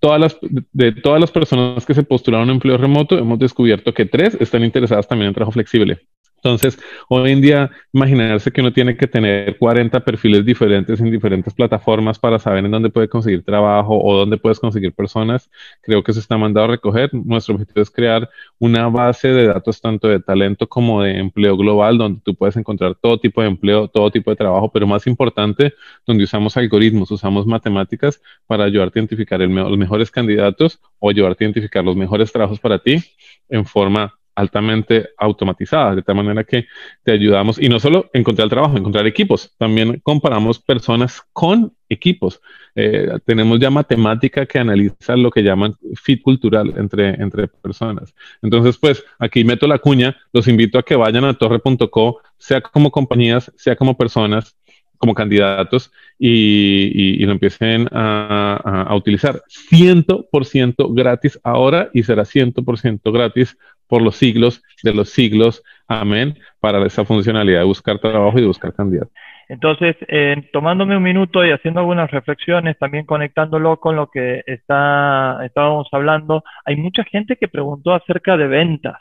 todas 0.00 0.20
las, 0.20 0.38
de 0.40 0.92
todas 0.92 1.20
las 1.20 1.30
personas 1.30 1.86
que 1.86 1.94
se 1.94 2.02
postularon 2.02 2.50
a 2.50 2.52
empleo 2.52 2.76
remoto, 2.76 3.18
hemos 3.18 3.38
descubierto 3.38 3.94
que 3.94 4.06
tres 4.06 4.36
están 4.40 4.64
interesadas 4.64 5.08
también 5.08 5.28
en 5.28 5.34
trabajo 5.34 5.52
flexible 5.52 6.00
Entonces, 6.36 6.78
hoy 7.08 7.32
en 7.32 7.40
día, 7.40 7.70
imaginarse 7.92 8.52
que 8.52 8.60
uno 8.60 8.72
tiene 8.72 8.96
que 8.96 9.06
tener 9.06 9.58
40 9.58 10.00
perfiles 10.04 10.44
diferentes 10.44 11.00
en 11.00 11.10
diferentes 11.10 11.52
plataformas 11.54 12.18
para 12.18 12.38
saber 12.38 12.64
en 12.64 12.70
dónde 12.70 12.90
puede 12.90 13.08
conseguir 13.08 13.42
trabajo 13.42 13.98
o 14.00 14.16
dónde 14.16 14.36
puedes 14.36 14.60
conseguir 14.60 14.92
personas, 14.92 15.50
creo 15.82 16.02
que 16.04 16.12
se 16.12 16.20
está 16.20 16.36
mandado 16.36 16.66
a 16.66 16.68
recoger. 16.70 17.10
Nuestro 17.12 17.54
objetivo 17.54 17.80
es 17.82 17.90
crear 17.90 18.28
una 18.58 18.88
base 18.88 19.28
de 19.28 19.46
datos 19.46 19.80
tanto 19.80 20.08
de 20.08 20.20
talento 20.20 20.68
como 20.68 21.02
de 21.02 21.18
empleo 21.18 21.56
global, 21.56 21.98
donde 21.98 22.20
tú 22.22 22.34
puedes 22.34 22.56
encontrar 22.56 22.94
todo 22.94 23.18
tipo 23.18 23.40
de 23.42 23.48
empleo, 23.48 23.88
todo 23.88 24.10
tipo 24.10 24.30
de 24.30 24.36
trabajo, 24.36 24.70
pero 24.70 24.86
más 24.86 25.06
importante, 25.06 25.74
donde 26.06 26.24
usamos 26.24 26.56
algoritmos, 26.56 27.10
usamos 27.10 27.46
matemáticas 27.46 28.20
para 28.46 28.64
ayudarte 28.64 28.98
a 28.98 29.02
identificar 29.02 29.40
los 29.40 29.78
mejores 29.78 30.10
candidatos 30.10 30.80
o 30.98 31.10
ayudarte 31.10 31.44
a 31.44 31.46
identificar 31.46 31.84
los 31.84 31.96
mejores 31.96 32.30
trabajos 32.30 32.60
para 32.60 32.78
ti 32.78 33.02
en 33.48 33.64
forma 33.64 34.14
altamente 34.36 35.08
automatizadas, 35.18 35.96
de 35.96 36.02
tal 36.02 36.16
manera 36.16 36.44
que 36.44 36.66
te 37.02 37.12
ayudamos, 37.12 37.58
y 37.60 37.68
no 37.68 37.80
solo 37.80 38.10
encontrar 38.12 38.48
trabajo, 38.48 38.76
encontrar 38.76 39.06
equipos, 39.06 39.52
también 39.58 40.00
comparamos 40.04 40.60
personas 40.60 41.22
con 41.32 41.72
equipos. 41.88 42.40
Eh, 42.74 43.18
tenemos 43.24 43.58
ya 43.58 43.70
matemática 43.70 44.44
que 44.46 44.58
analiza 44.58 45.16
lo 45.16 45.30
que 45.30 45.42
llaman 45.42 45.74
fit 45.94 46.22
cultural 46.22 46.74
entre, 46.76 47.10
entre 47.22 47.48
personas. 47.48 48.14
Entonces, 48.42 48.76
pues 48.76 49.02
aquí 49.18 49.42
meto 49.44 49.66
la 49.66 49.78
cuña, 49.78 50.16
los 50.32 50.46
invito 50.46 50.78
a 50.78 50.84
que 50.84 50.94
vayan 50.96 51.24
a 51.24 51.34
torre.co, 51.34 52.20
sea 52.36 52.60
como 52.60 52.90
compañías, 52.90 53.50
sea 53.56 53.76
como 53.76 53.96
personas, 53.96 54.56
como 54.98 55.14
candidatos 55.14 55.92
y, 56.18 57.24
lo 57.24 57.32
empiecen 57.32 57.88
a, 57.92 58.86
a, 58.88 58.94
utilizar 58.94 59.42
100% 59.70 60.94
gratis 60.94 61.38
ahora 61.42 61.90
y 61.92 62.02
será 62.02 62.24
100% 62.24 63.12
gratis 63.12 63.56
por 63.86 64.02
los 64.02 64.16
siglos 64.16 64.62
de 64.82 64.94
los 64.94 65.10
siglos. 65.10 65.62
Amén. 65.88 66.38
Para 66.60 66.84
esa 66.86 67.04
funcionalidad 67.04 67.60
de 67.60 67.66
buscar 67.66 67.98
trabajo 67.98 68.38
y 68.38 68.42
de 68.42 68.46
buscar 68.46 68.72
candidatos. 68.74 69.12
Entonces, 69.48 69.96
eh, 70.08 70.48
tomándome 70.52 70.96
un 70.96 71.02
minuto 71.02 71.44
y 71.44 71.52
haciendo 71.52 71.80
algunas 71.80 72.10
reflexiones, 72.10 72.76
también 72.78 73.06
conectándolo 73.06 73.78
con 73.78 73.94
lo 73.94 74.08
que 74.08 74.42
está, 74.46 75.38
estábamos 75.44 75.88
hablando, 75.92 76.42
hay 76.64 76.76
mucha 76.76 77.04
gente 77.04 77.36
que 77.36 77.46
preguntó 77.46 77.94
acerca 77.94 78.36
de 78.36 78.48
ventas, 78.48 78.96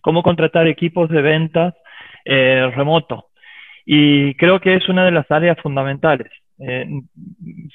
cómo 0.00 0.22
contratar 0.22 0.68
equipos 0.68 1.08
de 1.10 1.22
ventas 1.22 1.74
eh, 2.24 2.70
remoto. 2.76 3.27
Y 3.90 4.34
creo 4.34 4.60
que 4.60 4.74
es 4.74 4.86
una 4.90 5.06
de 5.06 5.12
las 5.12 5.30
áreas 5.30 5.56
fundamentales. 5.62 6.30
Eh, 6.58 6.86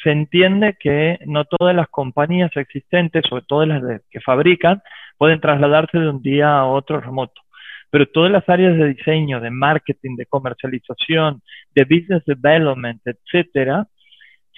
se 0.03 0.11
entiende 0.11 0.77
que 0.79 1.17
no 1.25 1.43
todas 1.45 1.75
las 1.75 1.87
compañías 1.87 2.55
existentes, 2.55 3.23
sobre 3.27 3.43
todo 3.47 3.65
las 3.65 3.81
que 4.11 4.21
fabrican, 4.21 4.83
pueden 5.17 5.41
trasladarse 5.41 5.97
de 5.97 6.09
un 6.09 6.21
día 6.21 6.55
a 6.55 6.67
otro 6.67 7.01
remoto. 7.01 7.41
Pero 7.89 8.05
todas 8.05 8.31
las 8.31 8.47
áreas 8.47 8.77
de 8.77 8.89
diseño, 8.89 9.41
de 9.41 9.49
marketing, 9.49 10.15
de 10.15 10.27
comercialización, 10.27 11.41
de 11.73 11.83
business 11.83 12.23
development, 12.27 13.01
etcétera, 13.07 13.87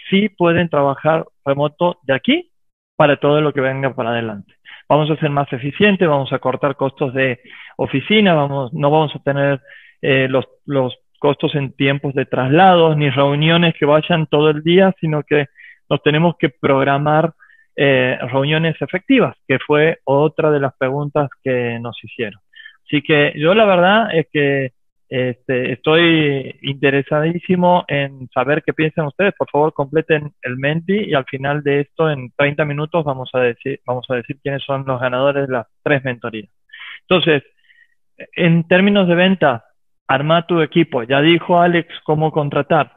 sí 0.10 0.28
pueden 0.28 0.68
trabajar 0.68 1.26
remoto 1.46 2.00
de 2.04 2.16
aquí 2.16 2.52
para 2.98 3.16
todo 3.16 3.40
lo 3.40 3.54
que 3.54 3.62
venga 3.62 3.96
para 3.96 4.10
adelante. 4.10 4.56
Vamos 4.90 5.10
a 5.10 5.16
ser 5.16 5.30
más 5.30 5.52
eficientes, 5.54 6.06
vamos 6.06 6.34
a 6.34 6.40
cortar 6.40 6.76
costos 6.76 7.14
de 7.14 7.40
oficina, 7.78 8.34
vamos, 8.34 8.74
no 8.74 8.92
vamos 8.92 9.16
a 9.16 9.20
tener 9.20 9.62
eh, 10.02 10.28
los, 10.30 10.46
los 10.66 10.98
costos 11.26 11.56
en 11.56 11.74
tiempos 11.74 12.14
de 12.14 12.28
traslados 12.28 12.96
ni 12.96 13.10
reuniones 13.10 13.74
que 13.80 13.88
vayan 13.88 14.28
todo 14.28 14.52
el 14.52 14.62
día, 14.62 14.94
sino 15.02 15.24
que 15.24 15.48
nos 15.90 16.04
tenemos 16.04 16.36
que 16.38 16.50
programar 16.50 17.34
eh, 17.76 18.16
reuniones 18.32 18.80
efectivas, 18.80 19.36
que 19.48 19.58
fue 19.58 19.98
otra 20.04 20.52
de 20.52 20.60
las 20.60 20.78
preguntas 20.78 21.32
que 21.44 21.80
nos 21.80 21.98
hicieron. 22.04 22.40
Así 22.86 23.02
que 23.02 23.34
yo 23.38 23.56
la 23.56 23.66
verdad 23.66 24.16
es 24.16 24.28
que 24.32 24.74
este, 25.10 25.72
estoy 25.72 26.60
interesadísimo 26.62 27.86
en 27.88 28.30
saber 28.32 28.62
qué 28.62 28.74
piensan 28.74 29.08
ustedes. 29.08 29.34
Por 29.36 29.50
favor, 29.50 29.74
completen 29.74 30.32
el 30.44 30.58
Menti 30.58 31.06
y 31.06 31.16
al 31.16 31.26
final 31.26 31.64
de 31.64 31.80
esto, 31.80 32.12
en 32.12 32.32
30 32.38 32.66
minutos, 32.66 33.04
vamos 33.04 33.32
a 33.34 33.40
decir, 33.40 33.80
vamos 33.84 34.06
a 34.10 34.16
decir 34.16 34.38
quiénes 34.44 34.62
son 34.64 34.86
los 34.86 35.02
ganadores 35.02 35.48
de 35.48 35.54
las 35.54 35.66
tres 35.82 36.04
mentorías. 36.04 36.52
Entonces, 37.10 37.42
en 38.36 38.68
términos 38.68 39.08
de 39.08 39.16
venta, 39.16 39.66
arma 40.08 40.46
tu 40.48 40.62
equipo. 40.62 41.04
Ya 41.04 41.22
dijo 41.22 41.60
Alex 41.60 41.88
cómo 42.04 42.32
contratar. 42.32 42.92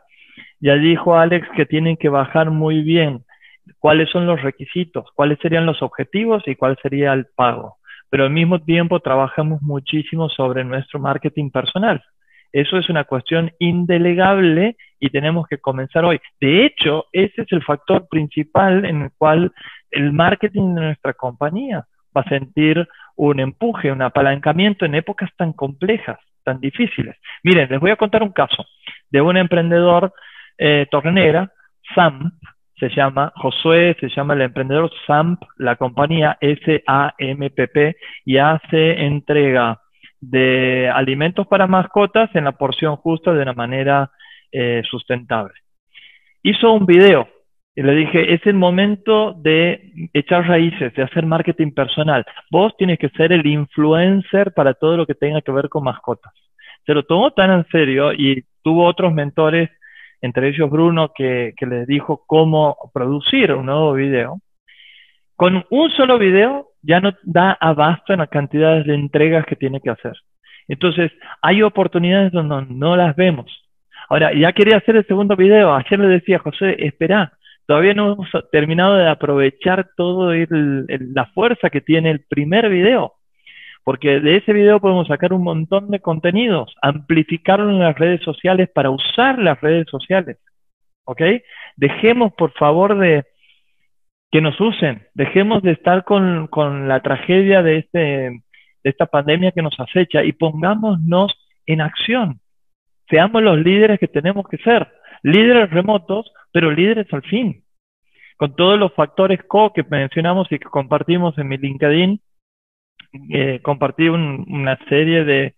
Ya 0.61 0.75
dijo 0.75 1.17
Alex 1.17 1.49
que 1.57 1.67
tienen 1.67 1.97
que 1.97 2.09
bajar 2.09 2.51
muy 2.51 2.83
bien 2.83 3.25
cuáles 3.79 4.11
son 4.11 4.27
los 4.27 4.43
requisitos, 4.43 5.07
cuáles 5.15 5.39
serían 5.41 5.67
los 5.67 5.83
objetivos 5.83 6.43
y 6.47 6.57
cuál 6.57 6.77
sería 6.83 7.13
el 7.13 7.27
pago. 7.27 7.77
Pero 8.11 8.25
al 8.25 8.31
mismo 8.31 8.61
tiempo 8.61 9.01
trabajamos 9.01 9.61
muchísimo 9.63 10.29
sobre 10.29 10.65
nuestro 10.65 10.99
marketing 10.99 11.51
personal. 11.51 12.03
Eso 12.53 12.79
es 12.79 12.89
una 12.89 13.05
cuestión 13.05 13.53
indelegable 13.59 14.77
y 14.99 15.11
tenemos 15.11 15.47
que 15.47 15.59
comenzar 15.59 16.05
hoy. 16.05 16.19
De 16.41 16.65
hecho, 16.65 17.07
ese 17.13 17.43
es 17.43 17.53
el 17.53 17.63
factor 17.63 18.09
principal 18.09 18.87
en 18.87 19.03
el 19.03 19.11
cual 19.19 19.53
el 19.91 20.13
marketing 20.13 20.75
de 20.75 20.81
nuestra 20.81 21.13
compañía 21.13 21.87
va 22.17 22.23
a 22.23 22.29
sentir 22.29 22.89
un 23.17 23.41
empuje, 23.41 23.93
un 23.93 24.01
apalancamiento 24.01 24.87
en 24.87 24.95
épocas 24.95 25.31
tan 25.37 25.53
complejas, 25.53 26.19
tan 26.49 26.61
difíciles. 26.61 27.15
Miren, 27.43 27.69
les 27.69 27.79
voy 27.79 27.91
a 27.91 27.97
contar 27.97 28.23
un 28.23 28.33
caso 28.33 28.65
de 29.11 29.21
un 29.21 29.37
emprendedor 29.37 30.15
eh, 30.57 30.87
tornera, 30.91 31.53
Sam, 31.95 32.33
se 32.81 32.89
llama 32.89 33.33
Josué, 33.37 33.95
se 34.01 34.09
llama 34.09 34.33
el 34.33 34.41
emprendedor 34.43 34.91
SAMP, 35.07 35.43
la 35.59 35.77
compañía 35.77 36.39
S-A-M-P-P, 36.41 37.97
y 38.25 38.39
hace 38.39 39.05
entrega 39.05 39.83
de 40.21 40.89
alimentos 40.89 41.47
para 41.47 41.67
mascotas 41.67 42.35
en 42.35 42.45
la 42.45 42.53
porción 42.53 42.97
justa 42.97 43.35
de 43.35 43.43
una 43.43 43.53
manera 43.53 44.11
eh, 44.51 44.83
sustentable. 44.89 45.53
Hizo 46.43 46.73
un 46.73 46.87
video 46.87 47.29
y 47.79 47.83
le 47.83 47.95
dije, 47.95 48.35
es 48.35 48.45
el 48.45 48.55
momento 48.55 49.35
de 49.35 49.93
echar 50.13 50.49
raíces, 50.49 50.93
de 50.95 51.05
hacer 51.05 51.25
marketing 51.25 51.71
personal. 51.71 52.27
Vos 52.51 52.77
tienes 52.77 52.99
que 52.99 53.09
ser 53.11 53.31
el 53.31 53.47
influencer 53.47 54.53
para 54.53 54.75
todo 54.75 54.97
lo 54.97 55.07
que 55.07 55.15
tenga 55.15 55.43
que 55.43 55.53
ver 55.53 55.69
con 55.69 55.85
mascotas. 55.85 56.33
Se 56.85 56.93
lo 56.93 57.05
tomó 57.05 57.31
tan 57.31 57.53
en 57.53 57.65
serio 57.69 58.13
y 58.13 58.43
tuvo 58.65 58.85
otros 58.85 59.13
mentores 59.13 59.71
entre 60.21 60.49
ellos 60.49 60.69
Bruno, 60.69 61.13
que, 61.15 61.55
que 61.57 61.67
les 61.67 61.87
dijo 61.87 62.25
cómo 62.27 62.77
producir 62.93 63.53
un 63.53 63.67
nuevo 63.67 63.93
video. 63.93 64.41
Con 65.37 65.65
un 65.71 65.91
solo 65.93 66.19
video 66.19 66.71
ya 66.83 66.99
no 66.99 67.13
da 67.23 67.57
abasto 67.61 68.13
en 68.13 68.19
las 68.19 68.29
cantidades 68.29 68.87
de 68.87 68.97
entregas 68.97 69.47
que 69.47 69.55
tiene 69.55 69.81
que 69.81 69.91
hacer. 69.91 70.15
Entonces, 70.67 71.13
hay 71.43 71.63
oportunidades 71.63 72.33
donde 72.33 72.75
no 72.75 72.97
las 72.97 73.15
vemos. 73.15 73.47
Ahora, 74.09 74.33
ya 74.33 74.53
quería 74.53 74.79
hacer 74.79 74.97
el 74.97 75.07
segundo 75.07 75.37
video. 75.37 75.73
Ayer 75.73 76.01
le 76.01 76.09
decía, 76.09 76.41
José, 76.41 76.75
espera, 76.85 77.38
todavía 77.69 77.95
no 77.95 78.15
hemos 78.15 78.29
terminado 78.51 78.97
de 78.97 79.09
aprovechar 79.09 79.91
toda 79.97 80.35
la 80.49 81.27
fuerza 81.27 81.71
que 81.71 81.81
tiene 81.81 82.11
el 82.11 82.25
primer 82.29 82.69
video 82.69 83.13
porque 83.89 84.21
de 84.21 84.37
ese 84.37 84.53
video 84.53 84.81
podemos 84.81 85.09
sacar 85.09 85.33
un 85.33 85.43
montón 85.43 85.91
de 85.91 86.01
contenidos, 86.01 86.75
amplificarlo 86.83 87.71
en 87.71 87.79
las 87.79 87.99
redes 87.99 88.21
sociales 88.21 88.69
para 88.69 88.91
usar 88.91 89.39
las 89.39 89.59
redes 89.63 89.87
sociales. 89.91 90.37
¿Ok? 91.05 91.23
Dejemos, 91.75 92.35
por 92.35 92.53
favor, 92.53 92.99
de 92.99 93.25
que 94.31 94.43
nos 94.43 94.61
usen, 94.61 95.07
dejemos 95.15 95.63
de 95.63 95.71
estar 95.71 96.05
con, 96.05 96.51
la 96.87 97.01
tragedia 97.01 97.63
de, 97.63 97.79
este, 97.79 97.99
de 97.99 98.41
esta 98.83 99.07
pandemia 99.07 99.53
que 99.53 99.63
nos 99.63 99.81
acecha 99.81 100.23
y 100.23 100.33
pongámonos 100.33 101.33
en 101.65 101.81
acción. 101.81 102.41
Seamos 103.09 103.43
los 103.43 103.57
líderes 103.57 103.99
que 103.99 104.07
tenemos 104.07 104.47
que 104.51 104.59
ser, 104.59 104.87
líderes 105.23 105.71
remotos, 105.71 106.31
pero 106.53 106.71
líderes 106.71 107.13
al 107.13 107.23
fin. 107.23 107.65
Con 108.37 108.55
todos 108.55 108.79
los 108.79 108.93
factores 108.95 109.41
co 109.49 109.73
que 109.73 109.85
mencionamos 109.89 110.51
y 110.51 110.59
que 110.59 110.67
compartimos 110.67 111.37
en 111.39 111.49
mi 111.49 111.57
LinkedIn, 111.57 112.21
eh, 113.31 113.61
compartir 113.63 114.11
una 114.11 114.79
serie 114.89 115.25
de 115.25 115.55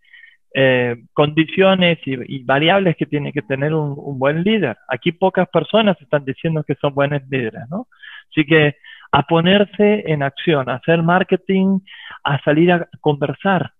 eh, 0.53 0.96
condiciones 1.12 1.99
y, 2.05 2.42
variables 2.42 2.96
que 2.96 3.07
tiene 3.07 3.33
que 3.33 3.42
tener 3.42 3.73
un, 3.75 4.18
buen 4.18 4.42
líder. 4.42 4.77
Aquí 4.88 5.12
pocas 5.12 5.49
personas 5.49 6.01
están 6.01 6.25
diciendo 6.25 6.64
que 6.64 6.75
son 6.77 6.94
buenos 6.94 7.23
líderes, 7.29 7.62
¿no? 7.70 7.87
Así 8.31 8.44
que 8.44 8.77
a 9.12 9.23
ponerse 9.25 10.05
en 10.07 10.23
acción, 10.23 10.68
a 10.68 10.75
hacer 10.75 11.03
marketing, 11.03 11.81
a 12.25 12.42
salir 12.42 12.73
a 12.73 12.88
conversar. 13.01 13.73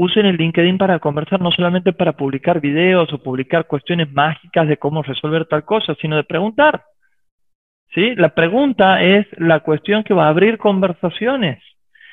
Usen 0.00 0.26
el 0.26 0.36
LinkedIn 0.36 0.78
para 0.78 1.00
conversar, 1.00 1.40
no 1.40 1.50
solamente 1.50 1.92
para 1.92 2.12
publicar 2.12 2.60
videos 2.60 3.12
o 3.12 3.20
publicar 3.20 3.66
cuestiones 3.66 4.12
mágicas 4.12 4.68
de 4.68 4.76
cómo 4.76 5.02
resolver 5.02 5.46
tal 5.46 5.64
cosa, 5.64 5.96
sino 6.00 6.14
de 6.14 6.22
preguntar. 6.22 6.84
¿Sí? 7.92 8.14
La 8.14 8.28
pregunta 8.28 9.02
es 9.02 9.26
la 9.38 9.58
cuestión 9.60 10.04
que 10.04 10.14
va 10.14 10.26
a 10.26 10.28
abrir 10.28 10.56
conversaciones. 10.56 11.60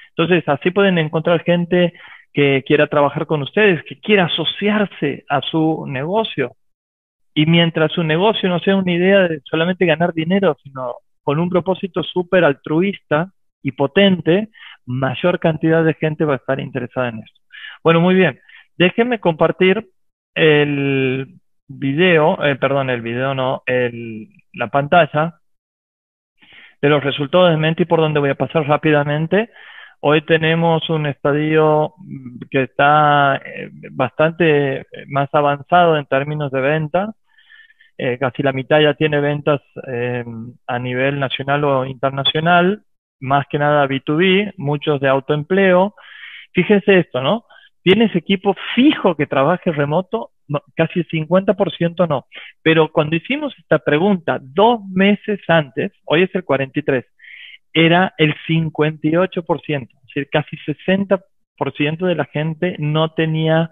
Entonces, 0.09 0.43
así 0.47 0.71
pueden 0.71 0.97
encontrar 0.97 1.43
gente 1.43 1.93
que 2.33 2.63
quiera 2.65 2.87
trabajar 2.87 3.27
con 3.27 3.43
ustedes, 3.43 3.83
que 3.83 3.99
quiera 3.99 4.25
asociarse 4.25 5.23
a 5.29 5.41
su 5.41 5.85
negocio. 5.87 6.55
Y 7.35 7.45
mientras 7.45 7.91
su 7.91 8.03
negocio 8.03 8.49
no 8.49 8.59
sea 8.59 8.77
una 8.77 8.93
idea 8.93 9.27
de 9.27 9.41
solamente 9.43 9.85
ganar 9.85 10.11
dinero, 10.11 10.57
sino 10.63 10.95
con 11.21 11.39
un 11.39 11.49
propósito 11.49 12.01
súper 12.01 12.45
altruista 12.45 13.31
y 13.61 13.73
potente, 13.73 14.49
mayor 14.85 15.39
cantidad 15.39 15.83
de 15.83 15.93
gente 15.93 16.25
va 16.25 16.33
a 16.33 16.37
estar 16.37 16.59
interesada 16.59 17.09
en 17.09 17.19
esto. 17.19 17.44
Bueno, 17.85 18.01
muy 18.01 18.15
bien. 18.15 18.39
Déjenme 18.79 19.19
compartir 19.19 19.87
el 20.33 21.35
video, 21.67 22.43
eh, 22.43 22.55
perdón, 22.55 22.89
el 22.89 23.01
video 23.01 23.36
no, 23.36 23.61
el, 23.67 24.27
la 24.53 24.69
pantalla 24.69 25.36
de 26.81 26.89
los 26.89 27.03
resultados 27.03 27.51
de 27.51 27.57
Menti 27.57 27.86
por 27.86 27.99
donde 27.99 28.19
voy 28.19 28.31
a 28.31 28.36
pasar 28.36 28.67
rápidamente. 28.67 29.51
Hoy 29.99 30.23
tenemos 30.23 30.89
un 30.89 31.05
estadio 31.05 31.93
que 32.49 32.63
está 32.63 33.36
eh, 33.45 33.69
bastante 33.91 34.88
más 35.07 35.29
avanzado 35.31 35.95
en 35.95 36.07
términos 36.07 36.51
de 36.51 36.61
venta. 36.61 37.13
Eh, 37.99 38.17
casi 38.17 38.41
la 38.41 38.51
mitad 38.51 38.79
ya 38.79 38.95
tiene 38.95 39.19
ventas 39.19 39.61
a 40.65 40.79
nivel 40.79 41.19
nacional 41.19 41.63
o 41.63 41.86
internacional, 41.86 42.81
más 43.19 43.45
que 43.47 43.59
nada 43.59 43.88
B2B, 43.88 44.55
muchos 44.57 44.99
de 45.01 45.07
autoempleo. 45.07 45.93
Fíjense 46.51 46.97
esto, 46.97 47.21
¿no? 47.21 47.45
¿Tienes 47.86 48.15
equipo 48.15 48.55
fijo 48.73 49.15
que 49.15 49.27
trabaje 49.27 49.71
remoto? 49.71 50.31
casi 50.75 50.99
el 50.99 51.07
50% 51.07 52.07
no. 52.07 52.25
Pero 52.63 52.91
cuando 52.91 53.15
hicimos 53.15 53.53
esta 53.59 53.79
pregunta 53.79 54.39
dos 54.41 54.81
meses 54.91 55.39
antes, 55.47 55.91
hoy 56.05 56.23
es 56.23 56.33
el 56.33 56.43
43, 56.43 57.05
era 57.73 58.13
el 58.17 58.36
58%, 58.47 59.83
es 59.83 60.01
decir, 60.03 60.29
casi 60.31 60.57
60% 60.57 62.05
de 62.05 62.15
la 62.15 62.25
gente 62.25 62.75
no 62.79 63.11
tenía 63.13 63.71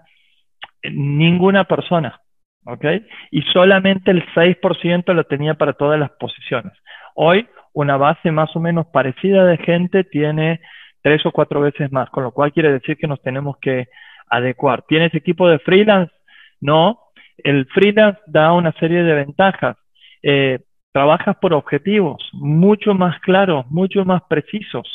ninguna 0.82 1.64
persona, 1.64 2.20
¿ok? 2.66 2.84
Y 3.32 3.42
solamente 3.52 4.12
el 4.12 4.24
6% 4.34 5.12
lo 5.12 5.24
tenía 5.24 5.54
para 5.54 5.72
todas 5.72 5.98
las 5.98 6.10
posiciones. 6.12 6.72
Hoy, 7.14 7.48
una 7.72 7.96
base 7.96 8.30
más 8.30 8.54
o 8.54 8.60
menos 8.60 8.86
parecida 8.92 9.44
de 9.44 9.58
gente 9.58 10.04
tiene 10.04 10.60
tres 11.04 11.24
o 11.26 11.32
cuatro 11.32 11.60
veces 11.60 11.92
más, 11.92 12.08
con 12.08 12.24
lo 12.24 12.32
cual 12.32 12.50
quiere 12.50 12.72
decir 12.72 12.96
que 12.96 13.06
nos 13.06 13.20
tenemos 13.20 13.58
que 13.58 13.88
adecuar. 14.30 14.84
¿Tienes 14.88 15.14
equipo 15.14 15.46
de 15.46 15.58
freelance? 15.58 16.10
No. 16.62 16.98
El 17.36 17.66
freelance 17.66 18.18
da 18.26 18.54
una 18.54 18.72
serie 18.80 19.02
de 19.02 19.12
ventajas. 19.12 19.76
Eh, 20.22 20.60
trabajas 20.92 21.36
por 21.42 21.52
objetivos 21.52 22.26
mucho 22.32 22.94
más 22.94 23.20
claros, 23.20 23.66
mucho 23.68 24.06
más 24.06 24.22
precisos. 24.30 24.88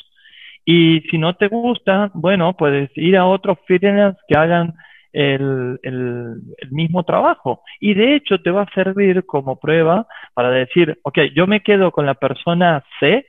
Y 0.66 1.02
si 1.12 1.20
no 1.20 1.36
te 1.36 1.48
gusta, 1.48 2.10
bueno, 2.16 2.58
puedes 2.58 2.90
ir 2.96 3.16
a 3.16 3.28
otros 3.28 3.60
freelance 3.68 4.20
que 4.28 4.36
hagan 4.36 4.74
el, 5.14 5.80
el, 5.84 6.42
mismo 6.72 7.04
trabajo. 7.04 7.62
Y 7.80 7.94
de 7.94 8.16
hecho 8.16 8.42
te 8.42 8.50
va 8.50 8.64
a 8.64 8.74
servir 8.74 9.28
como 9.28 9.60
prueba 9.60 10.08
para 10.34 10.50
decir, 10.50 10.98
ok, 11.04 11.20
yo 11.36 11.46
me 11.46 11.62
quedo 11.62 11.92
con 11.92 12.08
la 12.08 12.16
persona 12.16 12.84
C 13.00 13.28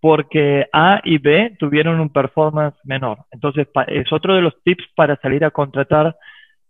porque 0.00 0.66
A 0.72 1.00
y 1.04 1.18
B 1.18 1.56
tuvieron 1.58 2.00
un 2.00 2.10
performance 2.10 2.76
menor. 2.84 3.18
Entonces, 3.30 3.68
es 3.88 4.12
otro 4.12 4.34
de 4.34 4.42
los 4.42 4.62
tips 4.62 4.84
para 4.94 5.16
salir 5.16 5.44
a 5.44 5.50
contratar 5.50 6.16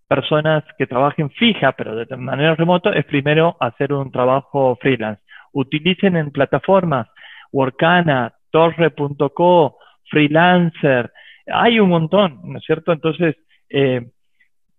personas 0.08 0.64
que 0.76 0.86
trabajen 0.86 1.30
fija, 1.30 1.72
pero 1.72 1.94
de 1.94 2.16
manera 2.16 2.56
remota, 2.56 2.90
es 2.90 3.04
primero 3.04 3.56
hacer 3.60 3.92
un 3.92 4.10
trabajo 4.10 4.76
freelance. 4.80 5.22
Utilicen 5.52 6.16
en 6.16 6.32
plataformas 6.32 7.06
Workana, 7.52 8.34
Torre.co, 8.50 9.76
Freelancer, 10.08 11.12
hay 11.52 11.80
un 11.80 11.88
montón, 11.88 12.40
¿no 12.44 12.58
es 12.58 12.64
cierto? 12.64 12.92
Entonces, 12.92 13.36
eh, 13.68 14.10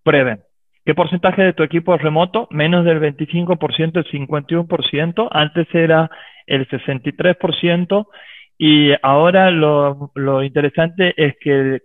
prueben. 0.04 0.42
¿Qué 0.86 0.96
porcentaje 0.96 1.44
de 1.44 1.54
tu 1.54 1.64
equipo 1.64 1.94
es 1.94 2.02
remoto? 2.02 2.48
Menos 2.50 2.86
del 2.86 3.00
25%, 3.00 3.98
el 3.98 4.06
51%. 4.06 5.30
Antes 5.32 5.68
era 5.74 6.10
el 6.48 6.68
63%. 6.68 8.08
Y 8.64 8.94
ahora 9.02 9.50
lo, 9.50 10.12
interesante 10.44 11.16
es 11.18 11.34
que 11.42 11.80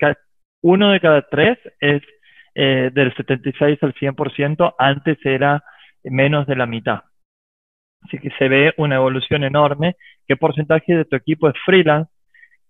uno 0.61 0.91
de 0.91 1.01
cada 1.01 1.23
tres 1.23 1.57
es 1.81 2.03
eh, 2.55 2.91
del 2.93 3.17
76 3.17 3.79
al 3.83 3.95
100%, 3.95 4.75
antes 4.77 5.17
era 5.25 5.65
menos 6.05 6.47
de 6.47 6.55
la 6.55 6.67
mitad. 6.67 7.01
Así 8.03 8.19
que 8.19 8.29
se 8.39 8.49
ve 8.51 8.75
una 8.77 8.97
evolución 8.97 9.43
enorme. 9.45 9.97
¿Qué 10.29 10.37
porcentaje 10.37 10.95
de 10.95 11.07
tu 11.07 11.17
equipo 11.17 11.49
es 11.49 11.55
freelance? 11.65 12.13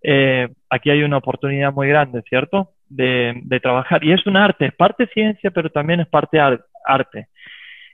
Eh, 0.01 0.47
aquí 0.69 0.89
hay 0.89 1.03
una 1.03 1.17
oportunidad 1.17 1.73
muy 1.73 1.89
grande, 1.89 2.21
¿cierto? 2.29 2.75
De, 2.87 3.33
de, 3.43 3.59
trabajar. 3.59 4.05
Y 4.05 4.13
es 4.13 4.25
un 4.25 4.37
arte, 4.37 4.67
es 4.67 4.73
parte 4.73 5.07
ciencia, 5.07 5.51
pero 5.51 5.69
también 5.69 5.99
es 5.99 6.07
parte 6.07 6.39
arte. 6.39 7.27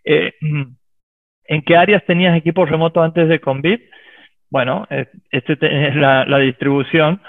Eh, 0.06 0.34
¿En 1.46 1.62
qué 1.64 1.76
áreas 1.76 2.06
tenías 2.06 2.38
equipos 2.38 2.70
remotos 2.70 3.04
antes 3.04 3.28
de 3.28 3.40
Conviv? 3.40 3.82
Bueno, 4.54 4.86
este 5.32 5.54
es 5.88 5.96
la, 5.96 6.38
distribución. 6.38 7.20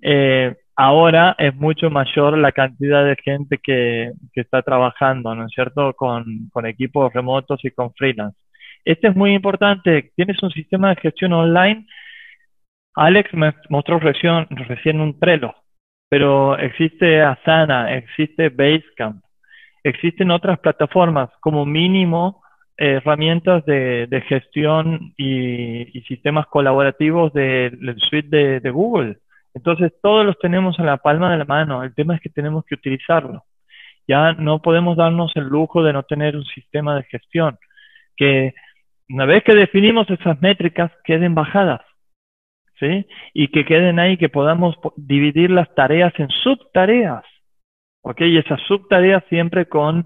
Eh, 0.00 0.56
ahora 0.74 1.36
es 1.38 1.54
mucho 1.54 1.90
mayor 1.90 2.36
la 2.36 2.50
cantidad 2.50 3.04
de 3.04 3.14
gente 3.22 3.58
que, 3.62 4.10
que 4.32 4.40
está 4.40 4.62
trabajando, 4.62 5.32
¿no 5.36 5.46
es 5.46 5.52
cierto?, 5.54 5.94
con, 5.94 6.48
con, 6.52 6.66
equipos 6.66 7.12
remotos 7.12 7.64
y 7.64 7.70
con 7.70 7.94
freelance. 7.94 8.36
Este 8.84 9.06
es 9.06 9.14
muy 9.14 9.32
importante. 9.32 10.10
Tienes 10.16 10.42
un 10.42 10.50
sistema 10.50 10.88
de 10.88 11.00
gestión 11.00 11.32
online. 11.32 11.86
Alex 12.96 13.32
me 13.32 13.54
mostró 13.68 14.00
recién, 14.00 14.48
recién 14.50 15.00
un 15.00 15.20
Trello, 15.20 15.54
pero 16.08 16.58
existe 16.58 17.22
Asana, 17.22 17.94
existe 17.94 18.48
Basecamp, 18.48 19.22
existen 19.84 20.32
otras 20.32 20.58
plataformas 20.58 21.30
como 21.40 21.64
mínimo 21.64 22.41
herramientas 22.76 23.64
de, 23.66 24.06
de 24.06 24.20
gestión 24.22 25.12
y, 25.16 26.00
sistemas 26.08 26.46
colaborativos 26.46 27.32
del 27.32 27.96
suite 28.10 28.60
de, 28.60 28.70
Google. 28.70 29.18
Entonces, 29.54 29.92
todos 30.02 30.24
los 30.24 30.38
tenemos 30.38 30.78
en 30.78 30.86
la 30.86 30.96
palma 30.96 31.30
de 31.30 31.38
la 31.38 31.44
mano. 31.44 31.82
El 31.82 31.94
tema 31.94 32.14
es 32.14 32.20
que 32.20 32.28
tenemos 32.28 32.64
que 32.64 32.74
utilizarlo. 32.74 33.44
Ya 34.08 34.32
no 34.32 34.60
podemos 34.60 34.96
darnos 34.96 35.32
el 35.36 35.44
lujo 35.44 35.82
de 35.82 35.92
no 35.92 36.02
tener 36.02 36.36
un 36.36 36.44
sistema 36.44 36.96
de 36.96 37.04
gestión. 37.04 37.58
Que 38.16 38.54
una 39.08 39.26
vez 39.26 39.44
que 39.44 39.54
definimos 39.54 40.08
esas 40.10 40.40
métricas, 40.40 40.90
queden 41.04 41.34
bajadas. 41.34 41.80
¿Sí? 42.80 43.06
Y 43.32 43.48
que 43.48 43.64
queden 43.64 44.00
ahí, 44.00 44.16
que 44.16 44.28
podamos 44.28 44.76
dividir 44.96 45.50
las 45.50 45.72
tareas 45.74 46.12
en 46.18 46.28
subtareas. 46.28 47.24
¿Ok? 48.02 48.22
Y 48.22 48.38
esas 48.38 48.60
subtareas 48.62 49.22
siempre 49.28 49.66
con 49.66 50.04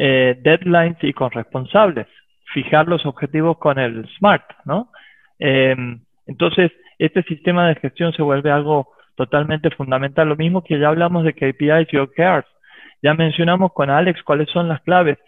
eh, 0.00 0.38
deadlines 0.40 0.96
y 1.02 1.12
con 1.12 1.32
responsables, 1.32 2.06
fijar 2.54 2.86
los 2.86 3.04
objetivos 3.04 3.58
con 3.58 3.80
el 3.80 4.08
SMART, 4.16 4.44
¿no? 4.64 4.92
Em, 5.40 6.00
entonces, 6.24 6.70
este 6.98 7.24
sistema 7.24 7.66
de 7.66 7.74
gestión 7.74 8.12
se 8.12 8.22
vuelve 8.22 8.52
algo 8.52 8.92
totalmente 9.16 9.70
fundamental, 9.70 10.28
lo 10.28 10.36
mismo 10.36 10.62
que 10.62 10.78
ya 10.78 10.88
hablamos 10.88 11.24
de 11.24 11.32
KPIs 11.32 11.92
y 11.92 11.96
OKRs. 11.96 12.46
Ya 13.02 13.14
mencionamos 13.14 13.72
con 13.72 13.90
Alex 13.90 14.22
cuáles 14.22 14.48
son 14.50 14.68
las 14.68 14.80
claves. 14.82 15.18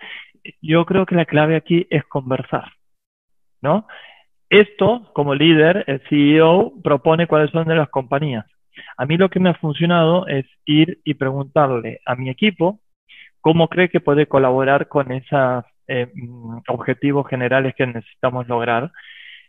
Yo 0.63 0.87
creo 0.87 1.05
que 1.05 1.17
la 1.17 1.25
clave 1.25 1.57
aquí 1.57 1.89
es 1.91 2.05
conversar, 2.05 2.71
¿no? 3.61 3.89
Esto, 4.51 5.11
como 5.15 5.35
líder, 5.35 5.83
el 5.89 6.01
CEO 6.09 6.75
propone 6.85 7.27
cuáles 7.27 7.51
son 7.51 7.67
de 7.67 7.75
las 7.75 7.89
compañías. 7.89 8.47
A 8.97 9.05
mí 9.05 9.17
lo 9.17 9.31
que 9.31 9.41
me 9.41 9.51
ha 9.51 9.55
funcionado 9.55 10.29
es 10.29 10.47
ir 10.65 11.01
y 11.05 11.15
preguntarle 11.15 12.01
a 12.07 12.15
mi 12.15 12.31
equipo 12.31 12.79
¿Cómo 13.41 13.69
cree 13.69 13.89
que 13.89 14.01
puede 14.01 14.27
colaborar 14.27 14.89
con 14.89 15.13
esos 15.13 15.65
eh, 15.89 16.09
mm, 16.15 16.59
objetivos 16.69 17.27
generales 17.29 17.75
que 17.77 17.87
necesitamos 17.87 18.49
lograr? 18.49 18.91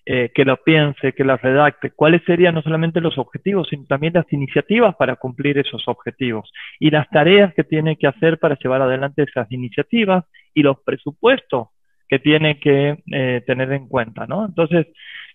Eh, 0.04 0.32
que 0.34 0.46
lo 0.46 0.58
piense, 0.58 1.14
que 1.14 1.24
lo 1.24 1.38
redacte, 1.38 1.92
cuáles 1.92 2.24
serían 2.24 2.56
no 2.56 2.64
solamente 2.64 3.00
los 3.00 3.20
objetivos, 3.20 3.68
sino 3.70 3.86
también 3.86 4.14
las 4.14 4.26
iniciativas 4.34 4.96
para 4.96 5.16
cumplir 5.16 5.60
esos 5.60 5.88
objetivos 5.88 6.52
y 6.80 6.90
las 6.90 7.08
tareas 7.10 7.54
que 7.54 7.64
tiene 7.64 7.96
que 7.98 8.08
hacer 8.08 8.40
para 8.40 8.58
llevar 8.58 8.82
adelante 8.82 9.22
esas 9.22 9.52
iniciativas 9.52 10.26
y 10.56 10.64
los 10.64 10.80
presupuestos 10.80 11.68
que 12.10 12.18
tiene 12.18 12.60
que 12.60 12.98
eh, 13.12 13.44
tener 13.46 13.72
en 13.74 13.88
cuenta, 13.88 14.26
¿no? 14.26 14.44
Entonces, 14.44 14.88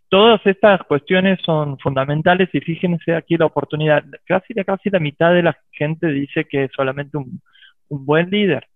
todas 0.08 0.44
estas 0.44 0.82
cuestiones 0.82 1.38
son 1.44 1.78
fundamentales 1.78 2.48
y 2.52 2.58
fíjense 2.58 3.14
aquí 3.14 3.36
la 3.36 3.46
oportunidad, 3.46 4.04
casi, 4.26 4.52
casi 4.52 4.90
la 4.90 4.98
mitad 4.98 5.32
de 5.32 5.44
la 5.44 5.56
gente 5.70 6.08
dice 6.08 6.44
que 6.44 6.68
solamente 6.74 7.16
un, 7.16 7.40
un 7.88 8.06
buen 8.06 8.30
líder. 8.30 8.66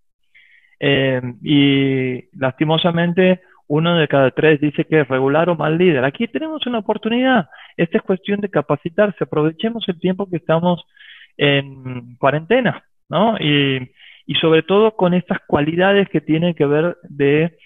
Eh, 0.78 1.20
y 1.42 2.38
lastimosamente 2.38 3.40
uno 3.68 3.96
de 3.96 4.08
cada 4.08 4.30
tres 4.30 4.60
dice 4.60 4.84
que 4.84 5.00
es 5.00 5.08
regular 5.08 5.48
o 5.48 5.54
mal 5.54 5.78
líder. 5.78 6.04
Aquí 6.04 6.26
tenemos 6.26 6.66
una 6.66 6.78
oportunidad. 6.78 7.48
Esta 7.76 7.98
es 7.98 8.02
cuestión 8.02 8.40
de 8.40 8.50
capacitarse. 8.50 9.24
Aprovechemos 9.24 9.88
el 9.88 10.00
tiempo 10.00 10.28
que 10.28 10.38
estamos 10.38 10.84
en 11.36 12.16
cuarentena, 12.16 12.84
¿no? 13.08 13.36
Y, 13.38 13.92
y 14.26 14.34
sobre 14.34 14.62
todo 14.62 14.96
con 14.96 15.14
estas 15.14 15.38
cualidades 15.46 16.08
que 16.08 16.20
tienen 16.20 16.54
que 16.54 16.66
ver 16.66 16.96
de 17.02 17.56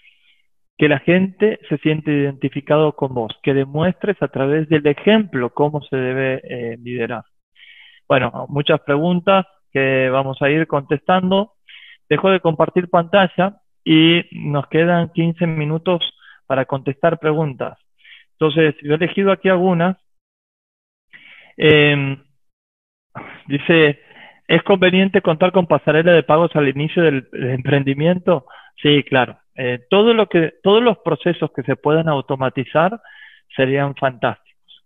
que 0.77 0.89
la 0.89 0.99
gente 0.99 1.61
se 1.69 1.79
siente 1.79 2.11
identificado 2.11 2.95
con 2.97 3.15
vos, 3.15 3.33
que 3.43 3.55
demuestres 3.55 4.21
a 4.21 4.29
través 4.29 4.69
del 4.69 4.87
ejemplo 4.87 5.51
cómo 5.51 5.83
se 5.83 5.97
debe 5.97 6.41
eh, 6.45 6.77
liderar. 6.83 7.25
Bueno, 8.09 8.47
muchas 8.49 8.81
preguntas 8.81 9.47
que 9.75 10.09
vamos 10.09 10.41
a 10.41 10.49
ir 10.49 10.67
contestando. 10.67 11.53
Dejo 12.09 12.31
de 12.31 12.41
compartir 12.41 12.89
pantalla 12.89 13.61
y 13.85 14.25
nos 14.33 14.67
quedan 14.69 15.11
15 15.13 15.47
minutos 15.47 16.03
para 16.47 16.65
contestar 16.65 17.19
preguntas. 17.19 17.79
Entonces, 18.33 18.75
yo 18.83 18.93
he 18.93 18.97
elegido 18.97 19.33
aquí 19.33 19.51
algunas. 19.51 19.99
Eh, 21.59 22.17
dice 23.47 24.01
¿Es 24.47 24.63
conveniente 24.63 25.23
contar 25.23 25.53
con 25.53 25.67
pasarela 25.67 26.13
de 26.13 26.23
pagos 26.23 26.55
al 26.55 26.69
inicio 26.69 27.03
del, 27.03 27.29
emprendimiento? 27.33 28.47
Sí, 28.83 29.03
claro. 29.05 29.39
Eh, 29.57 29.87
todo 29.89 30.13
lo 30.13 30.27
que, 30.27 30.55
todos 30.63 30.83
los 30.83 30.99
procesos 30.99 31.51
que 31.53 31.63
se 31.63 31.77
puedan 31.77 32.09
automatizar 32.09 33.01
serían 33.57 33.95
fantásticos, 33.95 34.44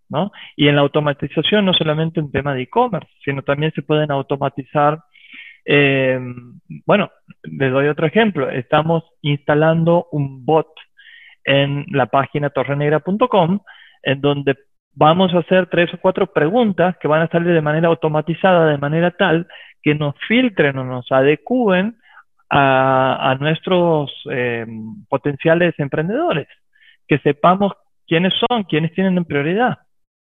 ¿no? 0.09 0.31
Y 0.55 0.67
en 0.67 0.75
la 0.75 0.81
automatización 0.81 1.65
no 1.65 1.73
solamente 1.73 2.19
un 2.19 2.31
tema 2.31 2.53
de 2.53 2.63
e-commerce, 2.63 3.09
sino 3.23 3.41
también 3.43 3.71
se 3.73 3.81
pueden 3.81 4.11
automatizar. 4.11 4.99
Eh, 5.65 6.19
bueno, 6.85 7.11
les 7.43 7.71
doy 7.71 7.87
otro 7.87 8.07
ejemplo. 8.07 8.49
Estamos 8.49 9.03
instalando 9.21 10.07
un 10.11 10.45
bot 10.45 10.67
en 11.43 11.85
la 11.91 12.07
página 12.07 12.49
torrenegra.com 12.49 13.59
en 14.03 14.21
donde 14.21 14.55
vamos 14.95 15.33
a 15.33 15.39
hacer 15.39 15.67
tres 15.67 15.93
o 15.93 15.97
cuatro 15.97 16.27
preguntas 16.33 16.97
que 16.97 17.07
van 17.07 17.21
a 17.21 17.29
salir 17.29 17.53
de 17.53 17.61
manera 17.61 17.87
automatizada, 17.87 18.67
de 18.67 18.77
manera 18.77 19.11
tal 19.11 19.47
que 19.81 19.95
nos 19.95 20.15
filtren 20.27 20.77
o 20.77 20.83
nos 20.83 21.11
adecúen 21.11 21.97
a, 22.49 23.37
nuestros 23.39 24.11
eh, 24.31 24.65
potenciales 25.07 25.75
emprendedores, 25.77 26.47
que 27.07 27.19
sepamos 27.19 27.73
quiénes 28.07 28.33
son, 28.39 28.63
quiénes 28.63 28.91
tienen 28.93 29.23
prioridad. 29.23 29.77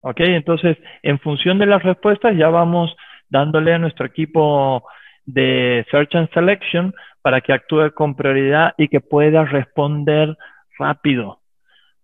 ¿Ok? 0.03 0.21
Entonces, 0.21 0.77
en 1.03 1.19
función 1.19 1.59
de 1.59 1.67
las 1.67 1.83
respuestas, 1.83 2.37
ya 2.37 2.49
vamos 2.49 2.95
dándole 3.29 3.73
a 3.73 3.79
nuestro 3.79 4.07
equipo 4.07 4.85
de 5.25 5.87
Search 5.91 6.15
and 6.17 6.33
Selection 6.35 6.95
para 7.23 7.41
que 7.41 7.53
actúe 7.53 7.93
con 7.95 8.17
prioridad 8.17 8.75
y 8.77 8.89
que 8.89 9.01
pueda 9.01 9.45
responder 9.45 10.37
rápido. 10.79 11.41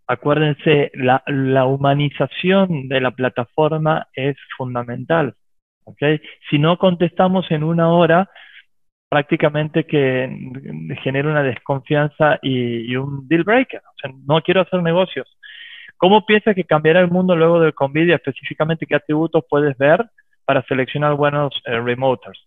Acuérdense, 0.07 0.90
la, 0.94 1.22
la 1.26 1.66
humanización 1.66 2.88
de 2.88 3.01
la 3.01 3.11
plataforma 3.11 4.07
es 4.14 4.36
fundamental. 4.57 5.34
¿okay? 5.84 6.20
Si 6.49 6.59
no 6.59 6.78
contestamos 6.78 7.51
en 7.51 7.64
una 7.64 7.90
hora, 7.90 8.30
prácticamente 9.09 9.84
que 9.84 10.28
genera 11.03 11.30
una 11.30 11.42
desconfianza 11.42 12.38
y, 12.42 12.94
un 12.96 13.26
deal 13.26 13.44
breaker. 13.44 13.80
O 13.80 13.99
sea, 14.01 14.11
no 14.26 14.40
quiero 14.42 14.61
hacer 14.61 14.82
negocios. 14.82 15.26
¿Cómo 15.99 16.24
piensas 16.24 16.55
que 16.55 16.64
cambiará 16.64 17.01
el 17.01 17.11
mundo 17.11 17.36
luego 17.36 17.61
del 17.61 17.74
COVID? 17.74 18.11
Específicamente, 18.11 18.86
¿qué 18.86 18.94
atributos 18.94 19.44
puedes 19.49 19.76
ver 19.76 20.07
para 20.44 20.62
seleccionar 20.62 21.14
buenos 21.14 21.53
eh, 21.66 21.78
remoters? 21.78 22.40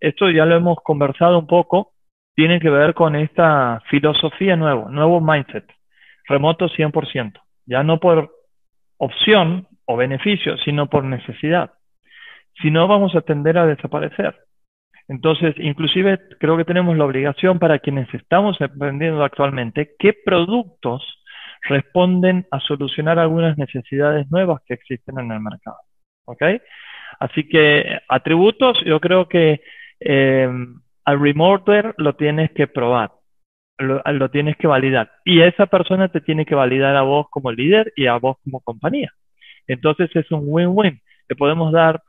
Esto 0.00 0.30
ya 0.30 0.46
lo 0.46 0.56
hemos 0.56 0.78
conversado 0.82 1.38
un 1.38 1.46
poco. 1.46 1.92
Tiene 2.34 2.60
que 2.60 2.70
ver 2.70 2.94
con 2.94 3.14
esta 3.16 3.82
filosofía 3.90 4.56
nueva, 4.56 4.88
nuevo 4.88 5.20
mindset 5.20 5.66
remoto 6.26 6.68
100%, 6.68 7.32
ya 7.66 7.82
no 7.82 7.98
por 8.00 8.30
opción 8.96 9.66
o 9.84 9.96
beneficio, 9.96 10.56
sino 10.58 10.88
por 10.88 11.04
necesidad. 11.04 11.72
Si 12.60 12.70
no, 12.70 12.86
vamos 12.86 13.14
a 13.14 13.22
tender 13.22 13.58
a 13.58 13.66
desaparecer. 13.66 14.36
Entonces, 15.08 15.54
inclusive 15.58 16.20
creo 16.38 16.56
que 16.56 16.64
tenemos 16.64 16.96
la 16.96 17.04
obligación 17.04 17.58
para 17.58 17.80
quienes 17.80 18.12
estamos 18.14 18.60
emprendiendo 18.60 19.24
actualmente, 19.24 19.94
qué 19.98 20.12
productos 20.12 21.02
responden 21.62 22.46
a 22.50 22.60
solucionar 22.60 23.18
algunas 23.18 23.56
necesidades 23.58 24.30
nuevas 24.30 24.62
que 24.66 24.74
existen 24.74 25.18
en 25.18 25.32
el 25.32 25.40
mercado. 25.40 25.78
¿Ok? 26.24 26.42
Así 27.20 27.48
que 27.48 28.00
atributos, 28.08 28.82
yo 28.84 29.00
creo 29.00 29.28
que 29.28 29.60
eh, 30.00 30.48
al 31.04 31.20
remoter 31.20 31.94
lo 31.98 32.14
tienes 32.14 32.50
que 32.52 32.66
probar 32.66 33.12
lo, 33.82 34.30
tienes 34.30 34.56
que 34.56 34.66
validar. 34.66 35.10
Y 35.24 35.42
esa 35.42 35.66
persona 35.66 36.08
te 36.08 36.20
tiene 36.20 36.46
que 36.46 36.54
validar 36.54 36.96
a 36.96 37.02
vos 37.02 37.26
como 37.30 37.52
líder 37.52 37.92
y 37.96 38.06
a 38.06 38.16
vos 38.16 38.36
como 38.44 38.60
compañía. 38.60 39.12
Entonces 39.66 40.10
es 40.14 40.30
un 40.30 40.42
win-win. 40.44 41.00
Le 41.28 41.36
podemos 41.36 41.72
dar 41.72 42.02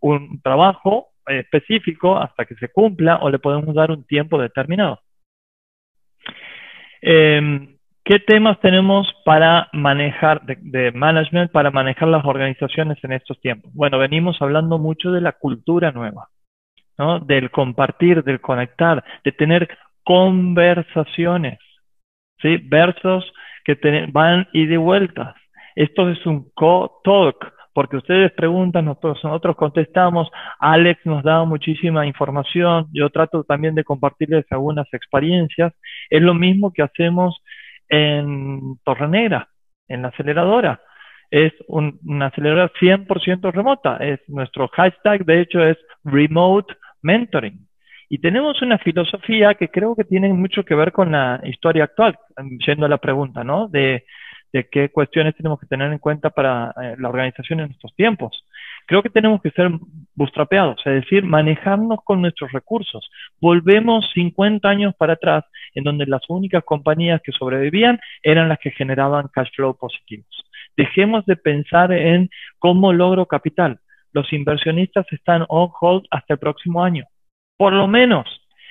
un 0.00 0.40
trabajo 0.42 1.08
específico 1.26 2.16
hasta 2.16 2.44
que 2.44 2.54
se 2.56 2.68
cumpla 2.68 3.16
o 3.16 3.30
le 3.30 3.38
podemos 3.38 3.74
dar 3.74 3.90
un 3.90 4.04
tiempo 4.04 4.40
determinado. 4.40 5.00
Em, 7.00 7.77
¿Qué 8.08 8.20
temas 8.20 8.58
tenemos 8.60 9.06
para 9.26 9.68
manejar, 9.74 10.40
de, 10.46 10.92
management, 10.92 11.52
para 11.52 11.70
manejar 11.70 12.08
las 12.08 12.24
organizaciones 12.24 12.96
en 13.04 13.12
estos 13.12 13.38
tiempos? 13.38 13.70
Bueno, 13.74 13.98
venimos 13.98 14.40
hablando 14.40 14.78
mucho 14.78 15.12
de 15.12 15.20
la 15.20 15.32
cultura 15.32 15.92
nueva, 15.92 16.30
¿no? 16.96 17.20
Del 17.20 17.50
compartir, 17.50 18.24
del 18.24 18.40
conectar, 18.40 19.04
de 19.24 19.32
tener 19.32 19.68
conversaciones, 20.04 21.58
¿sí? 22.40 22.56
Versos 22.56 23.30
que 23.62 23.78
van 24.10 24.48
y 24.54 24.64
de 24.64 24.78
vueltas. 24.78 25.34
Esto 25.76 26.08
es 26.08 26.24
un 26.24 26.48
co-talk, 26.54 27.52
porque 27.74 27.98
ustedes 27.98 28.32
preguntan, 28.32 28.86
nosotros, 28.86 29.22
nosotros 29.22 29.54
contestamos, 29.54 30.30
Alex 30.60 31.04
nos 31.04 31.22
da 31.22 31.44
muchísima 31.44 32.06
información, 32.06 32.86
yo 32.90 33.10
trato 33.10 33.44
también 33.44 33.74
de 33.74 33.84
compartirles 33.84 34.46
algunas 34.48 34.86
experiencias. 34.94 35.74
Es 36.08 36.22
lo 36.22 36.32
mismo 36.32 36.72
que 36.72 36.82
hacemos 36.82 37.38
en 37.88 38.78
Torre 38.84 39.06
en 39.88 40.02
la 40.02 40.08
aceleradora. 40.08 40.80
Es 41.30 41.52
una 41.66 42.26
aceleradora 42.26 42.72
100% 42.80 43.52
remota. 43.52 43.96
Es 43.96 44.20
nuestro 44.28 44.68
hashtag, 44.68 45.24
de 45.24 45.40
hecho, 45.40 45.62
es 45.62 45.76
Remote 46.04 46.74
Mentoring. 47.02 47.68
Y 48.08 48.18
tenemos 48.18 48.62
una 48.62 48.78
filosofía 48.78 49.54
que 49.54 49.68
creo 49.68 49.94
que 49.94 50.04
tiene 50.04 50.32
mucho 50.32 50.64
que 50.64 50.74
ver 50.74 50.92
con 50.92 51.12
la 51.12 51.40
historia 51.44 51.84
actual, 51.84 52.18
yendo 52.66 52.86
a 52.86 52.88
la 52.88 52.98
pregunta, 52.98 53.44
¿no? 53.44 53.68
De, 53.68 54.04
qué 54.72 54.88
cuestiones 54.88 55.36
tenemos 55.36 55.60
que 55.60 55.66
tener 55.66 55.92
en 55.92 55.98
cuenta 55.98 56.30
para 56.30 56.72
eh, 56.82 56.96
la 56.98 57.10
organización 57.10 57.60
en 57.60 57.70
estos 57.70 57.94
tiempos. 57.94 58.44
Creo 58.88 59.02
que 59.02 59.10
tenemos 59.10 59.40
que 59.40 59.52
ser 59.52 59.70
bootstrapeados, 60.16 60.78
es 60.84 61.02
decir, 61.02 61.22
manejarnos 61.22 62.00
con 62.02 62.20
nuestros 62.20 62.50
recursos. 62.50 63.08
Volvemos 63.40 64.10
50 64.14 64.68
años 64.68 64.94
para 64.98 65.12
atrás, 65.12 65.44
en 65.74 65.84
donde 65.84 66.06
las 66.06 66.22
únicas 66.28 66.64
compañías 66.64 67.20
que 67.22 67.30
sobrevivían 67.30 68.00
eran 68.24 68.48
las 68.48 68.58
que 68.58 68.72
generaban 68.72 69.28
cash 69.32 69.50
flow 69.54 69.76
positivos. 69.76 70.44
Dejemos 70.76 71.24
de 71.26 71.36
pensar 71.36 71.92
en 71.92 72.30
cómo 72.58 72.92
logro 72.92 73.26
capital. 73.26 73.78
Los 74.12 74.32
inversionistas 74.32 75.06
están 75.12 75.44
on 75.48 75.70
hold 75.80 76.06
hasta 76.10 76.34
el 76.34 76.40
próximo 76.40 76.82
año 76.82 77.04
por 77.58 77.74
lo 77.74 77.86
menos. 77.86 78.24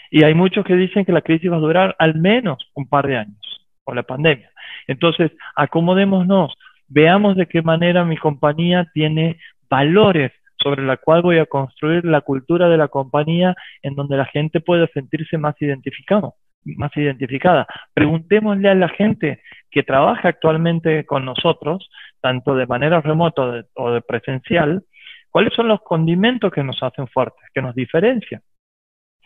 Y 0.09 0.23
hay 0.23 0.33
muchos 0.33 0.65
que 0.65 0.75
dicen 0.75 1.05
que 1.05 1.11
la 1.11 1.21
crisis 1.21 1.51
va 1.51 1.57
a 1.57 1.59
durar 1.59 1.95
al 1.99 2.15
menos 2.15 2.57
un 2.73 2.87
par 2.87 3.05
de 3.05 3.17
años, 3.17 3.67
o 3.83 3.93
la 3.93 4.03
pandemia. 4.03 4.49
Entonces, 4.87 5.31
acomodémonos, 5.55 6.55
veamos 6.87 7.35
de 7.35 7.45
qué 7.45 7.61
manera 7.61 8.05
mi 8.05 8.17
compañía 8.17 8.89
tiene 8.93 9.37
valores 9.69 10.31
sobre 10.61 10.83
la 10.83 10.97
cual 10.97 11.21
voy 11.21 11.37
a 11.37 11.45
construir 11.45 12.03
la 12.05 12.21
cultura 12.21 12.67
de 12.67 12.77
la 12.77 12.87
compañía 12.87 13.55
en 13.81 13.95
donde 13.95 14.17
la 14.17 14.25
gente 14.25 14.59
pueda 14.59 14.87
sentirse 14.87 15.37
más 15.37 15.55
identificado, 15.61 16.35
más 16.63 16.95
identificada. 16.97 17.67
Preguntémosle 17.93 18.69
a 18.69 18.75
la 18.75 18.89
gente 18.89 19.41
que 19.69 19.83
trabaja 19.83 20.29
actualmente 20.29 21.05
con 21.05 21.25
nosotros, 21.25 21.89
tanto 22.21 22.55
de 22.55 22.65
manera 22.65 23.01
remota 23.01 23.63
o 23.75 23.91
de 23.91 24.01
presencial, 24.01 24.83
cuáles 25.29 25.53
son 25.53 25.67
los 25.67 25.81
condimentos 25.81 26.51
que 26.51 26.63
nos 26.63 26.81
hacen 26.81 27.07
fuertes, 27.07 27.43
que 27.53 27.61
nos 27.61 27.75
diferencian. 27.75 28.41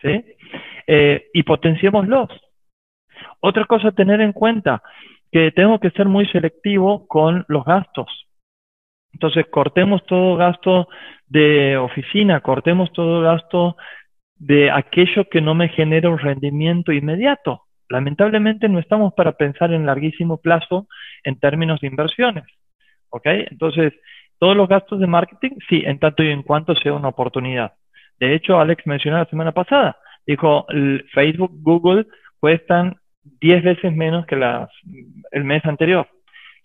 ¿sí? 0.02 0.24
Eh, 0.88 1.30
y 1.34 1.44
potenciémoslos. 1.44 2.30
Otra 3.39 3.66
cosa 3.66 3.89
a 3.89 3.94
tener 3.94 4.22
en 4.22 4.34
cuenta, 4.34 4.82
que 5.32 5.52
tengo 5.52 5.80
que 5.80 5.92
ser 5.92 6.08
muy 6.08 6.26
selectivo 6.28 7.08
con 7.08 7.46
los 7.48 7.64
gastos. 7.64 8.28
Entonces, 9.14 9.45
cortemos 9.49 10.05
todo 10.05 10.36
gasto 10.38 10.88
de 11.28 11.78
oficina, 11.78 12.41
cortemos 12.41 12.91
todo 12.93 13.22
gasto 13.22 13.78
de 14.38 14.72
aquello 14.72 15.26
que 15.30 15.41
no 15.41 15.53
me 15.53 15.70
genera 15.70 16.09
un 16.09 16.18
rendimiento 16.18 16.91
inmediato. 16.91 17.64
Lamentablemente 17.89 18.70
no 18.70 18.80
estamos 18.80 19.14
para 19.14 19.34
pensar 19.34 19.72
en 19.74 19.86
larguísimo 19.86 20.38
plazo 20.38 20.88
en 21.24 21.39
términos 21.39 21.80
de 21.82 21.88
inversiones. 21.88 22.45
¿Ok? 23.09 23.26
Entonces, 23.26 23.93
todos 24.39 24.55
los 24.57 24.68
gastos 24.68 24.99
de 24.99 25.07
marketing, 25.07 25.51
sí, 25.70 25.84
en 25.86 25.99
tanto 25.99 26.24
y 26.24 26.30
en 26.30 26.41
cuanto 26.41 26.74
sea 26.76 26.93
una 26.93 27.09
oportunidad. 27.09 27.74
De 28.20 28.34
hecho, 28.34 28.59
Alex 28.59 28.88
mencionó 28.88 29.18
la 29.18 29.26
semana 29.26 29.51
pasada, 29.51 29.97
dijo, 30.26 30.66
Facebook, 31.14 31.51
Google 31.62 32.07
cuestan 32.39 32.95
10 33.41 33.64
veces 33.64 33.95
menos 33.95 34.26
que 34.26 34.36
las, 34.36 34.70
el 35.32 35.43
mes 35.43 35.64
anterior. 35.66 36.07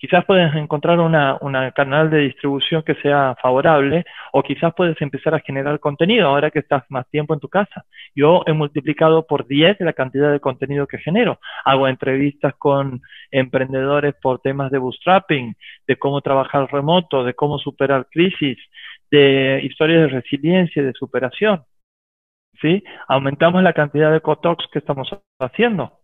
Quizás 0.06 0.24
puedes 0.24 0.54
encontrar 0.54 1.00
una, 1.00 1.72
canal 1.74 2.10
de 2.10 2.18
distribución 2.18 2.84
que 2.84 2.94
sea 2.94 3.34
favorable 3.42 4.04
o 4.30 4.40
quizás 4.40 4.72
puedes 4.72 4.94
empezar 5.02 5.34
a 5.34 5.40
generar 5.40 5.80
contenido 5.80 6.28
ahora 6.28 6.52
que 6.52 6.60
estás 6.60 6.84
más 6.90 7.10
tiempo 7.10 7.34
en 7.34 7.40
tu 7.40 7.48
casa. 7.48 7.84
Yo 8.14 8.44
he 8.46 8.52
multiplicado 8.52 9.26
por 9.26 9.48
10 9.48 9.80
la 9.80 9.94
cantidad 9.94 10.30
de 10.30 10.38
contenido 10.38 10.86
que 10.86 10.98
genero. 10.98 11.40
Hago 11.64 11.88
entrevistas 11.88 12.54
con 12.56 13.02
emprendedores 13.32 14.14
por 14.22 14.38
temas 14.38 14.70
de 14.70 14.78
bootstrapping, 14.78 15.56
de 15.88 15.96
cómo 15.96 16.20
trabajar 16.20 16.70
remoto, 16.70 17.24
de 17.24 17.34
cómo 17.34 17.58
superar 17.58 18.06
crisis, 18.08 18.58
de 19.10 19.60
historias 19.64 20.02
de 20.02 20.20
resiliencia 20.20 20.82
y 20.82 20.84
de 20.84 20.92
superación. 20.92 21.64
¿Sí? 22.62 22.84
Aumentamos 23.08 23.60
la 23.64 23.72
cantidad 23.72 24.12
de 24.12 24.20
cotox 24.20 24.68
que 24.70 24.78
estamos 24.78 25.10
haciendo. 25.40 25.98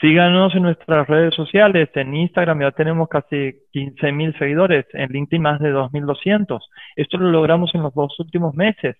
Síganos 0.00 0.54
en 0.54 0.62
nuestras 0.62 1.06
redes 1.06 1.34
sociales. 1.34 1.90
En 1.94 2.14
Instagram 2.14 2.62
ya 2.62 2.70
tenemos 2.70 3.08
casi 3.08 3.52
15.000 3.74 4.38
seguidores. 4.38 4.86
En 4.94 5.10
LinkedIn 5.10 5.42
más 5.42 5.60
de 5.60 5.74
2.200. 5.74 6.60
Esto 6.96 7.18
lo 7.18 7.30
logramos 7.30 7.74
en 7.74 7.82
los 7.82 7.92
dos 7.92 8.18
últimos 8.18 8.54
meses. 8.54 8.96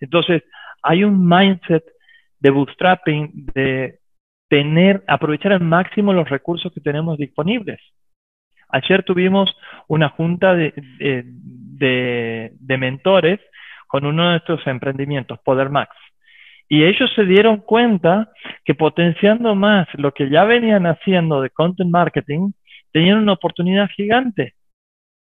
Entonces, 0.00 0.42
hay 0.82 1.04
un 1.04 1.28
mindset 1.28 1.84
de 2.40 2.50
bootstrapping, 2.50 3.46
de 3.54 4.00
tener, 4.48 5.04
aprovechar 5.06 5.52
al 5.52 5.60
máximo 5.60 6.12
los 6.12 6.28
recursos 6.28 6.72
que 6.72 6.80
tenemos 6.80 7.16
disponibles. 7.16 7.80
Ayer 8.70 9.04
tuvimos 9.04 9.54
una 9.86 10.08
junta 10.08 10.54
de, 10.54 10.72
de, 10.98 12.52
de 12.58 12.78
mentores 12.78 13.40
con 13.86 14.04
uno 14.06 14.24
de 14.24 14.30
nuestros 14.30 14.66
emprendimientos, 14.66 15.38
Poder 15.40 15.70
Max. 15.70 15.94
Y 16.72 16.84
ellos 16.84 17.10
se 17.16 17.24
dieron 17.24 17.56
cuenta 17.56 18.30
que 18.64 18.76
potenciando 18.76 19.56
más 19.56 19.88
lo 19.94 20.14
que 20.14 20.30
ya 20.30 20.44
venían 20.44 20.86
haciendo 20.86 21.42
de 21.42 21.50
content 21.50 21.90
marketing, 21.90 22.52
tenían 22.92 23.18
una 23.18 23.32
oportunidad 23.32 23.88
gigante. 23.88 24.54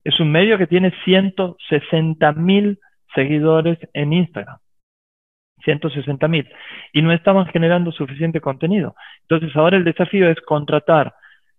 Es 0.04 0.20
un 0.20 0.30
medio 0.30 0.58
que 0.58 0.68
tiene 0.68 0.94
160 1.06 2.34
mil 2.34 2.80
seguidores 3.16 3.80
en 3.94 4.12
Instagram. 4.12 4.58
160 5.64 6.28
mil. 6.28 6.50
Y 6.92 7.02
no 7.02 7.14
estaban 7.14 7.46
generando 7.46 7.94
suficiente 7.94 8.42
contenido. 8.42 8.94
Entonces 9.22 9.56
ahora 9.56 9.78
el 9.78 9.86
desafío 9.86 10.30
es 10.30 10.42
contratar 10.42 11.14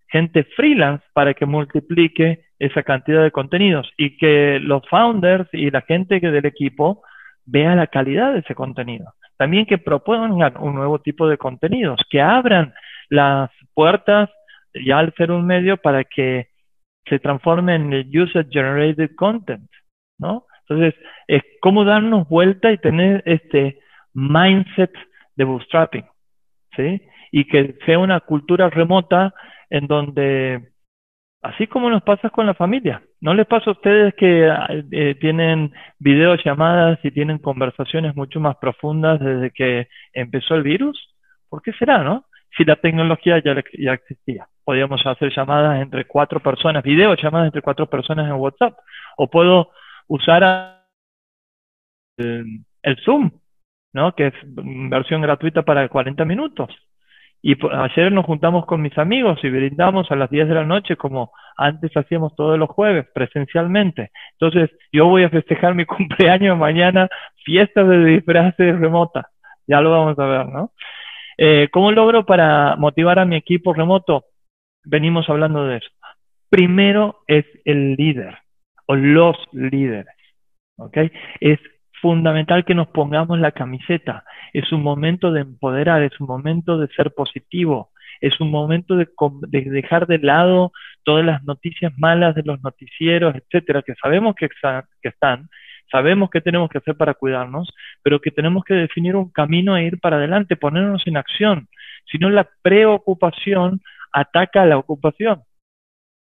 gente 0.09 0.45
freelance 0.55 1.05
para 1.15 1.33
que 1.33 1.47
multiplique 1.47 2.45
esa 2.59 2.83
cantidad 2.83 3.23
de 3.23 3.31
contenidos 3.31 3.91
y 3.97 4.19
que 4.19 4.59
los 4.61 4.87
founders 4.91 5.49
y 5.53 5.71
la 5.71 5.81
gente 5.81 6.21
del 6.21 6.45
equipo 6.45 7.03
vea 7.47 7.75
la 7.75 7.87
calidad 7.87 8.35
de 8.35 8.41
ese 8.41 8.55
contenido. 8.55 9.15
También 9.39 9.67
que 9.67 9.79
propongan 9.79 10.57
un 10.61 10.75
nuevo 10.75 10.99
tipo 10.99 11.29
de 11.29 11.39
contenidos, 11.39 12.01
que 12.11 12.21
abran 12.21 12.75
las 13.09 13.51
puertas 13.73 14.29
ya 14.75 14.99
al 14.99 15.15
ser 15.15 15.31
un 15.31 15.47
medio 15.47 15.77
para 15.77 16.05
que 16.05 16.49
se 17.09 17.19
transforme 17.19 17.77
en 17.77 17.93
el 17.93 18.21
user 18.21 18.47
generated 18.51 19.15
content, 19.17 19.71
¿no? 20.19 20.45
Entonces, 20.69 20.95
es 21.27 21.43
cómo 21.61 21.85
darnos 21.85 22.29
vuelta 22.29 22.71
y 22.71 22.79
tener 22.79 23.23
este 23.25 23.79
mindset 24.13 24.93
de 25.37 25.45
bootstrapping, 25.45 26.05
¿sí? 26.77 27.01
Y 27.31 27.45
que 27.47 27.79
sea 27.87 27.99
una 27.99 28.21
cultura 28.21 28.69
remota 28.69 29.33
en 29.71 29.87
donde, 29.87 30.73
así 31.43 31.67
como 31.67 31.89
nos 31.89 32.03
pasa 32.03 32.29
con 32.29 32.45
la 32.45 32.55
familia, 32.55 33.03
¿no 33.21 33.35
les 33.35 33.47
pasa 33.47 33.71
a 33.71 33.73
ustedes 33.73 34.15
que 34.15 34.49
eh, 34.93 35.15
tienen 35.21 35.73
videollamadas 35.99 36.99
y 37.05 37.11
tienen 37.11 37.39
conversaciones 37.39 38.15
mucho 38.17 38.41
más 38.41 38.57
profundas 38.57 39.21
desde 39.21 39.51
que 39.51 39.89
empezó 40.13 40.55
el 40.55 40.63
virus? 40.63 41.15
¿Por 41.49 41.63
qué 41.63 41.73
será, 41.73 42.03
no? 42.03 42.27
Si 42.57 42.65
la 42.65 42.77
tecnología 42.77 43.43
ya, 43.45 43.55
ya 43.79 43.93
existía. 43.93 44.49
Podíamos 44.65 45.05
hacer 45.07 45.33
llamadas 45.35 45.81
entre 45.81 46.07
cuatro 46.07 46.41
personas, 46.41 46.83
videollamadas 46.83 47.47
entre 47.47 47.63
cuatro 47.63 47.87
personas 47.87 48.27
en 48.27 48.35
WhatsApp. 48.35 48.79
O 49.17 49.29
puedo 49.29 49.71
usar 50.07 50.85
el, 52.19 52.65
el 52.83 52.97
Zoom, 53.05 53.31
¿no? 53.93 54.15
Que 54.15 54.29
es 54.29 54.35
versión 54.45 55.23
gratuita 55.23 55.63
para 55.63 55.89
40 55.89 56.25
minutos. 56.25 56.71
Y 57.41 57.57
ayer 57.73 58.11
nos 58.13 58.27
juntamos 58.27 58.67
con 58.67 58.83
mis 58.83 58.97
amigos 58.99 59.39
y 59.43 59.49
brindamos 59.49 60.11
a 60.11 60.17
las 60.17 60.29
10 60.29 60.49
de 60.49 60.55
la 60.55 60.65
noche 60.65 60.97
como 60.97 61.33
antes 61.57 61.97
hacíamos 61.97 62.35
todos 62.35 62.59
los 62.59 62.69
jueves, 62.69 63.07
presencialmente. 63.15 64.11
Entonces, 64.33 64.71
yo 64.93 65.07
voy 65.07 65.25
a 65.25 65.31
festejar 65.31 65.75
mi 65.75 65.85
cumpleaños 65.87 66.59
mañana, 66.59 67.09
fiesta 67.45 67.85
de 67.85 68.05
disfraces 68.05 68.79
remota. 68.79 69.29
Ya 69.67 69.81
lo 69.81 69.91
vamos 69.91 70.19
a 70.19 70.27
ver, 70.27 70.47
¿no? 70.47 70.73
Eh, 71.37 71.69
¿Cómo 71.71 71.93
logro 71.93 72.27
para 72.27 72.75
motivar 72.77 73.19
a 73.21 73.25
mi 73.25 73.37
equipo 73.37 73.73
remoto? 73.73 74.25
Venimos 74.85 75.29
hablando 75.29 75.67
de 75.67 75.77
eso. 75.77 75.91
Primero 76.51 77.21
es 77.27 77.45
el 77.65 77.95
líder 77.95 78.39
o 78.87 78.97
los 78.97 79.37
líderes, 79.53 80.17
¿ok? 80.79 80.97
Es 81.41 81.61
fundamental 82.01 82.65
que 82.65 82.75
nos 82.75 82.89
pongamos 82.89 83.39
la 83.39 83.53
camiseta. 83.53 84.25
Es 84.53 84.73
un 84.73 84.83
momento 84.83 85.33
de 85.33 85.41
empoderar, 85.43 86.03
es 86.03 86.19
un 86.21 86.27
momento 86.27 86.79
de 86.79 86.89
ser 86.89 87.13
positivo, 87.15 87.91
es 88.21 88.41
un 88.41 88.51
momento 88.51 88.97
de, 88.97 89.09
dejar 89.51 90.07
de 90.07 90.19
lado 90.19 90.73
todas 91.05 91.25
las 91.25 91.45
noticias 91.45 91.93
malas 91.97 92.35
de 92.35 92.43
los 92.43 92.63
noticieros, 92.63 93.35
etcétera, 93.35 93.83
que 93.83 93.95
sabemos 94.01 94.35
que, 94.35 94.49
que 95.03 95.09
están, 95.09 95.49
sabemos 95.91 96.31
qué 96.31 96.41
tenemos 96.41 96.69
que 96.69 96.79
hacer 96.79 96.97
para 96.97 97.15
cuidarnos, 97.15 97.73
pero 98.03 98.21
que 98.21 98.31
tenemos 98.31 98.65
que 98.65 98.75
definir 98.75 99.17
un 99.17 99.31
camino 99.31 99.75
a 99.75 99.83
ir 99.83 99.99
para 100.01 100.17
adelante, 100.17 100.57
ponernos 100.57 101.07
en 101.07 101.17
acción. 101.17 101.69
Si 102.11 102.19
no, 102.19 102.31
la 102.31 102.49
preocupación 102.63 103.81
ataca 104.13 104.63
a 104.63 104.67
la 104.67 104.79
ocupación. 104.79 105.43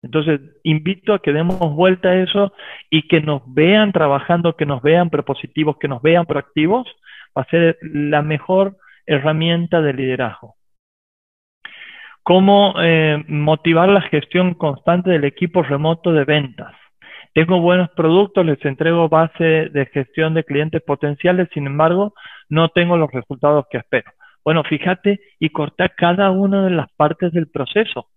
Entonces, 0.03 0.41
invito 0.63 1.13
a 1.13 1.21
que 1.21 1.33
demos 1.33 1.59
vuelta 1.75 2.11
a 2.11 2.23
eso 2.23 2.53
y 2.89 3.09
que 3.09 3.21
nos 3.21 3.43
vean 3.53 3.93
trabajando, 3.93 4.57
que 4.57 4.67
nos 4.67 4.81
vean 4.83 5.11
propositivos, 5.11 5.77
que 5.79 5.89
nos 5.89 6.03
vean 6.03 6.25
proactivos, 6.27 6.87
va 7.37 7.43
a 7.43 7.51
ser 7.51 7.79
la 7.83 8.23
mejor 8.23 8.77
herramienta 9.07 9.81
de 9.81 9.95
liderazgo. 9.95 10.55
¿Cómo 12.23 12.75
eh, 12.81 13.25
motivar 13.27 13.89
la 13.89 14.03
gestión 14.03 14.55
constante 14.55 15.11
del 15.11 15.25
equipo 15.25 15.63
remoto 15.63 16.13
de 16.13 16.25
ventas? 16.25 16.75
Tengo 17.33 17.61
buenos 17.61 17.89
productos, 17.91 18.45
les 18.45 18.63
entrego 18.65 19.09
base 19.09 19.71
de 19.71 19.87
gestión 19.93 20.35
de 20.35 20.45
clientes 20.45 20.83
potenciales, 20.83 21.49
sin 21.55 21.67
embargo, 21.67 22.15
no 22.49 22.69
tengo 22.69 22.97
los 22.97 23.11
resultados 23.11 23.67
que 23.71 23.79
espero. 23.79 24.13
Bueno, 24.45 24.63
fíjate 24.65 25.21
y 25.39 25.51
corta 25.51 25.89
cada 25.89 26.31
una 26.31 26.65
de 26.65 26.71
las 26.71 26.93
partes 26.93 27.33
del 27.33 27.49
proceso 27.49 28.09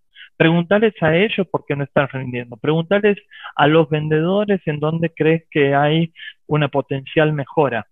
Preguntarles 0.41 0.95
a 1.03 1.15
ellos 1.15 1.47
por 1.51 1.67
qué 1.67 1.75
no 1.75 1.83
están 1.83 2.07
rindiendo. 2.07 2.57
Preguntarles 2.57 3.19
a 3.55 3.67
los 3.67 3.87
vendedores 3.89 4.59
en 4.65 4.79
dónde 4.79 5.11
crees 5.13 5.43
que 5.51 5.75
hay 5.75 6.13
una 6.47 6.67
potencial 6.67 7.31
mejora. 7.31 7.85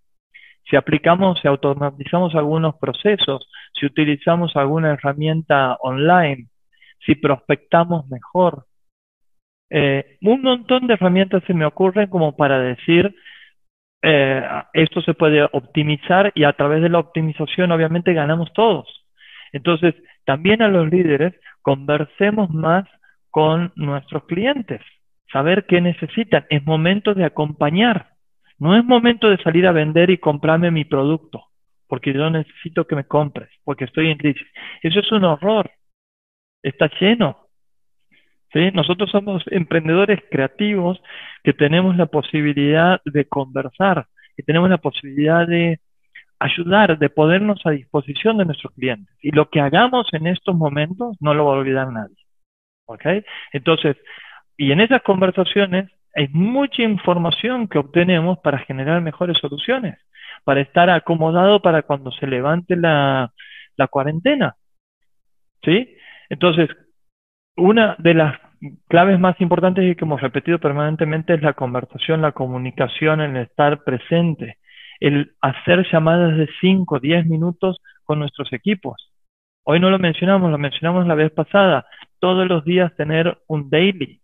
Si 0.68 0.76
aplicamos, 0.76 1.40
si 1.40 1.48
automatizamos 1.48 2.34
algunos 2.34 2.76
procesos, 2.78 3.48
si 3.80 3.86
utilizamos 3.86 4.56
alguna 4.56 4.94
herramienta 4.94 5.78
online, 5.82 6.48
si 7.06 7.14
prospectamos 7.14 8.10
mejor. 8.10 8.66
Eh, 9.70 10.18
un 10.24 10.42
montón 10.42 10.88
de 10.88 10.96
herramientas 10.96 11.44
se 11.46 11.54
me 11.54 11.68
ocurren 11.68 12.10
como 12.10 12.36
para 12.36 12.60
decir, 12.60 13.14
eh, 14.02 14.44
esto 14.74 15.04
se 15.04 15.14
puede 15.14 15.44
optimizar 15.52 16.32
y 16.34 16.46
a 16.46 16.54
través 16.54 16.82
de 16.82 16.90
la 16.90 16.98
optimización 16.98 17.72
obviamente 17.72 18.12
ganamos 18.14 18.52
todos. 18.54 19.06
Entonces, 19.52 19.94
también 20.30 20.62
a 20.62 20.68
los 20.68 20.88
líderes 20.92 21.34
conversemos 21.64 22.52
más 22.52 22.88
con 23.32 23.74
nuestros 23.76 24.26
clientes, 24.26 24.80
saber 25.34 25.66
qué 25.66 25.82
necesitan. 25.82 26.46
Es 26.52 26.64
momento 26.68 27.16
de 27.16 27.26
acompañar. 27.26 28.10
No 28.60 28.78
es 28.78 28.86
momento 28.86 29.28
de 29.28 29.42
salir 29.42 29.66
a 29.66 29.72
vender 29.72 30.12
y 30.12 30.20
comprarme 30.20 30.70
mi 30.70 30.86
producto, 30.86 31.46
porque 31.88 32.14
yo 32.14 32.30
necesito 32.30 32.86
que 32.86 32.96
me 32.96 33.06
compres, 33.06 33.50
porque 33.64 33.86
estoy 33.86 34.12
en 34.12 34.20
crisis. 34.20 34.46
Eso 34.84 35.00
es 35.00 35.12
un 35.12 35.24
horror. 35.24 35.72
Está 36.62 36.92
lleno. 37.02 37.48
¿Sí? 38.54 38.70
Nosotros 38.76 39.10
somos 39.10 39.44
emprendedores 39.48 40.20
creativos 40.30 41.02
que 41.44 41.54
tenemos 41.54 41.98
la 41.98 42.06
posibilidad 42.06 43.02
de 43.04 43.26
conversar, 43.26 44.06
que 44.38 44.44
tenemos 44.44 44.70
la 44.70 44.78
posibilidad 44.78 45.48
de 45.48 45.80
ayudar, 46.40 46.98
de 46.98 47.10
ponernos 47.10 47.60
a 47.66 47.72
disposición 47.72 48.38
de 48.38 48.46
nuestros 48.46 48.74
clientes. 48.74 49.14
Y 49.22 49.32
lo 49.32 49.50
que 49.50 49.60
hagamos 49.60 50.08
en 50.14 50.28
estos 50.28 50.56
momentos 50.56 51.18
no 51.20 51.34
lo 51.34 51.46
va 51.46 51.56
a 51.56 51.58
olvidar 51.58 51.92
nadie. 51.92 52.16
¿Ok? 52.86 53.06
Entonces, 53.52 53.98
y 54.58 54.72
en 54.72 54.80
esas 54.80 55.02
conversaciones 55.04 55.92
hay 56.16 56.28
mucha 56.30 56.82
información 56.82 57.68
que 57.68 57.78
obtenemos 57.78 58.40
para 58.40 58.60
generar 58.60 59.02
mejores 59.02 59.38
soluciones, 59.38 60.00
para 60.44 60.62
estar 60.62 60.90
acomodado 60.90 61.62
para 61.62 61.84
cuando 61.84 62.12
se 62.12 62.26
levante 62.26 62.76
la, 62.76 63.32
la 63.78 63.88
cuarentena. 63.88 64.56
¿Sí? 65.64 65.96
Entonces, 66.30 66.70
una 67.58 67.96
de 68.00 68.14
las 68.14 68.40
claves 68.88 69.20
más 69.20 69.40
importantes 69.42 69.84
y 69.84 69.96
que 69.96 70.06
hemos 70.06 70.22
repetido 70.22 70.60
permanentemente 70.60 71.34
es 71.34 71.42
la 71.42 71.54
conversación, 71.54 72.22
la 72.22 72.32
comunicación, 72.32 73.22
el 73.22 73.38
estar 73.38 73.84
presente 73.84 74.59
el 75.00 75.34
hacer 75.42 75.86
llamadas 75.92 76.38
de 76.38 76.50
5, 76.62 77.00
10 77.00 77.26
minutos 77.28 77.80
con 78.04 78.20
nuestros 78.20 78.52
equipos. 78.54 79.12
Hoy 79.64 79.80
no 79.80 79.90
lo 79.90 80.00
mencionamos, 80.00 80.52
lo 80.52 80.58
mencionamos 80.58 81.06
la 81.08 81.16
vez 81.16 81.32
pasada. 81.32 81.86
Todos 82.20 82.48
los 82.48 82.66
días 82.66 82.96
tener 82.96 83.38
un 83.48 83.70
daily, 83.70 84.20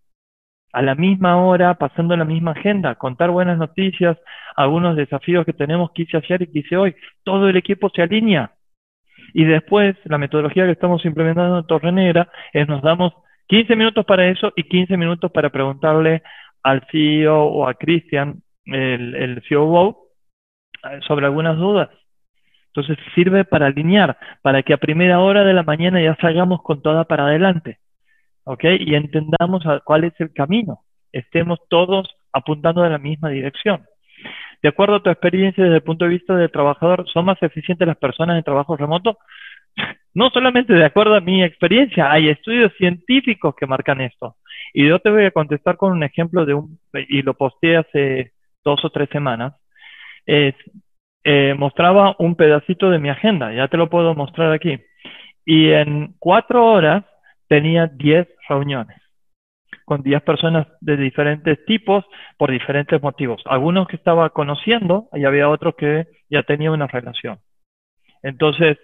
a 0.76 0.82
la 0.82 0.94
misma 0.94 1.38
hora, 1.38 1.76
pasando 1.76 2.18
la 2.18 2.26
misma 2.26 2.52
agenda, 2.52 2.96
contar 2.96 3.32
buenas 3.32 3.58
noticias, 3.58 4.18
algunos 4.58 4.98
desafíos 4.98 5.46
que 5.46 5.54
tenemos 5.54 5.92
que 5.92 6.02
hice 6.02 6.18
ayer 6.18 6.42
y 6.42 6.48
que 6.48 6.60
hice 6.60 6.76
hoy. 6.76 6.96
Todo 7.24 7.48
el 7.48 7.56
equipo 7.56 7.90
se 7.96 8.02
alinea. 8.02 8.52
Y 9.34 9.46
después, 9.46 9.96
la 10.04 10.18
metodología 10.18 10.66
que 10.66 10.72
estamos 10.72 11.06
implementando 11.06 11.60
en 11.60 11.68
Torre 11.68 11.94
Negra 11.94 12.30
es 12.52 12.68
nos 12.68 12.82
damos 12.82 13.14
15 13.48 13.74
minutos 13.78 14.06
para 14.06 14.28
eso 14.28 14.52
y 14.56 14.64
15 14.64 14.98
minutos 14.98 15.32
para 15.32 15.50
preguntarle 15.50 16.24
al 16.62 16.86
CEO 16.92 17.44
o 17.46 17.68
a 17.68 17.76
Christian, 17.76 18.42
el, 18.66 19.16
el 19.16 19.44
COO, 19.48 20.05
sobre 21.08 21.26
algunas 21.26 21.58
dudas. 21.58 21.90
Entonces 22.68 22.98
sirve 23.16 23.46
para 23.46 23.68
alinear, 23.68 24.18
para 24.42 24.62
que 24.62 24.74
a 24.74 24.78
primera 24.78 25.20
hora 25.20 25.44
de 25.46 25.54
la 25.54 25.64
mañana 25.64 26.02
ya 26.02 26.16
salgamos 26.20 26.62
con 26.62 26.82
toda 26.82 27.06
para 27.06 27.26
adelante. 27.26 27.80
¿Ok? 28.44 28.64
Y 28.80 28.96
entendamos 28.96 29.64
cuál 29.86 30.04
es 30.04 30.14
el 30.20 30.34
camino. 30.34 30.82
Estemos 31.12 31.60
todos 31.70 32.14
apuntando 32.34 32.84
a 32.84 32.90
la 32.90 32.98
misma 32.98 33.30
dirección. 33.30 33.86
de 34.62 34.70
acuerdo 34.70 34.96
a 34.96 35.04
tu 35.04 35.10
experiencia 35.10 35.64
desde 35.64 35.78
el 35.78 35.84
punto 35.84 36.06
de 36.06 36.12
vista 36.12 36.36
del 36.36 36.52
trabajador, 36.52 37.08
¿son 37.10 37.26
más 37.26 37.42
eficientes 37.44 37.88
las 37.88 37.98
personas 37.98 38.38
en 38.38 38.44
trabajo 38.44 38.76
remoto? 38.78 39.18
No 40.14 40.30
solamente 40.30 40.74
de 40.74 40.86
acuerdo 40.86 41.16
a 41.16 41.20
mi 41.20 41.44
experiencia, 41.44 42.10
hay 42.10 42.30
estudios 42.30 42.72
científicos 42.78 43.54
que 43.54 43.68
marcan 43.68 44.00
esto. 44.00 44.38
Y 44.74 44.88
yo 44.88 45.00
te 45.00 45.10
voy 45.10 45.26
a 45.26 45.32
contestar 45.32 45.76
con 45.76 45.92
un 45.92 46.04
ejemplo 46.04 46.46
de 46.46 46.54
un, 46.54 46.80
y 47.10 47.22
lo 47.22 47.34
posteé 47.34 47.78
hace 47.78 48.32
dos 48.64 48.84
o 48.86 48.90
tres 48.92 49.10
semanas. 49.10 49.56
Es, 50.26 50.56
eh, 51.24 51.54
mostraba 51.58 52.16
un 52.20 52.36
pedacito 52.36 52.90
de 52.90 53.00
mi 53.00 53.10
agenda, 53.10 53.54
ya 53.54 53.68
te 53.68 53.78
lo 53.78 53.90
puedo 53.90 54.16
mostrar 54.16 54.52
aquí. 54.52 54.80
Y 55.46 55.72
en 55.72 56.16
cuatro 56.20 56.66
horas 56.66 57.04
tenía 57.48 57.88
diez 57.88 58.28
reuniones 58.50 59.06
con 59.86 60.02
10 60.02 60.24
personas 60.24 60.68
de 60.82 60.98
diferentes 60.98 61.64
tipos 61.66 62.04
por 62.38 62.52
diferentes 62.52 63.02
motivos. 63.02 63.42
Algunos 63.46 63.88
que 63.88 63.96
estaba 63.96 64.32
conociendo 64.32 65.08
y 65.14 65.26
había 65.26 65.48
otros 65.48 65.76
que 65.76 66.08
ya 66.30 66.42
tenían 66.44 66.74
una 66.74 66.88
relación. 66.88 67.40
Entonces, 68.24 68.78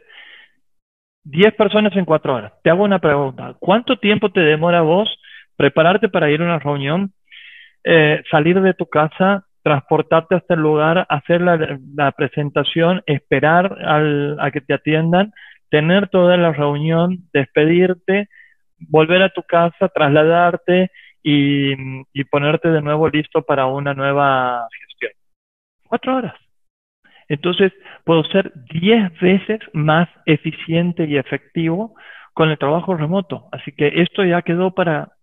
10 1.23 1.53
personas 1.55 1.95
en 1.95 2.05
4 2.05 2.35
horas. 2.35 2.53
Te 2.63 2.69
hago 2.69 2.83
una 2.83 2.99
pregunta. 2.99 3.55
¿Cuánto 3.59 3.97
tiempo 3.97 4.31
te 4.31 4.41
demora 4.41 4.81
vos 4.81 5.09
prepararte 5.57 6.07
para 6.09 6.29
ir 6.29 6.41
a 6.41 6.45
una 6.45 6.59
reunión, 6.59 7.13
eh, 7.83 8.23
salir 8.29 8.61
de 8.61 8.73
tu 8.73 8.87
casa, 8.87 9.45
transportarte 9.63 10.35
hasta 10.35 10.53
el 10.55 10.61
lugar, 10.61 11.05
hacer 11.09 11.41
la, 11.41 12.11
presentación, 12.11 13.03
esperar 13.05 13.77
a 14.39 14.51
que 14.51 14.61
te 14.61 14.73
atiendan, 14.73 15.33
tener 15.69 16.09
toda 16.09 16.37
la 16.37 16.51
reunión, 16.51 17.19
despedirte, 17.33 18.27
volver 18.89 19.23
a 19.23 19.29
tu 19.29 19.43
casa, 19.43 19.89
trasladarte 19.89 20.91
y, 21.23 21.75
ponerte 22.25 22.69
de 22.69 22.81
nuevo 22.81 23.09
listo 23.09 23.41
para 23.41 23.65
una 23.67 23.93
nueva 23.93 24.67
gestión. 24.87 25.11
Cuatro 25.87 26.17
horas. 26.17 26.35
Entonces, 27.27 27.71
puedo 28.03 28.23
ser 28.25 28.51
diez 28.73 29.17
veces 29.19 29.59
más 29.73 30.09
eficiente 30.25 31.05
y 31.05 31.17
efectivo 31.17 31.95
con 32.33 32.49
el 32.49 32.57
trabajo 32.57 32.95
remoto. 32.95 33.47
Así 33.51 33.71
que 33.71 33.87
esto 34.01 34.25
ya 34.25 34.41
quedó 34.41 34.71
para, 34.73 35.13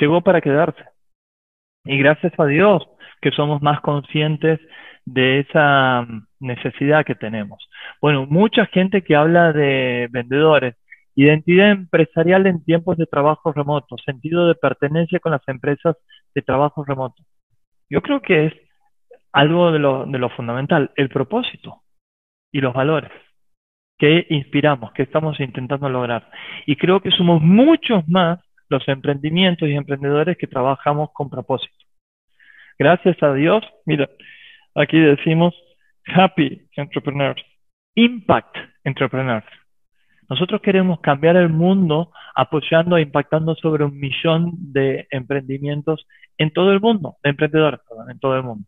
llegó 0.00 0.22
para 0.22 0.40
quedarse. 0.40 0.82
Y 1.86 1.98
gracias 1.98 2.32
a 2.38 2.46
Dios 2.46 2.86
que 3.20 3.30
somos 3.30 3.62
más 3.62 3.80
conscientes 3.80 4.60
de 5.04 5.40
esa 5.40 6.06
necesidad 6.40 7.04
que 7.04 7.14
tenemos. 7.14 7.68
Bueno, 8.00 8.26
mucha 8.26 8.66
gente 8.66 9.02
que 9.02 9.16
habla 9.16 9.52
de 9.52 10.08
vendedores 10.10 10.74
Identidad 11.18 11.70
empresarial 11.70 12.46
en 12.46 12.62
tiempos 12.62 12.98
de 12.98 13.06
trabajo 13.06 13.50
remoto, 13.50 13.96
sentido 14.04 14.48
de 14.48 14.54
pertenencia 14.54 15.18
con 15.18 15.32
las 15.32 15.40
empresas 15.48 15.96
de 16.34 16.42
trabajo 16.42 16.84
remoto. 16.84 17.22
Yo 17.88 18.02
creo 18.02 18.20
que 18.20 18.46
es 18.46 18.52
algo 19.32 19.72
de 19.72 19.78
lo, 19.78 20.04
de 20.04 20.18
lo 20.18 20.28
fundamental, 20.28 20.90
el 20.94 21.08
propósito 21.08 21.80
y 22.52 22.60
los 22.60 22.74
valores 22.74 23.10
que 23.98 24.26
inspiramos, 24.28 24.92
que 24.92 25.04
estamos 25.04 25.40
intentando 25.40 25.88
lograr. 25.88 26.30
Y 26.66 26.76
creo 26.76 27.00
que 27.00 27.10
somos 27.10 27.40
muchos 27.40 28.06
más 28.06 28.38
los 28.68 28.86
emprendimientos 28.86 29.70
y 29.70 29.72
emprendedores 29.72 30.36
que 30.36 30.46
trabajamos 30.46 31.08
con 31.14 31.30
propósito. 31.30 31.75
Gracias 32.78 33.22
a 33.22 33.32
Dios, 33.32 33.64
mira, 33.86 34.08
aquí 34.74 34.98
decimos 34.98 35.54
happy 36.06 36.68
entrepreneurs, 36.76 37.42
impact 37.94 38.56
entrepreneurs. 38.84 39.46
Nosotros 40.28 40.60
queremos 40.60 41.00
cambiar 41.00 41.36
el 41.36 41.48
mundo 41.48 42.10
apoyando 42.34 42.96
e 42.96 43.02
impactando 43.02 43.54
sobre 43.54 43.84
un 43.84 43.98
millón 43.98 44.52
de 44.72 45.06
emprendimientos 45.10 46.06
en 46.36 46.50
todo 46.52 46.72
el 46.72 46.80
mundo, 46.80 47.16
de 47.22 47.30
emprendedores, 47.30 47.80
en 48.10 48.18
todo 48.18 48.36
el 48.36 48.42
mundo. 48.42 48.66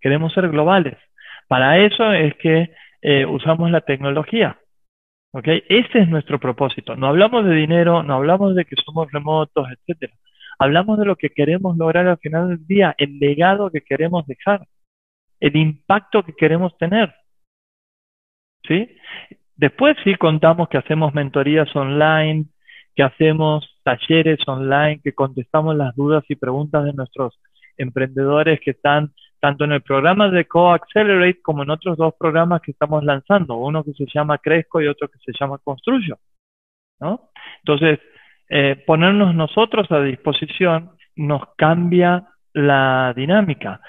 Queremos 0.00 0.32
ser 0.32 0.48
globales. 0.48 0.96
Para 1.46 1.78
eso 1.78 2.12
es 2.12 2.34
que 2.36 2.70
eh, 3.02 3.26
usamos 3.26 3.70
la 3.70 3.82
tecnología. 3.82 4.58
¿ok? 5.32 5.46
Ese 5.68 5.98
es 5.98 6.08
nuestro 6.08 6.40
propósito. 6.40 6.96
No 6.96 7.08
hablamos 7.08 7.44
de 7.44 7.54
dinero, 7.54 8.02
no 8.02 8.14
hablamos 8.14 8.54
de 8.54 8.64
que 8.64 8.76
somos 8.84 9.10
remotos, 9.12 9.68
etcétera. 9.70 10.14
Hablamos 10.58 10.98
de 10.98 11.04
lo 11.04 11.16
que 11.16 11.30
queremos 11.30 11.76
lograr 11.76 12.06
al 12.06 12.18
final 12.18 12.48
del 12.48 12.66
día, 12.66 12.94
el 12.98 13.18
legado 13.18 13.70
que 13.70 13.80
queremos 13.80 14.26
dejar, 14.26 14.66
el 15.40 15.56
impacto 15.56 16.22
que 16.22 16.34
queremos 16.34 16.76
tener. 16.78 17.14
¿Sí? 18.66 18.88
Después 19.56 19.96
sí 20.04 20.14
contamos 20.14 20.68
que 20.68 20.78
hacemos 20.78 21.14
mentorías 21.14 21.74
online, 21.76 22.46
que 22.94 23.02
hacemos 23.02 23.78
talleres 23.82 24.38
online, 24.46 25.00
que 25.02 25.12
contestamos 25.12 25.76
las 25.76 25.94
dudas 25.94 26.24
y 26.28 26.36
preguntas 26.36 26.84
de 26.84 26.92
nuestros 26.92 27.38
emprendedores 27.76 28.60
que 28.60 28.70
están 28.70 29.12
tanto 29.40 29.64
en 29.64 29.72
el 29.72 29.82
programa 29.82 30.30
de 30.30 30.46
Co-Accelerate 30.46 31.42
como 31.42 31.64
en 31.64 31.70
otros 31.70 31.98
dos 31.98 32.14
programas 32.18 32.62
que 32.62 32.70
estamos 32.70 33.04
lanzando, 33.04 33.56
uno 33.56 33.84
que 33.84 33.92
se 33.92 34.06
llama 34.06 34.38
Cresco 34.38 34.80
y 34.80 34.86
otro 34.86 35.08
que 35.08 35.18
se 35.18 35.32
llama 35.38 35.58
Construyo. 35.58 36.16
¿no? 37.00 37.30
Entonces, 37.58 38.00
eh, 38.56 38.76
ponernos 38.86 39.34
nosotros 39.34 39.90
a 39.90 40.00
disposición 40.00 40.92
nos 41.16 41.42
cambia 41.56 42.28
la 42.52 43.12
dinámica 43.16 43.80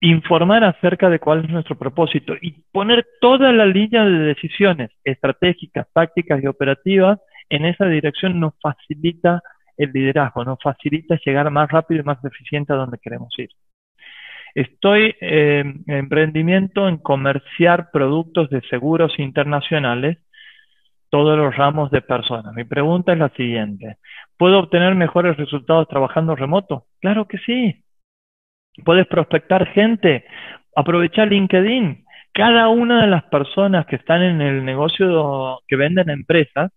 informar 0.00 0.64
acerca 0.64 1.08
de 1.08 1.18
cuál 1.18 1.44
es 1.44 1.50
nuestro 1.50 1.78
propósito 1.78 2.34
y 2.40 2.52
poner 2.72 3.06
toda 3.22 3.52
la 3.52 3.64
línea 3.64 4.04
de 4.04 4.18
decisiones 4.18 4.90
estratégicas, 5.02 5.86
tácticas 5.94 6.42
y 6.42 6.46
operativas 6.46 7.18
en 7.48 7.64
esa 7.64 7.86
dirección 7.86 8.38
nos 8.38 8.52
facilita 8.60 9.40
el 9.78 9.92
liderazgo, 9.92 10.44
nos 10.44 10.58
facilita 10.62 11.18
llegar 11.24 11.50
más 11.50 11.70
rápido 11.70 12.02
y 12.02 12.04
más 12.04 12.22
eficiente 12.22 12.74
a 12.74 12.76
donde 12.76 12.98
queremos 12.98 13.32
ir. 13.38 13.48
Estoy 14.54 15.14
eh, 15.20 15.60
en 15.60 15.94
emprendimiento 15.94 16.86
en 16.86 16.98
comerciar 16.98 17.90
productos 17.90 18.50
de 18.50 18.60
seguros 18.68 19.18
internacionales, 19.18 20.18
todos 21.10 21.36
los 21.38 21.56
ramos 21.56 21.90
de 21.90 22.02
personas. 22.02 22.54
Mi 22.54 22.64
pregunta 22.64 23.12
es 23.12 23.18
la 23.18 23.28
siguiente. 23.30 23.98
¿Puedo 24.36 24.58
obtener 24.58 24.94
mejores 24.94 25.36
resultados 25.36 25.88
trabajando 25.88 26.36
remoto? 26.36 26.86
Claro 27.00 27.26
que 27.26 27.38
sí. 27.38 27.84
Puedes 28.84 29.06
prospectar 29.06 29.66
gente, 29.68 30.24
aprovechar 30.74 31.28
LinkedIn. 31.28 32.04
Cada 32.32 32.68
una 32.68 33.00
de 33.02 33.06
las 33.06 33.24
personas 33.24 33.86
que 33.86 33.96
están 33.96 34.22
en 34.22 34.40
el 34.42 34.64
negocio 34.64 35.60
que 35.66 35.76
venden 35.76 36.10
empresas, 36.10 36.70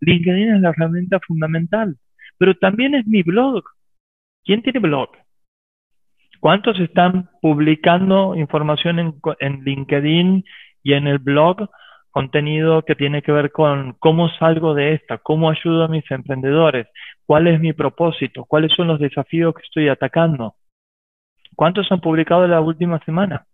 LinkedIn 0.00 0.56
es 0.56 0.60
la 0.60 0.70
herramienta 0.70 1.18
fundamental. 1.26 1.96
Pero 2.38 2.54
también 2.56 2.94
es 2.94 3.06
mi 3.06 3.22
blog. 3.22 3.64
¿Quién 4.44 4.62
tiene 4.62 4.80
blog? 4.80 5.10
¿Cuántos 6.40 6.78
están 6.80 7.30
publicando 7.40 8.36
información 8.36 8.98
en, 8.98 9.14
en 9.40 9.64
LinkedIn 9.64 10.44
y 10.82 10.92
en 10.92 11.06
el 11.06 11.18
blog? 11.18 11.70
Contenido 12.16 12.80
que 12.80 12.94
tiene 12.94 13.20
que 13.20 13.30
ver 13.30 13.52
con 13.52 13.92
cómo 13.98 14.30
salgo 14.38 14.72
de 14.72 14.94
esta, 14.94 15.18
cómo 15.18 15.50
ayudo 15.50 15.84
a 15.84 15.88
mis 15.88 16.10
emprendedores, 16.10 16.86
cuál 17.26 17.46
es 17.46 17.60
mi 17.60 17.74
propósito, 17.74 18.46
cuáles 18.46 18.72
son 18.72 18.86
los 18.86 18.98
desafíos 18.98 19.54
que 19.54 19.60
estoy 19.60 19.90
atacando. 19.90 20.54
¿Cuántos 21.54 21.92
han 21.92 22.00
publicado 22.00 22.46
en 22.46 22.52
la 22.52 22.62
última 22.62 23.00
semana? 23.04 23.44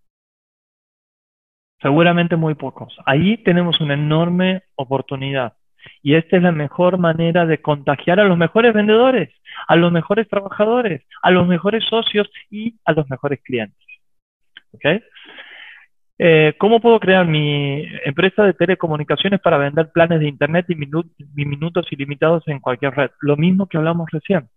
Seguramente 1.81 2.37
muy 2.37 2.55
pocos. 2.55 2.97
Ahí 3.05 3.37
tenemos 3.39 3.81
una 3.81 3.95
enorme 3.95 4.63
oportunidad. 4.77 5.55
Y 6.01 6.15
esta 6.15 6.37
es 6.37 6.45
la 6.45 6.53
mejor 6.53 6.99
manera 6.99 7.47
de 7.47 7.61
contagiar 7.61 8.21
a 8.21 8.25
los 8.25 8.39
mejores 8.39 8.73
vendedores, 8.73 9.31
a 9.67 9.75
los 9.75 9.91
mejores 9.91 10.29
trabajadores, 10.29 11.03
a 11.21 11.33
los 11.33 11.49
mejores 11.49 11.83
socios 11.91 12.31
y 12.49 12.77
a 12.85 12.93
los 12.93 13.11
mejores 13.11 13.43
clientes. 13.43 13.85
Eh, 16.25 16.55
¿Cómo 16.57 16.79
puedo 16.79 17.01
crear 17.01 17.27
mi 17.27 17.85
empresa 18.05 18.45
de 18.45 18.53
telecomunicaciones 18.53 19.41
para 19.41 19.59
vender 19.59 19.91
planes 19.91 20.21
de 20.21 20.29
Internet 20.29 20.67
y 20.69 20.77
minutos 20.77 21.87
ilimitados 21.91 22.47
en 22.47 22.61
cualquier 22.61 22.95
red? 22.95 23.11
Lo 23.23 23.37
mismo 23.37 23.67
que 23.67 23.77
hablamos 23.77 24.09
recién. 24.09 24.49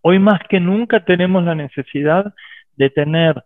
Hoy 0.00 0.20
más 0.20 0.38
que 0.48 0.60
nunca 0.60 1.04
tenemos 1.04 1.42
la 1.42 1.56
necesidad 1.56 2.32
de 2.76 2.88
tener 2.88 3.42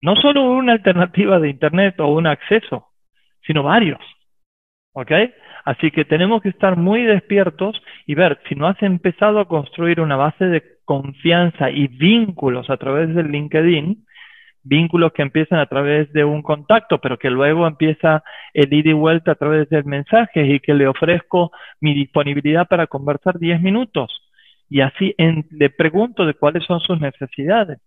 no 0.00 0.14
solo 0.14 0.44
una 0.44 0.74
alternativa 0.74 1.40
de 1.40 1.50
Internet 1.50 1.98
o 1.98 2.06
un 2.06 2.28
acceso, 2.28 2.86
sino 3.44 3.64
varios. 3.64 3.98
¿Ok? 4.92 5.10
Así 5.64 5.90
que 5.90 6.04
tenemos 6.04 6.40
que 6.40 6.50
estar 6.50 6.76
muy 6.76 7.02
despiertos 7.02 7.82
y 8.06 8.14
ver 8.14 8.38
si 8.48 8.54
no 8.54 8.68
has 8.68 8.80
empezado 8.80 9.40
a 9.40 9.48
construir 9.48 10.00
una 10.00 10.14
base 10.14 10.44
de 10.44 10.62
confianza 10.84 11.68
y 11.68 11.88
vínculos 11.88 12.70
a 12.70 12.76
través 12.76 13.12
del 13.12 13.32
LinkedIn, 13.32 14.03
vínculos 14.64 15.12
que 15.12 15.22
empiezan 15.22 15.58
a 15.60 15.66
través 15.66 16.12
de 16.12 16.24
un 16.24 16.42
contacto, 16.42 16.98
pero 17.00 17.18
que 17.18 17.30
luego 17.30 17.66
empieza 17.66 18.24
el 18.52 18.72
ida 18.72 18.90
y 18.90 18.94
vuelta 18.94 19.32
a 19.32 19.36
través 19.36 19.68
del 19.68 19.84
mensaje 19.84 20.46
y 20.46 20.60
que 20.60 20.74
le 20.74 20.88
ofrezco 20.88 21.52
mi 21.80 21.94
disponibilidad 21.94 22.66
para 22.66 22.86
conversar 22.86 23.38
10 23.38 23.60
minutos 23.60 24.24
y 24.68 24.80
así 24.80 25.14
le 25.50 25.70
pregunto 25.70 26.26
de 26.26 26.34
cuáles 26.34 26.64
son 26.64 26.80
sus 26.80 27.00
necesidades. 27.00 27.78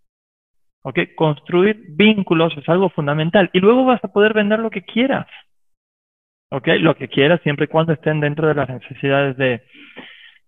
¿Ok? 0.83 0.99
Construir 1.15 1.83
vínculos 1.89 2.55
es 2.57 2.69
algo 2.69 2.89
fundamental 2.89 3.49
y 3.51 3.59
luego 3.59 3.83
vas 3.85 4.03
a 4.03 4.07
poder 4.07 4.33
vender 4.33 4.59
lo 4.59 4.69
que 4.69 4.83
quieras. 4.83 5.27
¿Ok? 6.49 6.67
Lo 6.79 6.95
que 6.95 7.09
quieras 7.09 7.41
siempre 7.41 7.65
y 7.65 7.67
cuando 7.67 7.93
estén 7.93 8.19
dentro 8.19 8.47
de 8.47 8.53
las 8.53 8.69
necesidades 8.69 9.35
de, 9.37 9.63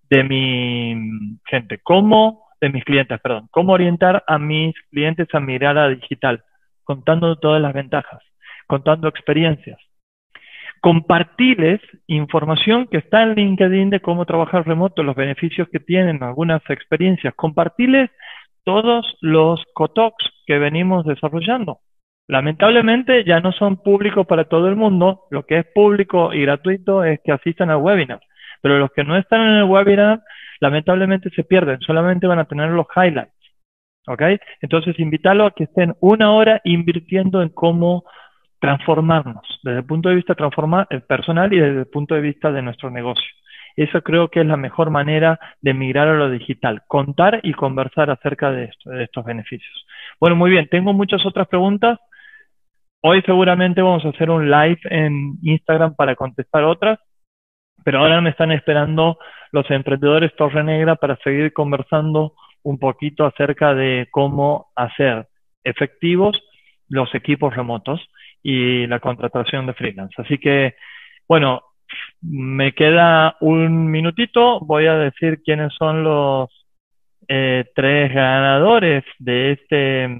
de 0.10 0.24
mi 0.24 1.40
gente. 1.46 1.80
¿Cómo, 1.84 2.49
de 2.62 2.70
mis 2.70 2.84
clientes, 2.84 3.20
perdón, 3.22 3.48
cómo 3.52 3.74
orientar 3.74 4.24
a 4.28 4.38
mis 4.38 4.76
clientes 4.92 5.28
a 5.34 5.40
mirar 5.40 5.78
a 5.78 5.90
digital? 5.90 6.44
contando 6.90 7.36
todas 7.36 7.62
las 7.62 7.72
ventajas, 7.72 8.20
contando 8.66 9.08
experiencias. 9.08 9.80
Compartirles 10.82 11.80
información 12.08 12.88
que 12.88 12.98
está 12.98 13.22
en 13.22 13.36
LinkedIn 13.36 13.92
de 13.92 14.00
cómo 14.00 14.26
trabajar 14.26 14.66
remoto, 14.66 15.04
los 15.04 15.16
beneficios 15.16 15.70
que 15.72 15.80
tienen, 15.80 16.24
algunas 16.24 16.64
experiencias. 16.68 17.36
Compartirles 17.36 18.10
todos 18.64 19.06
los 19.22 19.64
COTOX 19.76 20.16
que 20.48 20.58
venimos 20.58 21.06
desarrollando. 21.06 21.78
Lamentablemente 22.28 23.24
ya 23.24 23.40
no 23.40 23.52
son 23.52 23.84
públicos 23.84 24.26
para 24.26 24.46
todo 24.46 24.68
el 24.68 24.76
mundo. 24.76 25.26
Lo 25.30 25.46
que 25.46 25.60
es 25.60 25.66
público 25.76 26.34
y 26.34 26.42
gratuito 26.42 27.04
es 27.04 27.20
que 27.24 27.34
asistan 27.34 27.70
al 27.70 27.84
webinar. 27.84 28.20
Pero 28.62 28.80
los 28.80 28.92
que 28.92 29.04
no 29.04 29.18
están 29.18 29.42
en 29.42 29.56
el 29.56 29.64
webinar, 29.64 30.22
lamentablemente 30.60 31.30
se 31.32 31.44
pierden. 31.44 31.80
Solamente 31.82 32.28
van 32.28 32.40
a 32.40 32.46
tener 32.46 32.70
los 32.70 32.88
highlights. 32.96 33.34
¿Ok? 34.08 34.22
Entonces, 34.62 35.00
invitarlo 35.00 35.46
a 35.46 35.52
que 35.52 35.66
estén 35.66 35.96
una 36.00 36.32
hora 36.32 36.62
invirtiendo 36.64 37.42
en 37.42 37.50
cómo 37.50 38.04
transformarnos 38.60 39.60
desde 39.64 39.80
el 39.80 39.86
punto 39.86 40.10
de 40.10 40.16
vista 40.16 40.36
transformar, 40.36 40.88
el 40.90 41.02
personal 41.02 41.52
y 41.54 41.60
desde 41.60 41.80
el 41.80 41.88
punto 41.88 42.16
de 42.16 42.22
vista 42.22 42.52
de 42.52 42.62
nuestro 42.62 42.90
negocio. 42.90 43.28
Eso 43.76 44.02
creo 44.02 44.30
que 44.30 44.42
es 44.42 44.46
la 44.46 44.58
mejor 44.58 44.90
manera 44.90 45.40
de 45.62 45.74
migrar 45.74 46.08
a 46.08 46.16
lo 46.16 46.30
digital, 46.30 46.82
contar 46.88 47.40
y 47.44 47.54
conversar 47.54 48.10
acerca 48.10 48.52
de, 48.52 48.66
esto, 48.66 48.90
de 48.90 49.04
estos 49.04 49.24
beneficios. 49.24 49.86
Bueno, 50.20 50.36
muy 50.36 50.52
bien, 50.52 50.68
tengo 50.70 50.92
muchas 50.94 51.26
otras 51.26 51.48
preguntas. 51.48 51.98
Hoy 53.02 53.22
seguramente 53.22 53.82
vamos 53.82 54.04
a 54.04 54.10
hacer 54.10 54.30
un 54.30 54.52
live 54.52 54.80
en 54.84 55.38
Instagram 55.42 55.96
para 55.96 56.16
contestar 56.16 56.66
otras, 56.66 57.00
pero 57.90 58.02
ahora 58.02 58.22
me 58.22 58.30
están 58.30 58.52
esperando 58.52 59.18
los 59.52 59.66
emprendedores 59.72 60.36
Torre 60.36 60.64
Negra 60.64 60.96
para 60.98 61.18
seguir 61.24 61.52
conversando 61.54 62.36
un 62.62 62.78
poquito 62.78 63.26
acerca 63.26 63.74
de 63.74 64.08
cómo 64.12 64.68
hacer 64.76 65.26
efectivos 65.64 66.40
los 66.88 67.16
equipos 67.16 67.56
remotos 67.56 68.00
y 68.44 68.86
la 68.86 69.00
contratación 69.00 69.66
de 69.66 69.74
freelance. 69.74 70.14
Así 70.22 70.38
que, 70.38 70.76
bueno, 71.28 71.64
me 72.22 72.74
queda 72.74 73.38
un 73.40 73.90
minutito. 73.90 74.60
Voy 74.60 74.86
a 74.86 74.94
decir 74.94 75.42
quiénes 75.44 75.74
son 75.74 76.04
los 76.04 76.48
eh, 77.28 77.72
tres 77.74 78.14
ganadores 78.14 79.04
de 79.18 79.54
este 79.54 80.16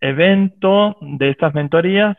evento, 0.00 0.96
de 1.00 1.28
estas 1.28 1.54
mentorías. 1.54 2.16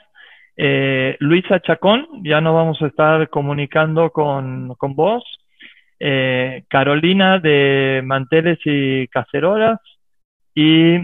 Eh, 0.56 1.18
Luisa 1.20 1.60
Chacón, 1.62 2.08
ya 2.24 2.42
no 2.42 2.54
vamos 2.54 2.82
a 2.82 2.88
estar 2.88 3.30
comunicando 3.30 4.12
con, 4.12 4.76
con 4.76 4.96
vos. 4.96 5.24
Eh, 6.00 6.66
Carolina 6.70 7.40
de 7.40 8.02
Manteles 8.04 8.60
y 8.66 9.08
Cacerolas 9.08 9.80
y 10.54 10.98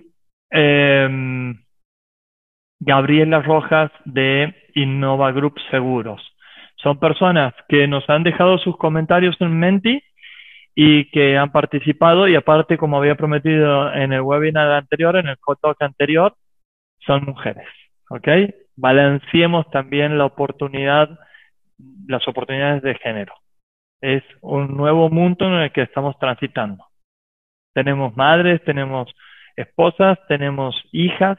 em, 0.50 1.56
Gabriela 2.80 3.42
Rojas 3.42 3.92
de 4.06 4.54
Innova 4.76 5.32
Group 5.32 5.56
Seguros. 5.72 6.22
Son 6.76 7.00
personas 7.00 7.54
que 7.68 7.88
nos 7.88 8.10
han 8.10 8.24
dejado 8.24 8.58
sus 8.58 8.78
comentarios 8.78 9.36
en 9.40 9.58
Menti 9.58 10.02
y 10.76 11.10
que 11.12 11.38
han 11.38 11.52
participado 11.52 12.28
y 12.28 12.36
aparte, 12.36 12.78
como 12.78 12.98
había 12.98 13.16
prometido 13.16 13.94
en 13.94 14.14
el 14.14 14.22
webinar 14.22 14.72
anterior, 14.72 15.18
en 15.18 15.28
el 15.28 15.38
hot 15.42 15.60
talk 15.62 15.82
anterior, 15.82 16.34
son 17.06 17.26
mujeres. 17.26 17.68
¿Ok? 18.10 18.28
Balanceemos 18.80 19.70
también 19.72 20.18
la 20.18 20.26
oportunidad, 20.26 21.10
las 22.08 22.26
oportunidades 22.30 22.82
de 22.82 22.96
género. 22.96 23.34
Es 24.00 24.24
un 24.40 24.78
nuevo 24.78 25.10
mundo 25.10 25.46
en 25.48 25.54
el 25.64 25.72
que 25.74 25.82
estamos 25.82 26.18
transitando. 26.18 26.86
Tenemos 27.74 28.16
madres, 28.16 28.64
tenemos 28.64 29.14
esposas, 29.58 30.18
tenemos 30.30 30.82
hijas 30.94 31.38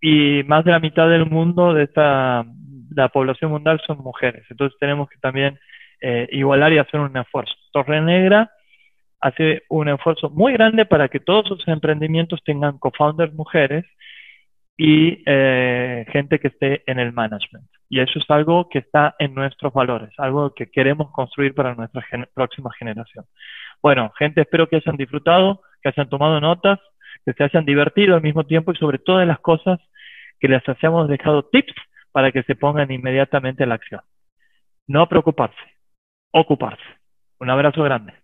y 0.00 0.42
más 0.44 0.64
de 0.64 0.70
la 0.70 0.80
mitad 0.80 1.10
del 1.10 1.26
mundo 1.26 1.74
de 1.74 1.84
esta 1.84 2.44
la 2.90 3.08
población 3.08 3.50
mundial 3.50 3.80
son 3.86 3.98
mujeres. 3.98 4.46
Entonces 4.48 4.78
tenemos 4.78 5.10
que 5.10 5.18
también 5.18 5.58
eh, 6.00 6.26
igualar 6.32 6.72
y 6.72 6.78
hacer 6.78 7.00
un 7.00 7.14
esfuerzo. 7.16 7.54
Torre 7.70 8.00
Negra 8.00 8.50
hace 9.20 9.62
un 9.68 9.88
esfuerzo 9.88 10.30
muy 10.30 10.54
grande 10.54 10.86
para 10.86 11.08
que 11.08 11.20
todos 11.20 11.48
sus 11.48 11.68
emprendimientos 11.68 12.42
tengan 12.44 12.78
co-founders 12.78 13.34
mujeres 13.34 13.84
y 14.76 15.22
eh, 15.26 16.04
gente 16.10 16.38
que 16.38 16.48
esté 16.48 16.82
en 16.90 16.98
el 16.98 17.12
management. 17.12 17.66
Y 17.88 18.00
eso 18.00 18.18
es 18.18 18.28
algo 18.28 18.68
que 18.68 18.80
está 18.80 19.14
en 19.18 19.34
nuestros 19.34 19.72
valores, 19.72 20.10
algo 20.18 20.52
que 20.54 20.70
queremos 20.70 21.10
construir 21.12 21.54
para 21.54 21.74
nuestra 21.74 22.04
próxima 22.34 22.70
generación. 22.78 23.24
Bueno, 23.82 24.12
gente, 24.18 24.40
espero 24.40 24.68
que 24.68 24.76
hayan 24.76 24.96
disfrutado, 24.96 25.62
que 25.82 25.90
hayan 25.90 26.08
tomado 26.08 26.40
notas, 26.40 26.80
que 27.24 27.32
se 27.34 27.44
hayan 27.44 27.64
divertido 27.64 28.16
al 28.16 28.22
mismo 28.22 28.44
tiempo 28.44 28.72
y 28.72 28.76
sobre 28.76 28.98
todas 28.98 29.26
las 29.26 29.38
cosas 29.40 29.78
que 30.40 30.48
les 30.48 30.68
hayamos 30.68 31.08
dejado 31.08 31.44
tips 31.44 31.74
para 32.10 32.32
que 32.32 32.42
se 32.42 32.56
pongan 32.56 32.90
inmediatamente 32.90 33.64
a 33.64 33.66
la 33.66 33.76
acción. 33.76 34.00
No 34.86 35.08
preocuparse, 35.08 35.56
ocuparse. 36.32 36.82
Un 37.38 37.50
abrazo 37.50 37.82
grande. 37.82 38.23